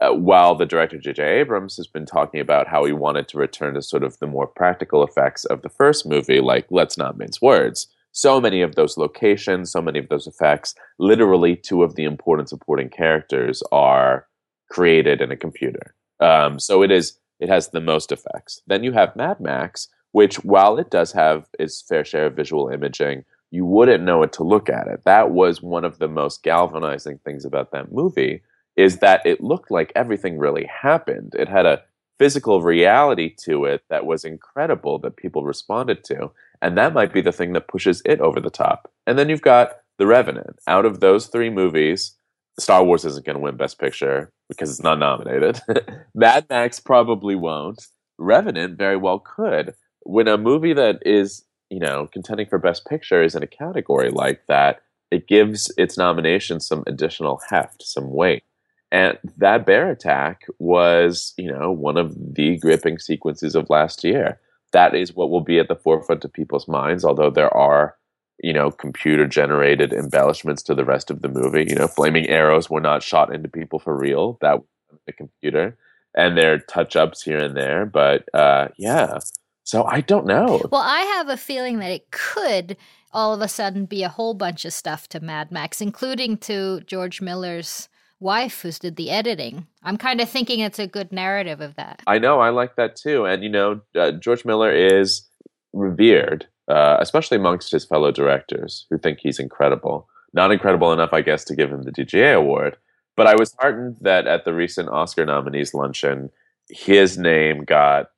uh, 0.00 0.12
while 0.12 0.54
the 0.54 0.66
director 0.66 0.98
J.J. 0.98 1.22
Abrams 1.40 1.76
has 1.76 1.86
been 1.86 2.06
talking 2.06 2.40
about 2.40 2.68
how 2.68 2.84
he 2.84 2.92
wanted 2.92 3.28
to 3.28 3.38
return 3.38 3.74
to 3.74 3.82
sort 3.82 4.04
of 4.04 4.18
the 4.18 4.26
more 4.26 4.46
practical 4.46 5.02
effects 5.02 5.44
of 5.44 5.62
the 5.62 5.68
first 5.68 6.06
movie, 6.06 6.40
like 6.40 6.66
let's 6.70 6.96
not 6.96 7.18
mince 7.18 7.42
words. 7.42 7.88
So 8.12 8.40
many 8.40 8.62
of 8.62 8.74
those 8.74 8.96
locations, 8.96 9.70
so 9.70 9.82
many 9.82 9.98
of 9.98 10.08
those 10.08 10.26
effects, 10.26 10.74
literally 10.98 11.56
two 11.56 11.82
of 11.82 11.94
the 11.94 12.04
important 12.04 12.48
supporting 12.48 12.88
characters 12.88 13.62
are 13.70 14.26
created 14.70 15.20
in 15.20 15.30
a 15.30 15.36
computer. 15.36 15.94
Um, 16.20 16.58
so 16.58 16.82
it 16.82 16.90
is 16.90 17.18
it 17.40 17.48
has 17.48 17.68
the 17.68 17.80
most 17.80 18.10
effects. 18.10 18.60
Then 18.66 18.82
you 18.82 18.92
have 18.92 19.14
Mad 19.14 19.38
Max, 19.40 19.88
which 20.12 20.42
while 20.44 20.78
it 20.78 20.90
does 20.90 21.12
have 21.12 21.46
its 21.58 21.82
fair 21.82 22.04
share 22.04 22.26
of 22.26 22.34
visual 22.34 22.68
imaging, 22.68 23.24
you 23.50 23.64
wouldn't 23.64 24.04
know 24.04 24.22
it 24.22 24.32
to 24.34 24.42
look 24.42 24.68
at 24.68 24.88
it. 24.88 25.04
That 25.04 25.30
was 25.30 25.62
one 25.62 25.84
of 25.84 25.98
the 25.98 26.08
most 26.08 26.42
galvanizing 26.42 27.18
things 27.18 27.44
about 27.44 27.70
that 27.72 27.92
movie 27.92 28.42
is 28.78 28.98
that 28.98 29.26
it 29.26 29.42
looked 29.42 29.72
like 29.72 29.92
everything 29.96 30.38
really 30.38 30.64
happened. 30.66 31.34
It 31.36 31.48
had 31.48 31.66
a 31.66 31.82
physical 32.20 32.62
reality 32.62 33.34
to 33.44 33.64
it 33.64 33.82
that 33.90 34.06
was 34.06 34.24
incredible 34.24 35.00
that 35.00 35.16
people 35.16 35.42
responded 35.44 36.04
to. 36.04 36.30
And 36.62 36.78
that 36.78 36.94
might 36.94 37.12
be 37.12 37.20
the 37.20 37.32
thing 37.32 37.52
that 37.52 37.66
pushes 37.66 38.00
it 38.04 38.20
over 38.20 38.40
the 38.40 38.50
top. 38.50 38.90
And 39.04 39.18
then 39.18 39.28
you've 39.28 39.42
got 39.42 39.78
The 39.98 40.06
Revenant. 40.06 40.60
Out 40.68 40.84
of 40.84 41.00
those 41.00 41.26
three 41.26 41.50
movies, 41.50 42.14
Star 42.58 42.84
Wars 42.84 43.04
isn't 43.04 43.26
going 43.26 43.34
to 43.34 43.42
win 43.42 43.56
Best 43.56 43.80
Picture 43.80 44.32
because 44.48 44.70
it's 44.70 44.82
not 44.82 45.00
nominated. 45.00 45.60
Mad 46.14 46.46
Max 46.48 46.78
probably 46.78 47.34
won't. 47.34 47.84
Revenant 48.16 48.78
very 48.78 48.96
well 48.96 49.18
could. 49.18 49.74
When 50.02 50.28
a 50.28 50.38
movie 50.38 50.72
that 50.72 51.00
is, 51.04 51.44
you 51.68 51.80
know, 51.80 52.08
contending 52.12 52.46
for 52.46 52.58
Best 52.60 52.86
Picture 52.86 53.24
is 53.24 53.34
in 53.34 53.42
a 53.42 53.48
category 53.48 54.10
like 54.10 54.42
that, 54.46 54.82
it 55.10 55.26
gives 55.26 55.72
its 55.76 55.98
nomination 55.98 56.60
some 56.60 56.84
additional 56.86 57.40
heft, 57.48 57.82
some 57.82 58.12
weight. 58.12 58.44
And 58.90 59.18
that 59.36 59.66
bear 59.66 59.90
attack 59.90 60.46
was, 60.58 61.34
you 61.36 61.52
know, 61.52 61.70
one 61.70 61.96
of 61.96 62.14
the 62.16 62.56
gripping 62.58 62.98
sequences 62.98 63.54
of 63.54 63.68
last 63.68 64.02
year. 64.02 64.40
That 64.72 64.94
is 64.94 65.14
what 65.14 65.30
will 65.30 65.42
be 65.42 65.58
at 65.58 65.68
the 65.68 65.76
forefront 65.76 66.24
of 66.24 66.32
people's 66.32 66.68
minds, 66.68 67.04
although 67.04 67.30
there 67.30 67.54
are, 67.54 67.96
you 68.42 68.52
know, 68.52 68.70
computer 68.70 69.26
generated 69.26 69.92
embellishments 69.92 70.62
to 70.64 70.74
the 70.74 70.84
rest 70.84 71.10
of 71.10 71.22
the 71.22 71.28
movie. 71.28 71.66
You 71.68 71.74
know, 71.74 71.88
flaming 71.88 72.28
arrows 72.28 72.70
were 72.70 72.80
not 72.80 73.02
shot 73.02 73.34
into 73.34 73.48
people 73.48 73.78
for 73.78 73.96
real. 73.96 74.38
That 74.40 74.58
was 74.58 75.00
the 75.06 75.12
computer. 75.12 75.76
And 76.14 76.36
there 76.36 76.54
are 76.54 76.58
touch 76.58 76.96
ups 76.96 77.22
here 77.22 77.38
and 77.38 77.56
there. 77.56 77.84
But 77.84 78.24
uh, 78.34 78.68
yeah. 78.78 79.18
So 79.64 79.84
I 79.84 80.00
don't 80.00 80.26
know. 80.26 80.62
Well, 80.72 80.82
I 80.82 81.00
have 81.16 81.28
a 81.28 81.36
feeling 81.36 81.78
that 81.80 81.90
it 81.90 82.10
could 82.10 82.76
all 83.12 83.34
of 83.34 83.42
a 83.42 83.48
sudden 83.48 83.84
be 83.84 84.02
a 84.02 84.08
whole 84.08 84.34
bunch 84.34 84.64
of 84.64 84.72
stuff 84.72 85.08
to 85.08 85.20
Mad 85.20 85.50
Max, 85.50 85.80
including 85.80 86.38
to 86.38 86.80
George 86.86 87.20
Miller's 87.20 87.88
wife 88.20 88.62
who's 88.62 88.78
did 88.78 88.96
the 88.96 89.10
editing. 89.10 89.66
I'm 89.82 89.96
kind 89.96 90.20
of 90.20 90.28
thinking 90.28 90.60
it's 90.60 90.78
a 90.78 90.86
good 90.86 91.12
narrative 91.12 91.60
of 91.60 91.76
that. 91.76 92.02
I 92.06 92.18
know, 92.18 92.40
I 92.40 92.50
like 92.50 92.76
that 92.76 92.96
too. 92.96 93.24
And 93.26 93.42
you 93.42 93.48
know, 93.48 93.80
uh, 93.94 94.12
George 94.12 94.44
Miller 94.44 94.72
is 94.72 95.28
revered, 95.72 96.46
uh, 96.68 96.96
especially 97.00 97.36
amongst 97.36 97.70
his 97.72 97.84
fellow 97.84 98.10
directors 98.10 98.86
who 98.90 98.98
think 98.98 99.18
he's 99.20 99.38
incredible. 99.38 100.08
Not 100.32 100.52
incredible 100.52 100.92
enough, 100.92 101.12
I 101.12 101.22
guess, 101.22 101.44
to 101.44 101.56
give 101.56 101.70
him 101.72 101.82
the 101.84 101.92
DGA 101.92 102.34
award. 102.36 102.76
But 103.16 103.26
I 103.26 103.34
was 103.34 103.54
heartened 103.58 103.96
that 104.02 104.26
at 104.26 104.44
the 104.44 104.52
recent 104.54 104.88
Oscar 104.90 105.24
nominees 105.24 105.74
luncheon, 105.74 106.30
his 106.70 107.16
name 107.18 107.64
got 107.64 108.10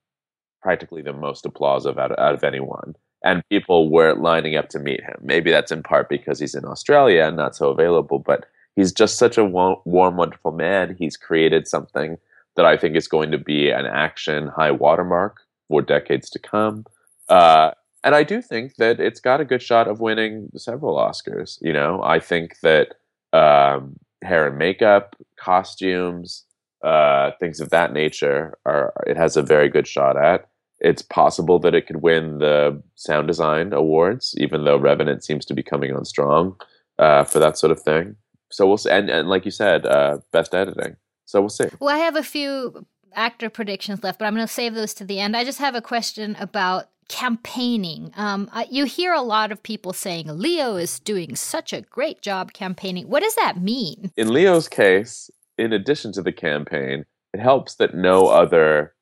practically 0.61 1.03
the 1.03 1.13
most 1.13 1.47
applause 1.47 1.87
of 1.87 1.99
out, 1.99 2.19
out 2.19 2.35
of 2.35 2.45
anyone. 2.45 2.95
and 3.23 3.43
people 3.51 3.91
were 3.91 4.15
lining 4.15 4.57
up 4.57 4.69
to 4.71 4.79
meet 4.79 5.03
him. 5.03 5.17
Maybe 5.23 5.51
that's 5.51 5.73
in 5.73 5.83
part 5.83 6.09
because 6.09 6.39
he's 6.41 6.55
in 6.55 6.65
Australia 6.65 7.25
and 7.25 7.37
not 7.37 7.55
so 7.55 7.69
available, 7.71 8.19
but 8.19 8.47
he's 8.81 8.93
just 8.93 9.19
such 9.19 9.37
a 9.37 9.45
warm, 9.45 9.77
wonderful 9.85 10.53
man. 10.53 10.97
He's 10.99 11.17
created 11.17 11.69
something 11.69 12.17
that 12.57 12.65
I 12.65 12.77
think 12.77 12.97
is 12.97 13.07
going 13.07 13.31
to 13.31 13.39
be 13.39 13.71
an 13.71 13.85
action 13.87 14.49
high 14.49 14.71
watermark 14.71 15.41
for 15.69 15.83
decades 15.83 16.31
to 16.31 16.39
come. 16.39 16.87
Uh, 17.29 17.73
and 18.03 18.15
I 18.15 18.23
do 18.23 18.41
think 18.41 18.77
that 18.77 18.99
it's 18.99 19.21
got 19.21 19.41
a 19.41 19.45
good 19.45 19.63
shot 19.63 19.87
of 19.87 20.01
winning 20.01 20.49
several 20.57 20.97
Oscars. 20.97 21.59
You 21.61 21.75
know, 21.75 22.03
I 22.03 22.19
think 22.19 22.59
that 22.61 22.95
um, 23.33 23.97
hair 24.23 24.47
and 24.47 24.57
makeup, 24.57 25.15
costumes, 25.37 26.45
uh, 26.83 27.33
things 27.39 27.61
of 27.61 27.69
that 27.71 27.93
nature 27.93 28.57
are 28.65 28.95
it 29.07 29.19
has 29.19 29.37
a 29.37 29.43
very 29.43 29.69
good 29.69 29.87
shot 29.87 30.17
at 30.17 30.49
it's 30.81 31.03
possible 31.03 31.59
that 31.59 31.75
it 31.75 31.87
could 31.87 32.03
win 32.03 32.39
the 32.39 32.83
sound 32.95 33.29
design 33.29 33.73
awards, 33.75 34.35
even 34.39 34.65
though 34.65 34.79
Revenant 34.79 35.23
seems 35.23 35.45
to 35.47 35.55
be 35.55 35.63
coming 35.63 35.95
on 35.95 36.07
strong 36.07 36.57
uh, 36.99 37.25
for 37.25 37.39
that 37.39 37.59
sort 37.59 37.71
of 37.71 37.83
thing. 37.83 38.17
So 38.51 38.67
we'll 38.67 38.79
see. 38.79 38.91
And, 38.91 39.09
and 39.11 39.29
like 39.29 39.45
you 39.45 39.51
said, 39.51 39.87
uh, 39.87 40.19
best 40.33 40.55
editing. 40.55 40.97
So 41.25 41.41
we'll 41.41 41.49
see. 41.49 41.69
Well, 41.79 41.95
I 41.95 41.99
have 41.99 42.17
a 42.17 42.23
few 42.23 42.87
actor 43.15 43.51
predictions 43.51 44.03
left, 44.03 44.19
but 44.19 44.27
I'm 44.27 44.35
going 44.35 44.47
to 44.47 44.53
save 44.53 44.75
those 44.75 44.95
to 44.95 45.05
the 45.05 45.21
end. 45.21 45.37
I 45.37 45.45
just 45.45 45.59
have 45.59 45.75
a 45.75 45.83
question 45.83 46.37
about 46.39 46.89
campaigning. 47.09 48.13
Um, 48.17 48.49
you 48.71 48.85
hear 48.85 49.13
a 49.13 49.23
lot 49.23 49.51
of 49.51 49.63
people 49.63 49.93
saying 49.93 50.27
Leo 50.29 50.77
is 50.77 51.01
doing 51.01 51.35
such 51.35 51.73
a 51.73 51.81
great 51.81 52.23
job 52.23 52.53
campaigning. 52.53 53.09
What 53.09 53.23
does 53.23 53.35
that 53.35 53.61
mean? 53.61 54.13
In 54.17 54.33
Leo's 54.33 54.69
case, 54.69 55.31
in 55.59 55.73
addition 55.73 56.13
to 56.13 56.23
the 56.23 56.33
campaign, 56.33 57.05
it 57.35 57.41
helps 57.41 57.75
that 57.77 57.95
no 57.95 58.29
other 58.29 58.95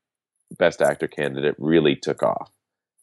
Best 0.58 0.80
Actor 0.80 1.08
candidate 1.08 1.54
really 1.58 1.94
took 1.94 2.22
off. 2.22 2.50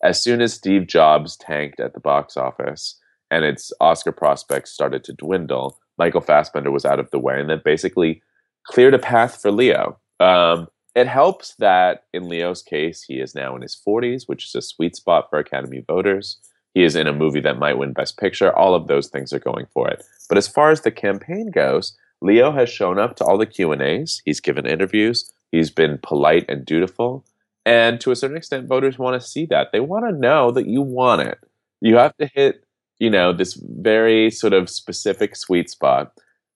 As 0.04 0.22
soon 0.22 0.42
as 0.42 0.54
Steve 0.54 0.88
Jobs 0.88 1.38
tanked 1.38 1.80
at 1.80 1.94
the 1.94 2.00
box 2.00 2.36
office 2.36 3.00
and 3.30 3.46
its 3.46 3.72
Oscar 3.80 4.12
prospects 4.12 4.72
started 4.72 5.04
to 5.04 5.14
dwindle, 5.14 5.80
Michael 5.98 6.22
Fassbender 6.22 6.72
was 6.72 6.86
out 6.86 7.00
of 7.00 7.10
the 7.12 7.20
way 7.20 7.40
and 7.40 7.50
that 7.50 7.64
basically 7.64 8.22
cleared 8.64 8.94
a 8.94 9.00
path 9.00 9.42
for 9.42 9.52
Leo. 9.52 9.98
Um, 10.20 10.68
it 10.96 11.08
helps 11.08 11.56
that 11.56 12.06
in 12.14 12.30
Leo's 12.30 12.62
case, 12.62 13.04
he 13.04 13.16
is 13.16 13.36
now 13.36 13.56
in 13.56 13.62
his 13.62 13.76
40s, 13.76 14.28
which 14.28 14.46
is 14.46 14.56
a 14.56 14.62
sweet 14.62 14.96
spot 14.96 15.30
for 15.30 15.40
Academy 15.40 15.84
voters. 15.86 16.38
He 16.74 16.84
is 16.84 16.96
in 16.96 17.08
a 17.08 17.14
movie 17.14 17.42
that 17.42 17.60
might 17.60 17.78
win 17.78 17.94
Best 17.94 18.18
Picture. 18.18 18.56
All 18.56 18.76
of 18.76 18.88
those 18.88 19.08
things 19.08 19.32
are 19.34 19.40
going 19.40 19.66
for 19.74 19.90
it. 19.90 20.04
But 20.28 20.38
as 20.38 20.48
far 20.48 20.72
as 20.72 20.82
the 20.82 20.92
campaign 20.92 21.52
goes, 21.52 21.98
Leo 22.22 22.52
has 22.52 22.70
shown 22.70 22.98
up 23.00 23.16
to 23.18 23.26
all 23.26 23.38
the 23.38 23.46
Q 23.46 23.72
and 23.72 23.82
A's. 23.82 24.22
He's 24.26 24.40
given 24.40 24.66
interviews. 24.66 25.32
He's 25.52 25.70
been 25.70 26.00
polite 26.02 26.46
and 26.50 26.66
dutiful. 26.66 27.26
And 27.66 28.00
to 28.02 28.12
a 28.12 28.16
certain 28.16 28.38
extent, 28.38 28.68
voters 28.68 29.00
want 29.00 29.20
to 29.20 29.28
see 29.28 29.46
that. 29.48 29.72
They 29.72 29.80
want 29.80 30.06
to 30.06 30.12
know 30.12 30.52
that 30.52 30.68
you 30.68 30.82
want 30.82 31.22
it. 31.22 31.40
You 31.82 31.98
have 31.98 32.16
to 32.18 32.28
hit, 32.28 32.65
you 33.00 33.10
know, 33.10 33.34
this 33.34 33.54
very 33.54 34.32
sort 34.32 34.54
of 34.54 34.70
specific 34.70 35.36
sweet 35.36 35.70
spot 35.70 36.14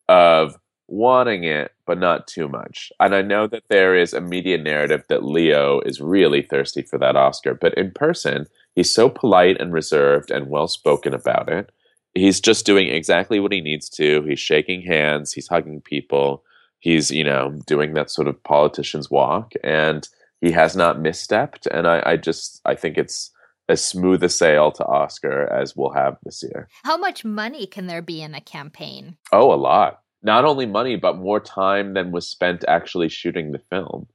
of 0.07 0.57
wanting 0.87 1.43
it, 1.43 1.71
but 1.85 1.99
not 1.99 2.27
too 2.27 2.47
much. 2.47 2.91
And 2.99 3.13
I 3.13 3.21
know 3.21 3.47
that 3.47 3.63
there 3.69 3.95
is 3.95 4.13
a 4.13 4.21
media 4.21 4.57
narrative 4.57 5.03
that 5.09 5.23
Leo 5.23 5.81
is 5.81 6.01
really 6.01 6.41
thirsty 6.41 6.81
for 6.81 6.97
that 6.97 7.15
Oscar, 7.15 7.53
but 7.53 7.73
in 7.75 7.91
person, 7.91 8.47
he's 8.75 8.93
so 8.93 9.09
polite 9.09 9.59
and 9.59 9.71
reserved 9.71 10.31
and 10.31 10.49
well 10.49 10.67
spoken 10.67 11.13
about 11.13 11.49
it. 11.49 11.71
He's 12.15 12.39
just 12.39 12.65
doing 12.65 12.87
exactly 12.87 13.39
what 13.39 13.51
he 13.51 13.61
needs 13.61 13.87
to. 13.91 14.23
He's 14.23 14.39
shaking 14.39 14.81
hands, 14.81 15.31
he's 15.31 15.47
hugging 15.47 15.81
people, 15.81 16.43
he's, 16.79 17.11
you 17.11 17.23
know, 17.23 17.59
doing 17.67 17.93
that 17.93 18.09
sort 18.09 18.27
of 18.27 18.41
politician's 18.43 19.11
walk. 19.11 19.53
And 19.63 20.07
he 20.41 20.51
has 20.51 20.75
not 20.75 20.97
misstepped, 20.97 21.67
and 21.67 21.87
I, 21.87 22.01
I 22.05 22.17
just 22.17 22.61
I 22.65 22.75
think 22.75 22.97
it's 22.97 23.31
as 23.69 23.83
smooth 23.83 24.23
a 24.23 24.29
sale 24.29 24.71
to 24.71 24.85
Oscar 24.85 25.47
as 25.53 25.75
we'll 25.75 25.91
have 25.91 26.17
this 26.23 26.43
year. 26.43 26.67
How 26.83 26.97
much 26.97 27.23
money 27.23 27.67
can 27.67 27.87
there 27.87 28.01
be 28.01 28.21
in 28.21 28.33
a 28.33 28.41
campaign? 28.41 29.17
Oh, 29.31 29.53
a 29.53 29.55
lot. 29.55 30.01
Not 30.21 30.43
only 30.43 30.65
money, 30.65 30.97
but 30.97 31.17
more 31.17 31.39
time 31.39 31.93
than 31.93 32.11
was 32.11 32.27
spent 32.27 32.65
actually 32.67 33.07
shooting 33.09 33.51
the 33.51 33.61
film. 33.69 34.07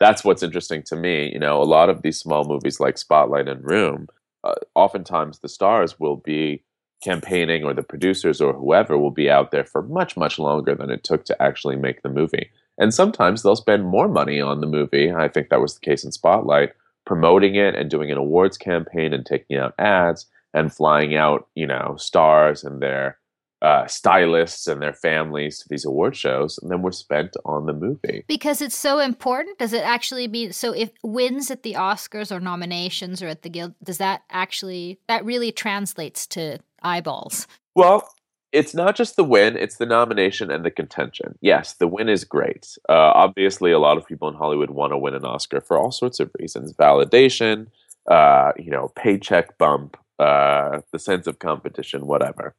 That's 0.00 0.24
what's 0.24 0.42
interesting 0.42 0.82
to 0.86 0.96
me. 0.96 1.30
You 1.32 1.38
know, 1.38 1.62
a 1.62 1.64
lot 1.64 1.88
of 1.88 2.02
these 2.02 2.18
small 2.18 2.44
movies 2.44 2.80
like 2.80 2.98
Spotlight 2.98 3.46
and 3.46 3.62
Room, 3.64 4.08
uh, 4.42 4.54
oftentimes 4.74 5.38
the 5.38 5.48
stars 5.48 6.00
will 6.00 6.16
be 6.16 6.64
campaigning 7.04 7.64
or 7.64 7.74
the 7.74 7.82
producers 7.82 8.40
or 8.40 8.52
whoever 8.52 8.96
will 8.96 9.10
be 9.10 9.30
out 9.30 9.50
there 9.50 9.64
for 9.64 9.82
much, 9.82 10.16
much 10.16 10.38
longer 10.38 10.74
than 10.74 10.90
it 10.90 11.04
took 11.04 11.24
to 11.26 11.42
actually 11.42 11.76
make 11.76 12.02
the 12.02 12.08
movie. 12.08 12.50
And 12.78 12.94
sometimes 12.94 13.42
they'll 13.42 13.56
spend 13.56 13.84
more 13.84 14.08
money 14.08 14.40
on 14.40 14.60
the 14.60 14.66
movie. 14.66 15.12
I 15.12 15.28
think 15.28 15.50
that 15.50 15.60
was 15.60 15.74
the 15.74 15.80
case 15.80 16.04
in 16.04 16.12
Spotlight, 16.12 16.72
promoting 17.04 17.54
it 17.54 17.74
and 17.74 17.90
doing 17.90 18.10
an 18.10 18.18
awards 18.18 18.56
campaign 18.56 19.12
and 19.12 19.26
taking 19.26 19.56
out 19.56 19.74
ads 19.78 20.26
and 20.54 20.72
flying 20.72 21.14
out, 21.14 21.48
you 21.54 21.66
know, 21.66 21.96
stars 21.98 22.62
and 22.64 22.80
their 22.82 23.18
uh, 23.62 23.86
stylists 23.86 24.66
and 24.66 24.82
their 24.82 24.92
families 24.92 25.60
to 25.60 25.68
these 25.68 25.84
award 25.84 26.16
shows, 26.16 26.58
and 26.58 26.70
then 26.70 26.82
we're 26.82 26.90
spent 26.90 27.36
on 27.44 27.64
the 27.64 27.72
movie. 27.72 28.24
Because 28.26 28.60
it's 28.60 28.76
so 28.76 28.98
important. 28.98 29.56
Does 29.58 29.72
it 29.72 29.84
actually 29.84 30.26
mean 30.26 30.52
so? 30.52 30.72
If 30.72 30.90
wins 31.04 31.48
at 31.50 31.62
the 31.62 31.74
Oscars 31.74 32.32
or 32.32 32.40
nominations 32.40 33.22
or 33.22 33.28
at 33.28 33.42
the 33.42 33.48
Guild, 33.48 33.74
does 33.82 33.98
that 33.98 34.22
actually 34.30 34.98
that 35.06 35.24
really 35.24 35.52
translates 35.52 36.26
to 36.28 36.58
eyeballs? 36.82 37.46
Well, 37.76 38.08
it's 38.52 38.74
not 38.74 38.94
just 38.94 39.16
the 39.16 39.24
win, 39.24 39.56
it's 39.56 39.78
the 39.78 39.86
nomination 39.86 40.50
and 40.50 40.64
the 40.64 40.70
contention. 40.70 41.38
Yes, 41.40 41.72
the 41.72 41.88
win 41.88 42.08
is 42.08 42.24
great. 42.24 42.76
Uh, 42.88 43.12
obviously, 43.14 43.72
a 43.72 43.78
lot 43.78 43.96
of 43.96 44.06
people 44.06 44.28
in 44.28 44.34
Hollywood 44.34 44.70
want 44.70 44.92
to 44.92 44.98
win 44.98 45.14
an 45.14 45.24
Oscar 45.24 45.60
for 45.60 45.78
all 45.78 45.90
sorts 45.90 46.20
of 46.20 46.30
reasons 46.38 46.74
validation, 46.74 47.68
uh, 48.10 48.52
you 48.58 48.70
know, 48.70 48.92
paycheck 48.94 49.56
bump, 49.56 49.96
uh, 50.18 50.80
the 50.92 50.98
sense 50.98 51.26
of 51.26 51.38
competition, 51.38 52.06
whatever. 52.06 52.54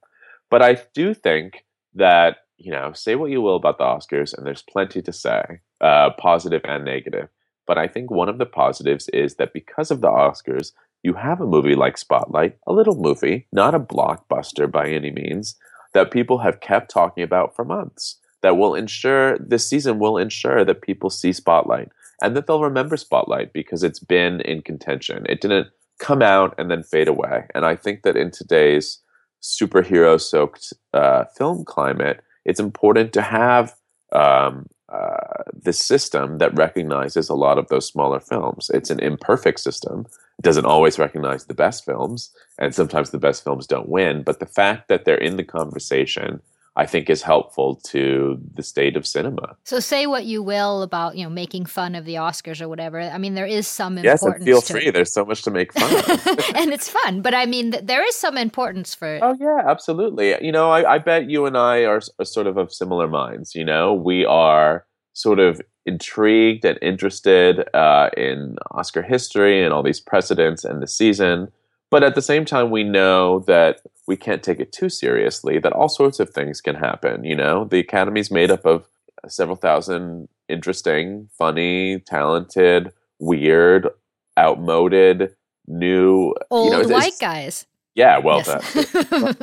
But 0.50 0.62
I 0.64 0.82
do 0.94 1.14
think 1.14 1.64
that, 1.94 2.38
you 2.58 2.72
know, 2.72 2.92
say 2.94 3.16
what 3.16 3.32
you 3.32 3.42
will 3.42 3.56
about 3.56 3.78
the 3.78 3.84
Oscars, 3.84 4.36
and 4.36 4.48
there's 4.48 4.64
plenty 4.64 5.02
to 5.02 5.14
say, 5.14 5.62
uh, 5.80 6.10
positive 6.18 6.62
and 6.64 6.86
negative. 6.86 7.30
But 7.68 7.78
I 7.78 7.88
think 7.88 8.10
one 8.10 8.30
of 8.30 8.40
the 8.40 8.46
positives 8.46 9.10
is 9.10 9.36
that 9.36 9.54
because 9.54 9.92
of 9.92 10.02
the 10.02 10.10
Oscars, 10.10 10.72
you 11.04 11.14
have 11.14 11.40
a 11.40 11.46
movie 11.46 11.76
like 11.76 11.98
Spotlight, 11.98 12.58
a 12.66 12.74
little 12.74 12.96
movie, 12.96 13.48
not 13.52 13.76
a 13.76 13.80
blockbuster 13.80 14.72
by 14.72 14.90
any 14.90 15.12
means, 15.12 15.56
that 15.94 16.12
people 16.12 16.40
have 16.40 16.60
kept 16.60 16.92
talking 16.92 17.24
about 17.24 17.56
for 17.56 17.64
months 17.64 18.18
that 18.42 18.58
will 18.58 18.76
ensure 18.76 19.38
this 19.40 19.68
season 19.68 19.98
will 19.98 20.18
ensure 20.18 20.64
that 20.64 20.82
people 20.82 21.10
see 21.10 21.34
Spotlight 21.34 21.90
and 22.22 22.36
that 22.36 22.46
they'll 22.46 22.62
remember 22.62 22.98
Spotlight 22.98 23.54
because 23.54 23.84
it's 23.84 24.00
been 24.00 24.42
in 24.42 24.62
contention. 24.62 25.26
It 25.28 25.42
didn't 25.42 25.68
come 26.00 26.22
out 26.22 26.54
and 26.58 26.70
then 26.70 26.84
fade 26.84 27.08
away. 27.08 27.46
And 27.56 27.66
I 27.66 27.76
think 27.76 28.04
that 28.04 28.18
in 28.18 28.32
today's 28.32 29.00
superhero 29.42 30.20
soaked 30.20 30.74
uh, 30.94 31.26
film 31.38 31.64
climate, 31.66 32.22
it's 32.46 32.60
important 32.60 33.14
to 33.14 33.22
have 33.22 33.74
um, 34.12 34.68
uh, 34.92 35.44
this 35.54 35.80
system 35.80 36.38
that 36.38 36.56
recognizes 36.56 37.30
a 37.30 37.36
lot 37.36 37.58
of 37.58 37.68
those 37.70 37.88
smaller 37.88 38.20
films. 38.20 38.70
It's 38.74 38.90
an 38.90 39.00
imperfect 39.00 39.60
system, 39.60 40.06
doesn't 40.42 40.66
always 40.66 41.00
recognize 41.00 41.46
the 41.46 41.54
best 41.54 41.86
films, 41.86 42.32
and 42.58 42.74
sometimes 42.74 43.12
the 43.12 43.20
best 43.20 43.44
films 43.44 43.68
don't 43.68 43.90
win. 43.90 44.24
But 44.24 44.40
the 44.40 44.46
fact 44.46 44.88
that 44.88 45.06
they're 45.06 45.16
in 45.16 45.38
the 45.38 45.44
conversation, 45.44 46.42
I 46.76 46.86
think, 46.86 47.10
is 47.10 47.22
helpful 47.22 47.76
to 47.88 48.40
the 48.56 48.64
state 48.64 48.98
of 48.98 49.06
cinema. 49.06 49.56
So, 49.64 49.80
say 49.80 50.08
what 50.08 50.26
you 50.26 50.42
will 50.42 50.82
about 50.82 51.16
you 51.16 51.24
know 51.24 51.30
making 51.30 51.68
fun 51.68 51.94
of 51.94 52.06
the 52.06 52.16
Oscars 52.16 52.62
or 52.62 52.68
whatever. 52.68 53.00
I 53.00 53.18
mean, 53.18 53.36
there 53.36 53.46
is 53.46 53.68
some 53.68 53.98
importance. 53.98 54.24
Yes, 54.24 54.36
and 54.36 54.44
feel 54.44 54.62
free. 54.62 54.88
It. 54.88 54.94
There's 54.94 55.14
so 55.14 55.24
much 55.24 55.44
to 55.44 55.52
make 55.52 55.72
fun 55.72 55.94
of, 55.96 56.28
and 56.56 56.74
it's 56.74 56.90
fun. 56.90 57.22
But 57.22 57.36
I 57.36 57.46
mean, 57.46 57.76
there 57.84 58.06
is 58.06 58.16
some 58.16 58.38
importance 58.38 58.96
for. 58.96 59.20
Oh 59.22 59.38
yeah, 59.40 59.70
absolutely. 59.70 60.36
You 60.44 60.52
know, 60.52 60.72
I, 60.72 60.96
I 60.96 60.98
bet 60.98 61.30
you 61.30 61.46
and 61.46 61.58
I 61.58 61.86
are, 61.86 62.02
are 62.20 62.26
sort 62.26 62.48
of 62.48 62.58
of 62.58 62.74
similar 62.74 63.08
minds. 63.08 63.54
You 63.54 63.66
know, 63.66 63.94
we 63.94 64.26
are 64.26 64.86
sort 65.14 65.40
of 65.40 65.62
intrigued 65.86 66.66
and 66.66 66.80
interested 66.82 67.68
uh, 67.76 68.10
in 68.16 68.58
Oscar 68.72 69.02
history 69.02 69.64
and 69.64 69.74
all 69.74 69.84
these 69.84 70.00
precedents 70.00 70.64
and 70.64 70.82
the 70.82 70.88
season. 70.88 71.52
But 71.90 72.04
at 72.04 72.16
the 72.16 72.22
same 72.22 72.46
time, 72.46 72.72
we 72.72 72.84
know 72.84 73.40
that 73.42 73.82
we 74.08 74.18
can't 74.18 74.44
take 74.44 74.60
it 74.60 74.72
too 74.72 74.90
seriously, 74.90 75.60
that 75.60 75.74
all 75.74 75.90
sorts 75.90 76.20
of 76.20 76.30
things 76.30 76.62
can 76.62 76.76
happen. 76.76 77.24
You 77.24 77.36
know, 77.36 77.66
the 77.66 77.80
Academy's 77.80 78.32
made 78.32 78.52
up 78.52 78.66
of 78.66 78.88
several 79.28 79.56
thousand 79.56 80.28
interesting, 80.50 81.30
funny, 81.38 82.00
talented, 82.00 82.92
weird, 83.20 83.90
outmoded, 84.38 85.36
new, 85.68 86.34
old 86.50 86.74
you 86.74 86.84
know, 86.84 86.96
white 86.96 87.20
guys. 87.20 87.66
Yeah, 87.96 88.18
well 88.18 88.42
done. 88.42 88.64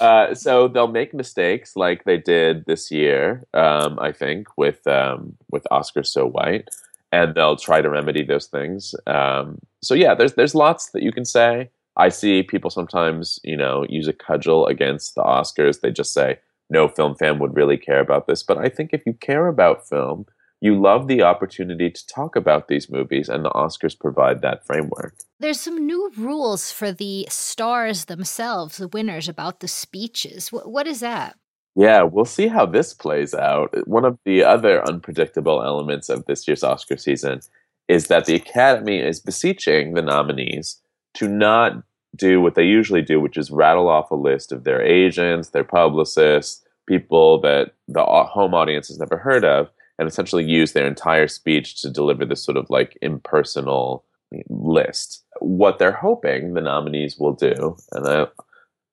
uh, 0.00 0.34
so 0.34 0.68
they'll 0.68 0.86
make 0.86 1.14
mistakes 1.14 1.76
like 1.76 2.04
they 2.04 2.16
did 2.16 2.64
this 2.66 2.90
year, 2.90 3.44
um, 3.54 3.98
I 4.00 4.12
think, 4.12 4.48
with 4.56 4.86
um, 4.86 5.36
with 5.50 5.66
Oscar 5.70 6.02
So 6.02 6.26
White, 6.26 6.68
and 7.12 7.34
they'll 7.34 7.56
try 7.56 7.80
to 7.80 7.90
remedy 7.90 8.24
those 8.24 8.46
things. 8.46 8.94
Um, 9.06 9.58
so 9.82 9.94
yeah, 9.94 10.14
there's 10.14 10.34
there's 10.34 10.54
lots 10.54 10.90
that 10.90 11.02
you 11.02 11.12
can 11.12 11.24
say. 11.24 11.70
I 11.96 12.10
see 12.10 12.42
people 12.44 12.70
sometimes, 12.70 13.40
you 13.42 13.56
know, 13.56 13.84
use 13.88 14.06
a 14.06 14.12
cudgel 14.12 14.66
against 14.66 15.16
the 15.16 15.22
Oscars. 15.22 15.80
They 15.80 15.90
just 15.90 16.12
say 16.12 16.38
no 16.70 16.86
film 16.88 17.16
fan 17.16 17.38
would 17.40 17.56
really 17.56 17.76
care 17.76 18.00
about 18.00 18.26
this, 18.26 18.42
but 18.42 18.58
I 18.58 18.68
think 18.68 18.90
if 18.92 19.02
you 19.04 19.14
care 19.14 19.48
about 19.48 19.88
film, 19.88 20.26
you 20.60 20.80
love 20.80 21.06
the 21.06 21.22
opportunity 21.22 21.90
to 21.90 22.06
talk 22.06 22.34
about 22.34 22.68
these 22.68 22.90
movies, 22.90 23.28
and 23.28 23.44
the 23.44 23.50
Oscars 23.50 23.98
provide 23.98 24.42
that 24.42 24.66
framework. 24.66 25.14
There's 25.38 25.60
some 25.60 25.86
new 25.86 26.10
rules 26.16 26.72
for 26.72 26.90
the 26.90 27.26
stars 27.30 28.06
themselves, 28.06 28.78
the 28.78 28.88
winners, 28.88 29.28
about 29.28 29.60
the 29.60 29.68
speeches. 29.68 30.52
What, 30.52 30.70
what 30.70 30.86
is 30.86 31.00
that? 31.00 31.36
Yeah, 31.76 32.02
we'll 32.02 32.24
see 32.24 32.48
how 32.48 32.66
this 32.66 32.92
plays 32.92 33.34
out. 33.34 33.86
One 33.86 34.04
of 34.04 34.18
the 34.24 34.42
other 34.42 34.84
unpredictable 34.84 35.62
elements 35.62 36.08
of 36.08 36.24
this 36.24 36.48
year's 36.48 36.64
Oscar 36.64 36.96
season 36.96 37.40
is 37.86 38.08
that 38.08 38.24
the 38.24 38.34
Academy 38.34 38.98
is 38.98 39.20
beseeching 39.20 39.94
the 39.94 40.02
nominees 40.02 40.80
to 41.14 41.28
not 41.28 41.82
do 42.16 42.40
what 42.40 42.56
they 42.56 42.64
usually 42.64 43.02
do, 43.02 43.20
which 43.20 43.36
is 43.36 43.50
rattle 43.50 43.88
off 43.88 44.10
a 44.10 44.16
list 44.16 44.50
of 44.50 44.64
their 44.64 44.82
agents, 44.82 45.50
their 45.50 45.62
publicists, 45.62 46.64
people 46.86 47.40
that 47.42 47.74
the 47.86 48.02
home 48.02 48.54
audience 48.54 48.88
has 48.88 48.98
never 48.98 49.16
heard 49.16 49.44
of, 49.44 49.68
and 49.98 50.08
essentially 50.08 50.44
use 50.44 50.72
their 50.72 50.86
entire 50.86 51.28
speech 51.28 51.80
to 51.82 51.90
deliver 51.90 52.24
this 52.24 52.44
sort 52.44 52.56
of 52.56 52.70
like 52.70 52.96
impersonal 53.02 54.04
list. 54.48 55.24
What 55.40 55.78
they're 55.78 55.92
hoping 55.92 56.54
the 56.54 56.60
nominees 56.60 57.16
will 57.18 57.34
do, 57.34 57.76
and 57.92 58.06
I'm 58.06 58.26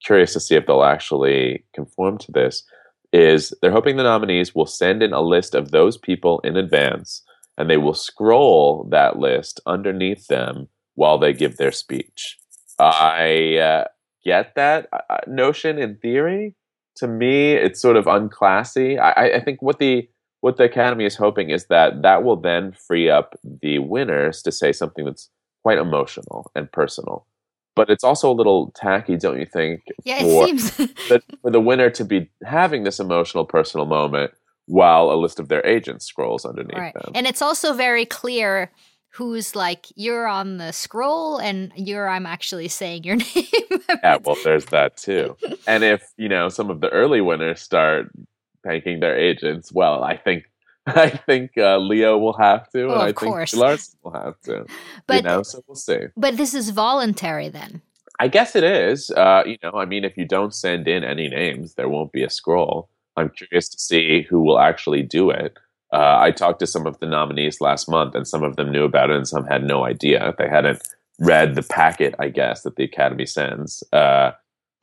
curious 0.04 0.34
to 0.34 0.40
see 0.40 0.56
if 0.56 0.66
they'll 0.66 0.84
actually 0.84 1.66
conform 1.74 2.18
to 2.20 2.32
this, 2.32 2.64
is 3.14 3.54
they're 3.62 3.72
hoping 3.72 3.98
the 3.98 4.04
nominees 4.04 4.56
will 4.56 4.66
send 4.66 5.02
in 5.02 5.14
a 5.14 5.22
list 5.22 5.56
of 5.56 5.72
those 5.72 5.98
people 5.98 6.40
in 6.42 6.58
advance 6.58 7.24
and 7.58 7.70
they 7.70 7.78
will 7.78 7.94
scroll 7.94 8.88
that 8.92 9.18
list 9.18 9.62
underneath 9.66 10.28
them 10.28 10.68
while 10.96 11.18
they 11.18 11.34
give 11.34 11.58
their 11.58 11.72
speech. 11.72 12.38
I 12.78 13.58
uh, 13.58 13.86
get 14.24 14.56
that 14.56 14.90
notion 15.28 15.80
in 15.80 15.98
theory. 15.98 16.56
To 16.98 17.08
me, 17.08 17.54
it's 17.54 17.82
sort 17.82 17.98
of 17.98 18.06
unclassy. 18.06 19.00
I, 19.00 19.36
I 19.36 19.40
think 19.42 19.62
what 19.62 19.80
the 19.80 20.10
what 20.46 20.58
the 20.58 20.64
Academy 20.64 21.06
is 21.06 21.16
hoping 21.16 21.50
is 21.50 21.66
that 21.70 22.04
that 22.04 22.24
will 22.24 22.36
then 22.36 22.72
free 22.72 23.10
up 23.10 23.36
the 23.64 23.80
winners 23.80 24.44
to 24.44 24.52
say 24.52 24.72
something 24.72 25.04
that's 25.04 25.32
quite 25.64 25.80
emotional 25.80 26.52
and 26.54 26.72
personal. 26.72 27.26
But 27.76 27.90
it's 27.90 28.04
also 28.04 28.30
a 28.30 28.38
little 28.40 28.72
tacky, 28.76 29.18
don't 29.18 29.40
you 29.40 29.48
think? 29.48 29.82
Yeah, 30.04 30.20
for, 30.20 30.48
it 30.48 30.60
seems 30.60 30.78
that 31.10 31.24
for 31.42 31.50
the 31.50 31.60
winner 31.60 31.90
to 31.90 32.06
be 32.06 32.30
having 32.44 32.84
this 32.84 33.00
emotional, 33.00 33.44
personal 33.44 33.88
moment 33.88 34.34
while 34.68 35.10
a 35.10 35.18
list 35.18 35.40
of 35.40 35.48
their 35.48 35.66
agents 35.66 36.06
scrolls 36.06 36.46
underneath 36.46 36.78
right. 36.78 36.94
them. 36.94 37.14
And 37.16 37.26
it's 37.26 37.42
also 37.42 37.74
very 37.74 38.06
clear 38.06 38.72
who's 39.14 39.56
like 39.56 39.88
you're 39.96 40.28
on 40.28 40.58
the 40.58 40.74
scroll 40.74 41.40
and 41.40 41.72
you're 41.76 42.08
I'm 42.08 42.28
actually 42.28 42.68
saying 42.68 43.04
your 43.04 43.16
name. 43.36 43.82
yeah, 44.04 44.20
well, 44.24 44.38
there's 44.44 44.66
that 44.66 44.96
too. 44.96 45.36
And 45.68 45.84
if 45.84 46.14
you 46.18 46.30
know 46.30 46.50
some 46.50 46.70
of 46.70 46.82
the 46.82 46.90
early 46.90 47.22
winners 47.22 47.62
start 47.62 48.12
thanking 48.66 49.00
their 49.00 49.18
agents, 49.18 49.72
well, 49.72 50.04
I 50.04 50.18
think 50.18 50.46
I 50.88 51.10
think 51.10 51.58
uh, 51.58 51.78
Leo 51.78 52.18
will 52.18 52.38
have 52.38 52.70
to, 52.72 52.84
oh, 52.84 52.94
and 52.94 53.02
I 53.02 53.12
course. 53.12 53.52
think 53.52 53.64
Larson 53.64 54.00
will 54.04 54.12
have 54.12 54.40
to. 54.42 54.66
But 55.08 55.16
you 55.16 55.22
know, 55.24 55.42
so 55.42 55.64
we'll 55.68 55.76
see. 55.76 56.00
But 56.16 56.38
this 56.38 56.54
is 56.54 56.70
voluntary 56.70 57.50
then. 57.50 57.82
I 58.20 58.28
guess 58.28 58.56
it 58.56 58.64
is. 58.64 59.10
Uh, 59.10 59.44
you 59.46 59.58
know, 59.64 59.72
I 59.72 59.86
mean, 59.86 60.06
if 60.06 60.16
you 60.16 60.26
don't 60.26 60.54
send 60.54 60.88
in 60.88 61.04
any 61.04 61.28
names, 61.28 61.74
there 61.74 61.90
won't 61.90 62.12
be 62.12 62.24
a 62.24 62.30
scroll. 62.30 62.90
I'm 63.18 63.30
curious 63.30 63.68
to 63.70 63.80
see 63.80 64.22
who 64.30 64.42
will 64.42 64.60
actually 64.60 65.02
do 65.02 65.32
it. 65.32 65.58
Uh, 65.92 66.20
I 66.20 66.32
talked 66.32 66.60
to 66.60 66.68
some 66.68 66.86
of 66.86 67.00
the 67.00 67.08
nominees 67.08 67.62
last 67.62 67.90
month, 67.90 68.14
and 68.14 68.28
some 68.28 68.44
of 68.44 68.56
them 68.56 68.72
knew 68.72 68.84
about 68.84 69.10
it, 69.10 69.16
and 69.16 69.28
some 69.28 69.46
had 69.46 69.64
no 69.64 69.86
idea. 69.86 70.36
They 70.38 70.50
hadn't 70.50 70.88
read 71.20 71.56
the 71.56 71.64
packet, 71.64 72.14
I 72.20 72.30
guess, 72.30 72.62
that 72.62 72.76
the 72.76 72.84
Academy 72.84 73.26
sends. 73.26 73.84
Uh, 73.92 74.32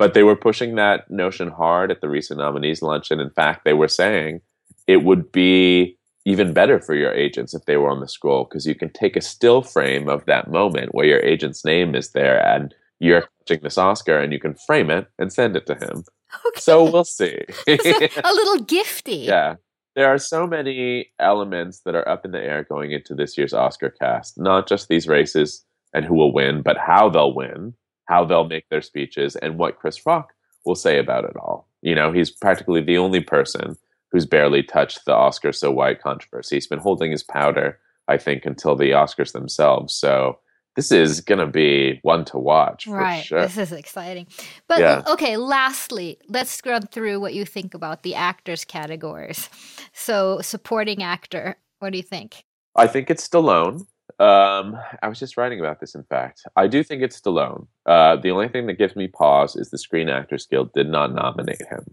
but 0.03 0.15
they 0.15 0.25
were 0.25 0.35
pushing 0.35 0.75
that 0.75 1.09
notion 1.09 1.47
hard 1.47 1.93
at 1.93 2.01
the 2.01 2.09
recent 2.09 2.41
nominees 2.41 2.83
luncheon. 2.83 3.21
In 3.21 3.31
fact, 3.31 3.65
they 3.65 3.73
were 3.73 3.87
saying 3.87 4.41
it 4.89 5.05
would 5.05 5.31
be 5.31 5.97
even 6.25 6.53
better 6.53 6.81
for 6.81 6.97
your 6.97 7.13
agents 7.13 7.55
if 7.55 7.67
they 7.67 7.77
were 7.77 7.89
on 7.89 8.01
the 8.01 8.09
scroll 8.09 8.43
because 8.43 8.67
you 8.67 8.75
can 8.75 8.91
take 8.91 9.15
a 9.15 9.21
still 9.21 9.63
frame 9.63 10.09
of 10.09 10.25
that 10.27 10.51
moment 10.51 10.93
where 10.93 11.07
your 11.07 11.21
agent's 11.21 11.65
name 11.65 11.95
is 11.95 12.11
there 12.11 12.45
and 12.45 12.75
you're 12.99 13.29
catching 13.47 13.63
this 13.63 13.79
Oscar 13.79 14.19
and 14.19 14.33
you 14.33 14.41
can 14.41 14.57
frame 14.67 14.91
it 14.91 15.07
and 15.21 15.33
send 15.33 15.55
it 15.55 15.67
to 15.67 15.77
him. 15.77 16.03
Okay. 16.47 16.61
So 16.61 16.83
we'll 16.91 17.05
see. 17.05 17.39
a 17.69 18.33
little 18.33 18.65
gifty. 18.65 19.25
Yeah 19.27 19.55
there 19.95 20.09
are 20.09 20.19
so 20.19 20.47
many 20.47 21.13
elements 21.19 21.81
that 21.85 21.95
are 21.95 22.09
up 22.09 22.25
in 22.25 22.31
the 22.31 22.43
air 22.43 22.65
going 22.65 22.93
into 22.93 23.15
this 23.15 23.37
year's 23.37 23.53
Oscar 23.53 23.91
cast. 23.91 24.39
Not 24.39 24.67
just 24.67 24.89
these 24.89 25.07
races 25.07 25.65
and 25.93 26.05
who 26.05 26.15
will 26.15 26.33
win, 26.33 26.63
but 26.63 26.79
how 26.79 27.11
they'll 27.11 27.35
win, 27.35 27.75
how 28.13 28.27
they'll 28.27 28.45
make 28.45 28.69
their 28.69 28.83
speeches, 28.83 29.37
and 29.37 29.59
what 29.59 29.79
Chris 29.79 30.05
Rock 30.05 30.35
will 30.67 30.75
say 30.75 30.99
about 30.99 31.25
it 31.25 31.35
all. 31.37 31.67
You 31.81 31.95
know, 31.95 32.13
he's 32.13 32.31
practically 32.31 32.83
the 32.83 32.99
only 32.99 33.21
person 33.21 33.79
who's 34.11 34.27
barely 34.27 34.63
touched 34.63 35.07
the 35.07 35.13
Oscars 35.13 35.55
so 35.55 35.71
white 35.71 36.03
controversy. 36.03 36.57
He's 36.57 36.67
been 36.67 36.79
holding 36.79 37.11
his 37.11 37.23
powder, 37.23 37.79
I 38.09 38.19
think, 38.19 38.45
until 38.45 38.77
the 38.77 38.91
Oscars 38.91 39.33
themselves. 39.33 39.95
So 39.95 40.39
this 40.77 40.93
is 40.93 41.23
going 41.23 41.39
to 41.39 41.47
be 41.47 42.01
one 42.03 42.27
to 42.27 42.39
watch. 42.39 42.87
right. 42.87 43.25
Sure. 43.25 43.41
This 43.41 43.57
is 43.57 43.73
exciting. 43.73 44.27
But 44.69 44.81
yeah. 44.81 45.03
okay, 45.07 45.39
lastly, 45.39 46.19
let's 46.29 46.51
scrub 46.51 46.91
through 46.91 47.19
what 47.19 47.33
you 47.33 47.47
think 47.47 47.73
about 47.73 48.03
the 48.03 48.15
actors 48.15 48.67
categories. 48.67 49.49
So, 49.95 50.41
supporting 50.43 51.03
actor, 51.03 51.57
what 51.79 51.93
do 51.93 51.97
you 51.97 52.05
think? 52.05 52.45
I 52.77 52.87
think 52.87 53.11
it's 53.11 53.27
Stallone. 53.27 53.87
Um, 54.19 54.77
I 55.03 55.09
was 55.09 55.19
just 55.19 55.37
writing 55.37 55.61
about 55.61 55.81
this, 55.81 55.95
in 55.95 56.05
fact. 56.05 56.43
I 56.57 56.67
do 56.67 56.83
think 56.83 57.03
it's 57.03 57.21
Stallone. 57.21 57.67
Uh, 57.87 58.17
the 58.17 58.31
only 58.31 58.49
thing 58.49 58.67
that 58.67 58.79
gives 58.79 58.97
me 58.97 59.09
pause 59.09 59.57
is 59.57 59.71
the 59.71 59.79
Screen 59.79 60.09
Actors 60.09 60.47
Guild 60.47 60.73
did 60.73 60.89
not 60.89 61.15
nominate 61.15 61.63
him, 61.69 61.85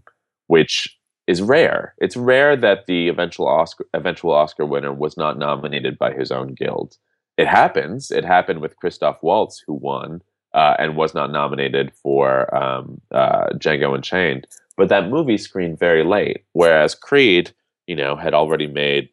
which 0.46 0.98
is 1.26 1.42
rare. 1.42 1.94
It's 1.98 2.16
rare 2.16 2.56
that 2.56 2.86
the 2.86 3.08
eventual 3.08 3.46
Oscar, 3.46 3.86
eventual 3.94 4.32
Oscar 4.32 4.66
winner 4.66 4.92
was 4.92 5.16
not 5.16 5.38
nominated 5.38 5.98
by 5.98 6.12
his 6.12 6.30
own 6.30 6.54
guild 6.54 6.96
it 7.40 7.46
happens. 7.46 8.10
It 8.10 8.24
happened 8.24 8.60
with 8.60 8.76
Christoph 8.76 9.22
Waltz, 9.22 9.62
who 9.66 9.72
won 9.72 10.20
uh, 10.52 10.74
and 10.78 10.94
was 10.94 11.14
not 11.14 11.32
nominated 11.32 11.90
for 11.94 12.54
um, 12.54 13.00
uh, 13.10 13.46
Django 13.54 13.94
Unchained. 13.94 14.46
But 14.76 14.90
that 14.90 15.08
movie 15.08 15.38
screened 15.38 15.78
very 15.78 16.04
late, 16.04 16.44
whereas 16.52 16.94
Creed, 16.94 17.52
you 17.86 17.96
know, 17.96 18.14
had 18.14 18.34
already 18.34 18.66
made 18.66 19.08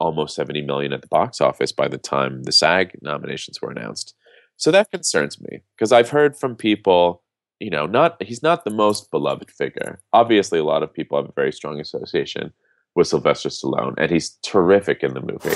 almost 0.00 0.34
70 0.34 0.62
million 0.62 0.92
at 0.92 1.02
the 1.02 1.08
box 1.08 1.40
office 1.40 1.72
by 1.72 1.88
the 1.88 1.98
time 1.98 2.42
the 2.42 2.52
SAG 2.52 2.96
nominations 3.02 3.60
were 3.60 3.70
announced. 3.70 4.14
So 4.56 4.70
that 4.70 4.90
concerns 4.90 5.40
me 5.40 5.60
because 5.76 5.92
I've 5.92 6.10
heard 6.10 6.36
from 6.36 6.56
people, 6.56 7.22
you 7.60 7.70
know, 7.70 7.86
not 7.86 8.22
he's 8.22 8.42
not 8.42 8.64
the 8.64 8.70
most 8.70 9.10
beloved 9.10 9.50
figure. 9.50 10.00
Obviously, 10.12 10.58
a 10.58 10.64
lot 10.64 10.82
of 10.82 10.92
people 10.92 11.16
have 11.18 11.28
a 11.28 11.32
very 11.32 11.52
strong 11.52 11.80
association 11.80 12.52
with 12.94 13.06
Sylvester 13.06 13.48
Stallone, 13.48 13.94
and 13.98 14.10
he's 14.10 14.30
terrific 14.42 15.04
in 15.04 15.14
the 15.14 15.20
movie. 15.20 15.54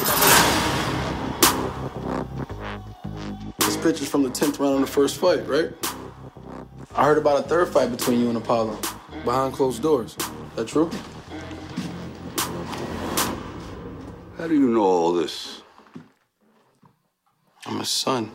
This 3.59 3.77
pictures 3.77 4.09
from 4.09 4.23
the 4.23 4.31
10th 4.31 4.61
round 4.61 4.75
of 4.75 4.81
the 4.83 4.87
first 4.87 5.17
fight, 5.19 5.47
right? 5.49 5.73
I 6.95 7.05
heard 7.05 7.19
about 7.19 7.41
a 7.41 7.49
third 7.49 7.69
fight 7.69 7.91
between 7.91 8.21
you 8.21 8.29
and 8.29 8.37
Apollo 8.37 8.79
behind 9.25 9.55
closed 9.55 9.83
doors. 9.83 10.17
That 10.55 10.69
true? 10.69 10.91
How 14.39 14.49
do 14.49 14.55
you 14.55 14.69
know 14.69 14.83
all 14.83 15.13
this? 15.13 15.63
I'm 17.67 17.79
his 17.79 17.91
son. 17.91 18.31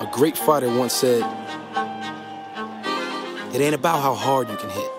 A 0.00 0.08
great 0.12 0.36
fighter 0.36 0.68
once 0.68 0.94
said, 0.94 1.22
It 3.54 3.60
ain't 3.60 3.74
about 3.74 4.02
how 4.02 4.14
hard 4.14 4.50
you 4.50 4.56
can 4.56 4.68
hit, 4.68 4.90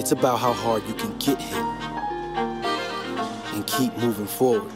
it's 0.00 0.12
about 0.12 0.38
how 0.38 0.52
hard 0.52 0.86
you 0.86 0.94
can 0.94 1.18
get 1.18 1.40
hit 1.40 1.64
and 3.52 3.66
keep 3.66 3.94
moving 3.98 4.26
forward. 4.26 4.70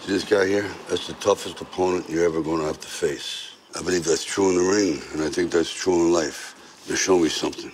See 0.00 0.12
this 0.12 0.24
guy 0.24 0.46
here? 0.46 0.70
That's 0.88 1.06
the 1.06 1.14
toughest 1.14 1.60
opponent 1.62 2.10
you're 2.10 2.26
ever 2.26 2.42
going 2.42 2.60
to 2.60 2.66
have 2.66 2.78
to 2.80 2.88
face. 2.88 3.43
I 3.76 3.82
believe 3.82 4.04
that's 4.04 4.24
true 4.24 4.50
in 4.50 4.56
the 4.56 4.62
ring, 4.62 5.02
and 5.12 5.22
I 5.22 5.28
think 5.28 5.50
that's 5.50 5.72
true 5.72 6.06
in 6.06 6.12
life. 6.12 6.54
Now 6.88 6.94
show 6.94 7.18
me 7.18 7.28
something. 7.28 7.72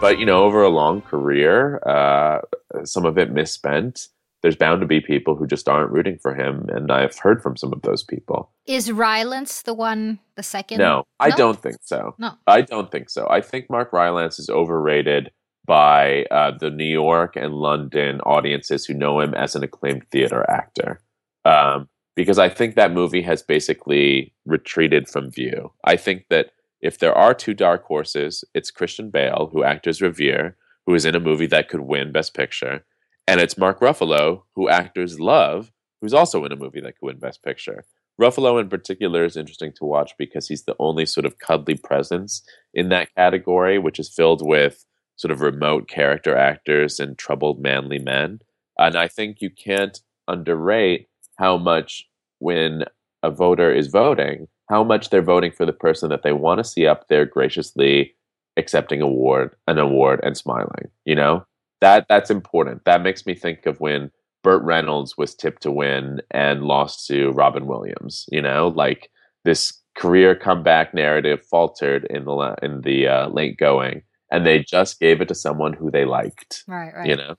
But, 0.00 0.18
you 0.18 0.26
know, 0.26 0.44
over 0.44 0.62
a 0.62 0.68
long 0.68 1.00
career, 1.00 1.80
uh, 1.86 2.40
some 2.84 3.04
of 3.04 3.18
it 3.18 3.32
misspent 3.32 4.08
there's 4.42 4.54
bound 4.54 4.80
to 4.80 4.86
be 4.86 5.00
people 5.00 5.34
who 5.34 5.44
just 5.44 5.68
aren't 5.68 5.90
rooting 5.90 6.18
for 6.18 6.32
him, 6.32 6.66
and 6.68 6.92
I've 6.92 7.18
heard 7.18 7.42
from 7.42 7.56
some 7.56 7.72
of 7.72 7.82
those 7.82 8.04
people. 8.04 8.52
Is 8.66 8.92
Rylance 8.92 9.62
the 9.62 9.74
one, 9.74 10.20
the 10.36 10.44
second? 10.44 10.78
No, 10.78 11.04
I 11.18 11.30
no? 11.30 11.36
don't 11.36 11.60
think 11.60 11.78
so. 11.82 12.14
No, 12.18 12.34
I 12.46 12.60
don't 12.60 12.92
think 12.92 13.10
so. 13.10 13.26
I 13.28 13.40
think 13.40 13.68
Mark 13.68 13.92
Rylance 13.92 14.38
is 14.38 14.48
overrated 14.48 15.32
by 15.64 16.26
uh, 16.30 16.52
the 16.56 16.70
New 16.70 16.84
York 16.84 17.34
and 17.34 17.54
London 17.54 18.20
audiences 18.20 18.84
who 18.84 18.94
know 18.94 19.18
him 19.18 19.34
as 19.34 19.56
an 19.56 19.64
acclaimed 19.64 20.06
theater 20.12 20.48
actor. 20.48 21.00
Um, 21.44 21.88
because 22.16 22.38
I 22.38 22.48
think 22.48 22.74
that 22.74 22.92
movie 22.92 23.22
has 23.22 23.42
basically 23.42 24.34
retreated 24.46 25.08
from 25.08 25.30
view. 25.30 25.72
I 25.84 25.96
think 25.96 26.24
that 26.30 26.50
if 26.80 26.98
there 26.98 27.14
are 27.14 27.34
two 27.34 27.54
dark 27.54 27.84
horses, 27.84 28.42
it's 28.54 28.70
Christian 28.70 29.10
Bale, 29.10 29.50
who 29.52 29.62
actors 29.62 30.02
revere, 30.02 30.56
who 30.86 30.94
is 30.94 31.04
in 31.04 31.14
a 31.14 31.20
movie 31.20 31.46
that 31.46 31.68
could 31.68 31.80
win 31.80 32.12
Best 32.12 32.34
Picture, 32.34 32.84
and 33.28 33.40
it's 33.40 33.58
Mark 33.58 33.80
Ruffalo, 33.80 34.42
who 34.54 34.68
actors 34.68 35.20
love, 35.20 35.72
who's 36.00 36.14
also 36.14 36.44
in 36.44 36.52
a 36.52 36.56
movie 36.56 36.80
that 36.80 36.98
could 36.98 37.06
win 37.06 37.18
Best 37.18 37.42
Picture. 37.42 37.84
Ruffalo 38.20 38.60
in 38.60 38.68
particular 38.68 39.24
is 39.24 39.36
interesting 39.36 39.72
to 39.76 39.84
watch 39.84 40.12
because 40.16 40.48
he's 40.48 40.64
the 40.64 40.76
only 40.78 41.04
sort 41.04 41.26
of 41.26 41.38
cuddly 41.38 41.76
presence 41.76 42.42
in 42.72 42.88
that 42.88 43.14
category, 43.14 43.78
which 43.78 43.98
is 43.98 44.08
filled 44.08 44.46
with 44.46 44.86
sort 45.16 45.32
of 45.32 45.40
remote 45.40 45.88
character 45.88 46.36
actors 46.36 46.98
and 46.98 47.18
troubled 47.18 47.60
manly 47.60 47.98
men. 47.98 48.40
And 48.78 48.96
I 48.96 49.08
think 49.08 49.40
you 49.40 49.50
can't 49.50 50.00
underrate 50.28 51.08
how 51.36 51.56
much 51.56 52.08
when 52.38 52.84
a 53.22 53.30
voter 53.30 53.72
is 53.72 53.88
voting, 53.88 54.48
how 54.68 54.84
much 54.84 55.10
they're 55.10 55.22
voting 55.22 55.52
for 55.52 55.66
the 55.66 55.72
person 55.72 56.10
that 56.10 56.22
they 56.22 56.32
want 56.32 56.58
to 56.58 56.64
see 56.64 56.86
up 56.86 57.08
there 57.08 57.24
graciously 57.24 58.14
accepting 58.56 59.00
award 59.00 59.54
an 59.66 59.78
award 59.78 60.20
and 60.22 60.36
smiling. 60.36 60.88
You 61.04 61.14
know? 61.14 61.46
That 61.80 62.06
that's 62.08 62.30
important. 62.30 62.84
That 62.84 63.02
makes 63.02 63.26
me 63.26 63.34
think 63.34 63.66
of 63.66 63.80
when 63.80 64.10
Burt 64.42 64.62
Reynolds 64.62 65.18
was 65.18 65.34
tipped 65.34 65.62
to 65.62 65.70
win 65.70 66.22
and 66.30 66.62
lost 66.62 67.06
to 67.08 67.32
Robin 67.32 67.66
Williams. 67.66 68.26
You 68.32 68.40
know, 68.40 68.68
like 68.68 69.10
this 69.44 69.78
career 69.96 70.34
comeback 70.34 70.94
narrative 70.94 71.44
faltered 71.50 72.06
in 72.08 72.24
the 72.24 72.54
in 72.62 72.80
the 72.80 73.08
uh, 73.08 73.28
late 73.28 73.58
going, 73.58 74.02
and 74.32 74.46
they 74.46 74.60
just 74.60 75.00
gave 75.00 75.20
it 75.20 75.28
to 75.28 75.34
someone 75.34 75.74
who 75.74 75.90
they 75.90 76.06
liked. 76.06 76.64
Right, 76.66 76.94
right. 76.94 77.06
You 77.06 77.16
know. 77.16 77.36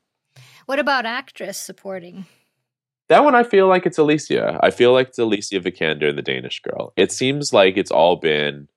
What 0.68 0.80
about 0.80 1.06
actress 1.06 1.58
supporting? 1.58 2.26
That 3.10 3.24
one, 3.24 3.36
I 3.36 3.44
feel 3.44 3.68
like 3.68 3.86
it's 3.86 3.98
Alicia. 3.98 4.60
I 4.62 4.70
feel 4.70 4.92
like 4.92 5.10
it's 5.10 5.20
Alicia 5.20 5.62
Vikander 5.62 6.10
and 6.10 6.18
the 6.18 6.22
Danish 6.24 6.62
Girl. 6.62 6.94
It 6.98 7.12
seems 7.12 7.54
like 7.54 7.78
it's 7.78 7.92
all 7.92 8.18
been 8.18 8.68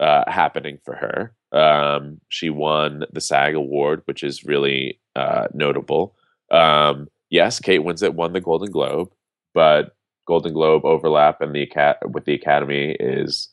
uh, 0.00 0.24
happening 0.30 0.78
for 0.84 0.94
her. 0.94 1.34
Um, 1.52 2.20
she 2.28 2.50
won 2.50 3.04
the 3.12 3.20
SAG 3.20 3.54
award, 3.54 4.02
which 4.04 4.22
is 4.22 4.44
really 4.44 5.00
uh, 5.16 5.48
notable. 5.54 6.16
Um, 6.50 7.08
yes, 7.30 7.60
Kate 7.60 7.80
Winslet 7.80 8.14
won 8.14 8.34
the 8.34 8.40
Golden 8.40 8.70
Globe, 8.70 9.10
but 9.54 9.96
Golden 10.26 10.52
Globe 10.52 10.84
overlap 10.84 11.40
and 11.40 11.54
the 11.54 11.66
with 12.10 12.26
the 12.26 12.34
Academy 12.34 12.94
is 13.00 13.48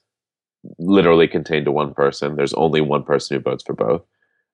literally 0.78 1.28
contained 1.28 1.66
to 1.66 1.72
one 1.72 1.94
person. 1.94 2.36
There's 2.36 2.54
only 2.54 2.82
one 2.82 3.04
person 3.04 3.38
who 3.38 3.42
votes 3.42 3.64
for 3.64 3.74
both. 3.74 4.02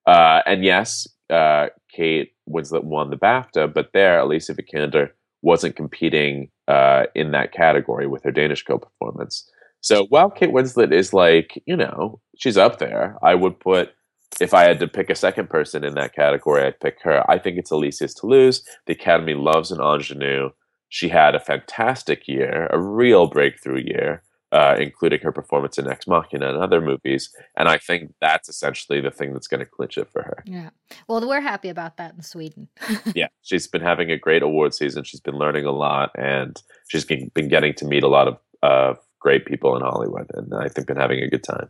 Uh, 0.06 0.42
and 0.46 0.64
yes, 0.64 1.08
uh, 1.32 1.68
Kate 1.92 2.34
Winslet 2.48 2.84
won 2.84 3.10
the 3.10 3.18
BAFTA, 3.18 3.74
but 3.74 3.92
there, 3.94 4.20
Alicia 4.20 4.54
Vikander 4.54 5.12
wasn't 5.42 5.76
competing 5.76 6.50
uh, 6.68 7.06
in 7.16 7.32
that 7.32 7.52
category 7.52 8.08
with 8.08 8.24
her 8.24 8.32
Danish 8.32 8.64
Girl 8.64 8.80
performance. 8.80 9.50
So 9.82 10.06
while 10.10 10.30
Kate 10.30 10.52
Winslet 10.52 10.94
is 10.94 11.14
like, 11.14 11.62
you 11.66 11.76
know, 11.76 12.20
she's 12.38 12.58
up 12.58 12.78
there, 12.78 13.18
I 13.24 13.36
would 13.36 13.60
put 13.60 13.92
if 14.40 14.54
I 14.54 14.64
had 14.64 14.80
to 14.80 14.88
pick 14.88 15.10
a 15.10 15.16
second 15.16 15.50
person 15.50 15.84
in 15.84 15.96
that 15.96 16.16
category, 16.16 16.64
I'd 16.64 16.80
pick 16.80 17.02
her. 17.04 17.30
I 17.30 17.38
think 17.38 17.58
it's 17.58 17.72
Alicia's 17.72 18.14
to 18.16 18.28
lose. 18.28 18.64
The 18.86 18.94
Academy 18.94 19.34
loves 19.34 19.72
an 19.72 19.82
ingenue. 19.82 20.52
She 20.88 21.10
had 21.10 21.36
a 21.36 21.40
fantastic 21.40 22.28
year, 22.28 22.68
a 22.72 22.80
real 22.80 23.28
breakthrough 23.28 23.82
year, 23.86 24.24
uh, 24.52 24.76
including 24.80 25.20
her 25.22 25.32
performance 25.32 25.78
in 25.78 25.90
Ex 25.90 26.08
Machina 26.08 26.50
and 26.50 26.58
other 26.58 26.82
movies. 26.82 27.30
And 27.56 27.70
I 27.70 27.78
think 27.78 28.14
that's 28.20 28.50
essentially 28.50 29.00
the 29.00 29.12
thing 29.12 29.34
that's 29.34 29.48
going 29.48 29.60
to 29.60 29.66
clinch 29.66 29.98
it 29.98 30.10
for 30.12 30.24
her. 30.24 30.44
Yeah. 30.46 30.70
Well, 31.08 31.28
we're 31.28 31.42
happy 31.42 31.70
about 31.70 31.98
that 31.98 32.14
in 32.14 32.22
Sweden. 32.22 32.68
yeah. 33.16 33.28
She's 33.42 33.68
been 33.68 33.82
having 33.82 34.12
a 34.12 34.18
great 34.18 34.42
award 34.42 34.74
season. 34.74 35.04
She's 35.04 35.22
been 35.22 35.38
learning 35.38 35.66
a 35.66 35.72
lot, 35.72 36.12
and 36.18 36.62
she's 36.88 37.06
been 37.06 37.48
getting 37.48 37.74
to 37.76 37.86
meet 37.86 38.04
a 38.04 38.08
lot 38.08 38.28
of 38.28 38.38
uh, 38.62 38.94
great 39.20 39.46
people 39.46 39.76
in 39.76 39.82
Hollywood. 39.82 40.30
And 40.34 40.54
I 40.54 40.68
think 40.68 40.88
been 40.88 40.98
having 40.98 41.20
a 41.20 41.30
good 41.30 41.44
time. 41.44 41.70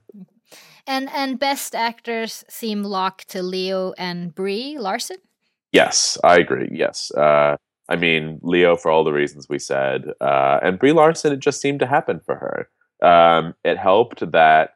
And 0.87 1.09
and 1.11 1.37
best 1.37 1.75
actors 1.75 2.43
seem 2.49 2.83
locked 2.83 3.29
to 3.29 3.43
Leo 3.43 3.93
and 3.97 4.33
Brie 4.33 4.79
Larson. 4.79 5.17
Yes, 5.71 6.17
I 6.23 6.37
agree. 6.37 6.69
Yes, 6.71 7.11
uh, 7.11 7.55
I 7.91 7.97
mean 7.97 8.39
Leo 8.41 8.77
for 8.77 8.89
all 8.89 9.03
the 9.03 9.11
reasons 9.11 9.49
we 9.49 9.59
said, 9.59 10.05
uh, 10.21 10.59
and 10.63 10.79
Brie 10.79 10.93
Larson. 10.93 11.33
It 11.33 11.39
just 11.39 11.59
seemed 11.59 11.81
to 11.81 11.85
happen 11.85 12.21
for 12.25 12.35
her. 12.35 13.07
Um, 13.07 13.53
it 13.65 13.77
helped 13.77 14.31
that 14.31 14.75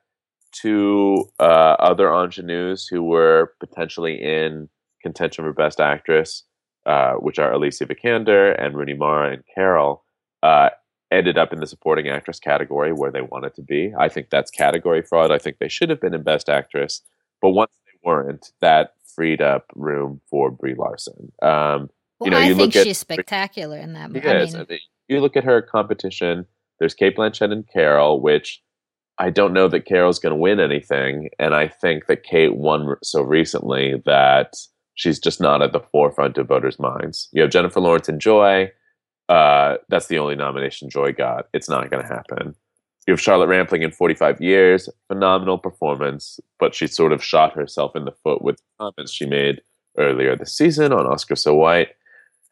two 0.52 1.24
uh, 1.40 1.76
other 1.80 2.10
ingenues 2.10 2.88
who 2.88 3.04
were 3.04 3.54
potentially 3.62 4.22
in 4.22 4.68
contention 5.02 5.46
for 5.46 5.54
best 5.54 5.80
actress, 5.80 6.44
uh, 6.86 7.14
which 7.14 7.40
are 7.40 7.54
Alicia 7.54 7.86
Vikander 7.86 8.54
and 8.62 8.76
Rooney 8.76 8.96
Mara 8.96 9.34
and 9.34 9.44
Carol, 9.54 10.04
uh, 10.44 10.72
ended 11.10 11.38
up 11.38 11.54
in 11.54 11.62
the 11.62 11.68
supporting 11.68 12.10
actress 12.10 12.40
category 12.40 12.92
where 12.92 13.12
they 13.12 13.22
wanted 13.22 13.56
to 13.56 13.62
be. 13.62 13.94
I 13.98 14.10
think 14.10 14.30
that's 14.30 14.52
category 14.52 15.02
fraud. 15.02 15.32
I 15.32 15.38
think 15.38 15.60
they 15.60 15.70
should 15.70 15.90
have 15.90 16.02
been 16.02 16.14
in 16.14 16.24
Best 16.24 16.50
Actress, 16.50 17.02
but 17.42 17.52
once 17.52 17.72
they 17.86 18.10
weren't, 18.10 18.52
that 18.60 18.96
freed 19.16 19.42
up 19.42 19.68
room 19.76 20.20
for 20.30 20.52
Brie 20.52 20.76
Larson. 20.76 21.32
Um, 21.42 21.90
well, 22.20 22.28
you 22.28 22.32
know, 22.32 22.38
I 22.38 22.48
you 22.48 22.56
think 22.56 22.74
she's 22.74 22.88
at, 22.88 22.96
spectacular 22.98 23.78
in 23.78 23.94
that 23.94 24.12
movie. 24.12 24.28
I 24.28 24.46
mean, 24.46 24.80
you 25.08 25.22
look 25.22 25.36
at 25.36 25.44
her 25.44 25.62
competition. 25.62 26.46
There's 26.80 26.94
Cate 26.94 27.16
Blanchett 27.16 27.52
and 27.52 27.66
Carol, 27.72 28.22
which 28.22 28.62
I 29.18 29.30
don't 29.30 29.54
know 29.54 29.68
that 29.68 29.86
Carol's 29.86 30.20
going 30.20 30.32
to 30.32 30.40
win 30.40 30.60
anything, 30.60 31.30
and 31.40 31.56
I 31.56 31.68
think 31.68 32.08
that 32.08 32.24
Kate 32.24 32.56
won 32.56 32.96
so 33.04 33.22
recently 33.22 34.02
that 34.06 34.56
she's 34.96 35.20
just 35.20 35.40
not 35.40 35.62
at 35.62 35.74
the 35.74 35.80
forefront 35.80 36.38
of 36.38 36.48
voters' 36.48 36.80
minds. 36.80 37.30
You 37.32 37.42
have 37.44 37.52
Jennifer 37.52 37.80
Lawrence 37.80 38.10
and 38.10 38.20
Joy 38.20 38.72
uh, 39.30 39.78
that's 39.90 40.08
the 40.08 40.20
only 40.20 40.36
nomination 40.36 40.90
Joy 40.90 41.14
got. 41.14 41.48
It's 41.54 41.70
not 41.70 41.90
going 41.90 42.04
to 42.04 42.14
happen. 42.14 42.56
You 43.08 43.14
have 43.14 43.22
Charlotte 43.22 43.48
Rampling 43.48 43.84
in 43.84 43.92
45 43.92 44.42
years, 44.42 44.90
phenomenal 45.08 45.58
performance, 45.58 46.40
but 46.60 46.74
she 46.74 46.88
sort 46.88 47.12
of 47.12 47.24
shot 47.24 47.54
herself 47.54 47.96
in 47.96 48.06
the 48.06 48.12
foot 48.24 48.42
with 48.42 48.62
comments 48.80 49.12
she 49.12 49.26
made 49.26 49.62
earlier 49.98 50.36
this 50.36 50.56
season 50.56 50.92
on 50.92 51.06
Oscar 51.06 51.36
So 51.36 51.54
White. 51.54 51.90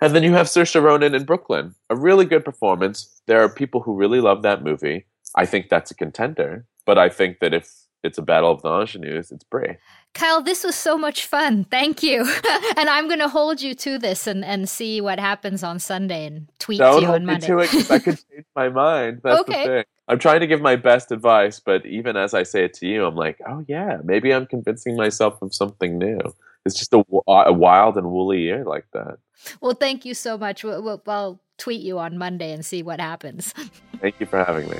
And 0.03 0.13
then 0.13 0.23
you 0.23 0.33
have 0.33 0.47
Saoirse 0.47 0.83
Ronan 0.83 1.15
in 1.15 1.23
Brooklyn, 1.23 1.75
a 1.89 1.95
really 1.95 2.25
good 2.25 2.43
performance. 2.43 3.21
There 3.25 3.41
are 3.41 3.47
people 3.47 3.79
who 3.79 3.95
really 3.95 4.19
love 4.19 4.41
that 4.41 4.61
movie. 4.61 5.05
I 5.35 5.45
think 5.45 5.69
that's 5.69 5.91
a 5.91 5.95
contender, 5.95 6.65
but 6.85 6.97
I 6.97 7.07
think 7.07 7.39
that 7.39 7.53
if 7.53 7.71
it's 8.03 8.17
a 8.17 8.21
battle 8.21 8.51
of 8.51 8.61
the 8.61 8.69
ingenues, 8.69 9.31
it's 9.31 9.45
Brie. 9.45 9.77
Kyle, 10.13 10.41
this 10.41 10.65
was 10.65 10.75
so 10.75 10.97
much 10.97 11.25
fun. 11.25 11.63
Thank 11.63 12.03
you. 12.03 12.21
and 12.77 12.89
I'm 12.89 13.07
going 13.07 13.21
to 13.21 13.29
hold 13.29 13.61
you 13.61 13.73
to 13.75 13.97
this 13.97 14.27
and, 14.27 14.43
and 14.43 14.67
see 14.67 14.99
what 14.99 15.19
happens 15.19 15.63
on 15.63 15.79
Sunday 15.79 16.25
and 16.25 16.49
tweet 16.59 16.79
Don't 16.79 16.95
to 16.95 17.01
you 17.01 17.07
hold 17.07 17.21
on 17.21 17.25
Monday. 17.25 17.47
to 17.47 17.59
it 17.59 17.71
because 17.71 17.89
I 17.89 17.99
could 17.99 18.19
change 18.29 18.45
my 18.57 18.67
mind. 18.67 19.21
That's 19.23 19.39
okay. 19.39 19.63
the 19.65 19.73
thing. 19.73 19.83
I'm 20.09 20.19
trying 20.19 20.41
to 20.41 20.47
give 20.47 20.59
my 20.59 20.75
best 20.75 21.13
advice, 21.13 21.61
but 21.61 21.85
even 21.85 22.17
as 22.17 22.33
I 22.33 22.43
say 22.43 22.65
it 22.65 22.73
to 22.75 22.87
you, 22.87 23.05
I'm 23.05 23.15
like, 23.15 23.39
oh 23.47 23.63
yeah, 23.69 23.99
maybe 24.03 24.33
I'm 24.33 24.47
convincing 24.47 24.97
myself 24.97 25.41
of 25.41 25.55
something 25.55 25.97
new. 25.97 26.19
It's 26.65 26.75
just 26.75 26.93
a, 26.93 27.03
a 27.27 27.53
wild 27.53 27.97
and 27.97 28.09
woolly 28.09 28.41
year 28.41 28.63
like 28.63 28.85
that. 28.93 29.17
Well, 29.61 29.73
thank 29.73 30.05
you 30.05 30.13
so 30.13 30.37
much. 30.37 30.63
We'll, 30.63 30.81
we'll, 30.81 31.01
I'll 31.07 31.41
tweet 31.57 31.81
you 31.81 31.99
on 31.99 32.17
Monday 32.17 32.51
and 32.53 32.65
see 32.65 32.81
what 32.83 32.99
happens. 32.99 33.53
Thank 33.99 34.19
you 34.19 34.25
for 34.25 34.43
having 34.43 34.69
me. 34.69 34.77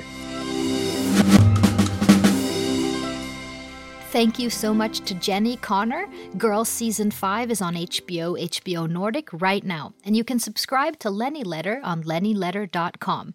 Thank 4.11 4.37
you 4.37 4.51
so 4.51 4.73
much 4.75 4.99
to 5.01 5.15
Jenni 5.15 5.59
Konner. 5.59 6.07
Girls 6.37 6.69
Season 6.69 7.09
5 7.09 7.49
is 7.49 7.61
on 7.61 7.73
HBO, 7.73 8.39
HBO 8.39 8.87
Nordic 8.87 9.29
right 9.33 9.63
now, 9.63 9.93
and 10.05 10.15
you 10.15 10.23
can 10.23 10.37
subscribe 10.37 10.99
to 10.99 11.09
Lenny 11.09 11.43
Letter 11.43 11.81
on 11.83 12.03
lennyletter.com. 12.03 13.33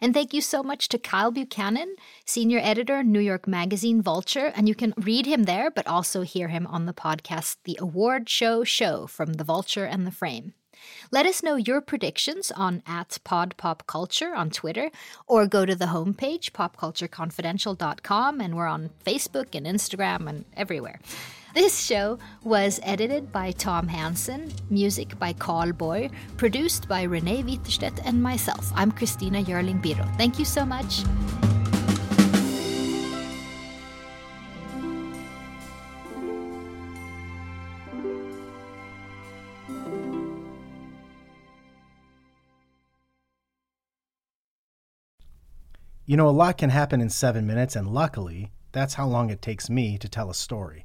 And 0.00 0.14
thank 0.14 0.32
you 0.32 0.40
so 0.40 0.62
much 0.62 0.88
to 0.88 0.98
Kyle 0.98 1.30
Buchanan, 1.30 1.96
senior 2.24 2.60
editor, 2.62 3.02
New 3.02 3.20
York 3.20 3.46
Magazine 3.46 4.02
Vulture, 4.02 4.52
and 4.54 4.68
you 4.68 4.74
can 4.74 4.94
read 4.96 5.26
him 5.26 5.44
there, 5.44 5.70
but 5.70 5.86
also 5.86 6.22
hear 6.22 6.48
him 6.48 6.66
on 6.66 6.86
the 6.86 6.92
podcast 6.92 7.56
The 7.64 7.78
Award 7.80 8.28
Show 8.28 8.64
Show 8.64 9.06
from 9.06 9.34
The 9.34 9.44
Vulture 9.44 9.84
and 9.84 10.06
The 10.06 10.12
Frame. 10.12 10.54
Let 11.10 11.26
us 11.26 11.42
know 11.42 11.56
your 11.56 11.80
predictions 11.80 12.50
on 12.50 12.82
at 12.86 13.18
podpopculture 13.24 14.36
on 14.36 14.50
Twitter 14.50 14.90
or 15.26 15.46
go 15.46 15.66
to 15.66 15.74
the 15.74 15.86
homepage, 15.86 16.52
popcultureconfidential.com, 16.52 18.40
and 18.40 18.56
we're 18.56 18.66
on 18.66 18.90
Facebook 19.04 19.54
and 19.54 19.66
Instagram 19.66 20.28
and 20.28 20.44
everywhere. 20.56 21.00
This 21.54 21.82
show 21.82 22.18
was 22.44 22.78
edited 22.82 23.32
by 23.32 23.52
Tom 23.52 23.88
Hansen, 23.88 24.52
music 24.68 25.18
by 25.18 25.32
Carl 25.32 25.72
Boy, 25.72 26.10
produced 26.36 26.86
by 26.88 27.04
Renee 27.04 27.42
Witterstedt 27.42 28.00
and 28.04 28.22
myself. 28.22 28.70
I'm 28.74 28.92
Christina 28.92 29.42
Yerling 29.42 29.82
Biro. 29.82 30.06
Thank 30.18 30.38
you 30.38 30.44
so 30.44 30.66
much. 30.66 31.04
You 46.04 46.16
know, 46.16 46.28
a 46.28 46.30
lot 46.30 46.58
can 46.58 46.70
happen 46.70 47.00
in 47.00 47.08
seven 47.08 47.46
minutes, 47.46 47.74
and 47.74 47.88
luckily, 47.88 48.52
that's 48.72 48.94
how 48.94 49.06
long 49.06 49.30
it 49.30 49.40
takes 49.40 49.70
me 49.70 49.96
to 49.98 50.08
tell 50.08 50.30
a 50.30 50.34
story. 50.34 50.84